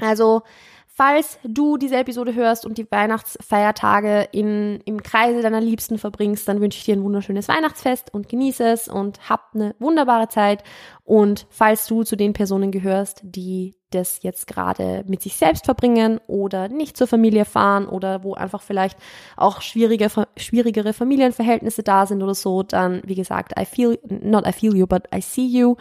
Also, 0.00 0.42
falls 0.86 1.38
du 1.44 1.76
diese 1.76 1.96
Episode 1.96 2.34
hörst 2.34 2.64
und 2.64 2.78
die 2.78 2.90
Weihnachtsfeiertage 2.90 4.28
in, 4.30 4.80
im 4.84 5.02
Kreise 5.02 5.42
deiner 5.42 5.60
Liebsten 5.60 5.98
verbringst, 5.98 6.46
dann 6.46 6.60
wünsche 6.60 6.78
ich 6.78 6.84
dir 6.84 6.94
ein 6.94 7.02
wunderschönes 7.02 7.48
Weihnachtsfest 7.48 8.14
und 8.14 8.28
genieße 8.28 8.64
es 8.64 8.88
und 8.88 9.28
hab 9.28 9.54
eine 9.54 9.74
wunderbare 9.80 10.28
Zeit. 10.28 10.62
Und 11.02 11.46
falls 11.50 11.86
du 11.86 12.04
zu 12.04 12.16
den 12.16 12.32
Personen 12.32 12.70
gehörst, 12.70 13.20
die 13.24 13.74
das 13.90 14.22
jetzt 14.22 14.46
gerade 14.46 15.04
mit 15.06 15.22
sich 15.22 15.36
selbst 15.36 15.64
verbringen 15.64 16.20
oder 16.26 16.68
nicht 16.68 16.96
zur 16.96 17.06
Familie 17.06 17.44
fahren 17.44 17.86
oder 17.86 18.24
wo 18.24 18.34
einfach 18.34 18.62
vielleicht 18.62 18.98
auch 19.36 19.62
schwierige, 19.62 20.08
schwierigere 20.36 20.92
Familienverhältnisse 20.92 21.82
da 21.82 22.06
sind 22.06 22.22
oder 22.22 22.34
so, 22.34 22.62
dann, 22.62 23.02
wie 23.04 23.14
gesagt, 23.14 23.52
I 23.58 23.64
feel, 23.64 23.98
not 24.08 24.46
I 24.46 24.52
feel 24.52 24.76
you, 24.76 24.86
but 24.86 25.04
I 25.14 25.20
see 25.20 25.46
you. 25.46 25.76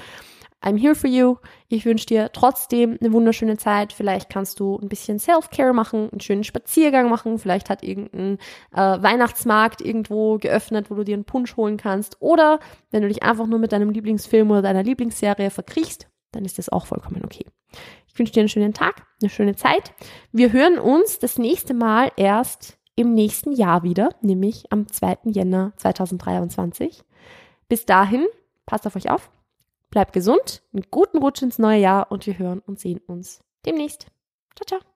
I'm 0.64 0.78
here 0.78 0.96
for 0.96 1.10
you. 1.10 1.36
Ich 1.68 1.86
wünsche 1.86 2.06
dir 2.06 2.32
trotzdem 2.32 2.98
eine 3.02 3.12
wunderschöne 3.12 3.58
Zeit. 3.58 3.92
Vielleicht 3.92 4.30
kannst 4.30 4.62
du 4.62 4.80
ein 4.82 4.88
bisschen 4.88 5.20
Self-Care 5.20 5.74
machen, 5.74 6.10
einen 6.10 6.22
schönen 6.22 6.46
Spaziergang 6.46 7.10
machen. 7.10 7.38
Vielleicht 7.38 7.70
hat 7.70 7.84
irgendein 7.84 8.38
äh, 8.72 9.04
Weihnachtsmarkt 9.04 9.82
irgendwo 9.82 10.38
geöffnet, 10.38 10.90
wo 10.90 10.96
du 10.96 11.04
dir 11.04 11.16
einen 11.16 11.26
Punsch 11.26 11.58
holen 11.58 11.76
kannst. 11.76 12.22
Oder 12.22 12.60
wenn 12.92 13.02
du 13.02 13.10
dich 13.10 13.24
einfach 13.24 13.46
nur 13.46 13.60
mit 13.60 13.74
deinem 13.74 13.90
Lieblingsfilm 13.90 14.50
oder 14.52 14.62
deiner 14.62 14.84
Lieblingsserie 14.84 15.50
verkriechst, 15.50 16.08
dann 16.32 16.46
ist 16.46 16.58
das 16.58 16.70
auch 16.70 16.86
vollkommen 16.86 17.22
okay. 17.26 17.46
Ich 18.08 18.18
wünsche 18.18 18.32
dir 18.32 18.40
einen 18.40 18.50
schönen 18.50 18.74
Tag, 18.74 19.06
eine 19.22 19.30
schöne 19.30 19.56
Zeit. 19.56 19.94
Wir 20.32 20.54
hören 20.54 20.80
uns 20.80 21.20
das 21.20 21.38
nächste 21.38 21.74
Mal 21.74 22.12
erst 22.16 22.78
im 22.96 23.14
nächsten 23.14 23.52
Jahr 23.52 23.84
wieder, 23.84 24.12
nämlich 24.22 24.72
am 24.72 24.88
2. 24.88 25.18
Jänner 25.26 25.74
2023. 25.76 27.04
Bis 27.68 27.86
dahin, 27.86 28.26
passt 28.66 28.88
auf 28.88 28.96
euch 28.96 29.10
auf 29.10 29.30
Bleibt 29.94 30.14
gesund, 30.14 30.64
einen 30.74 30.88
guten 30.90 31.20
Rutsch 31.20 31.44
ins 31.44 31.60
neue 31.60 31.80
Jahr 31.80 32.12
und 32.12 32.26
wir 32.26 32.40
hören 32.40 32.64
und 32.66 32.80
sehen 32.80 32.98
uns 33.06 33.44
demnächst. 33.64 34.08
Ciao, 34.56 34.80
ciao. 34.80 34.93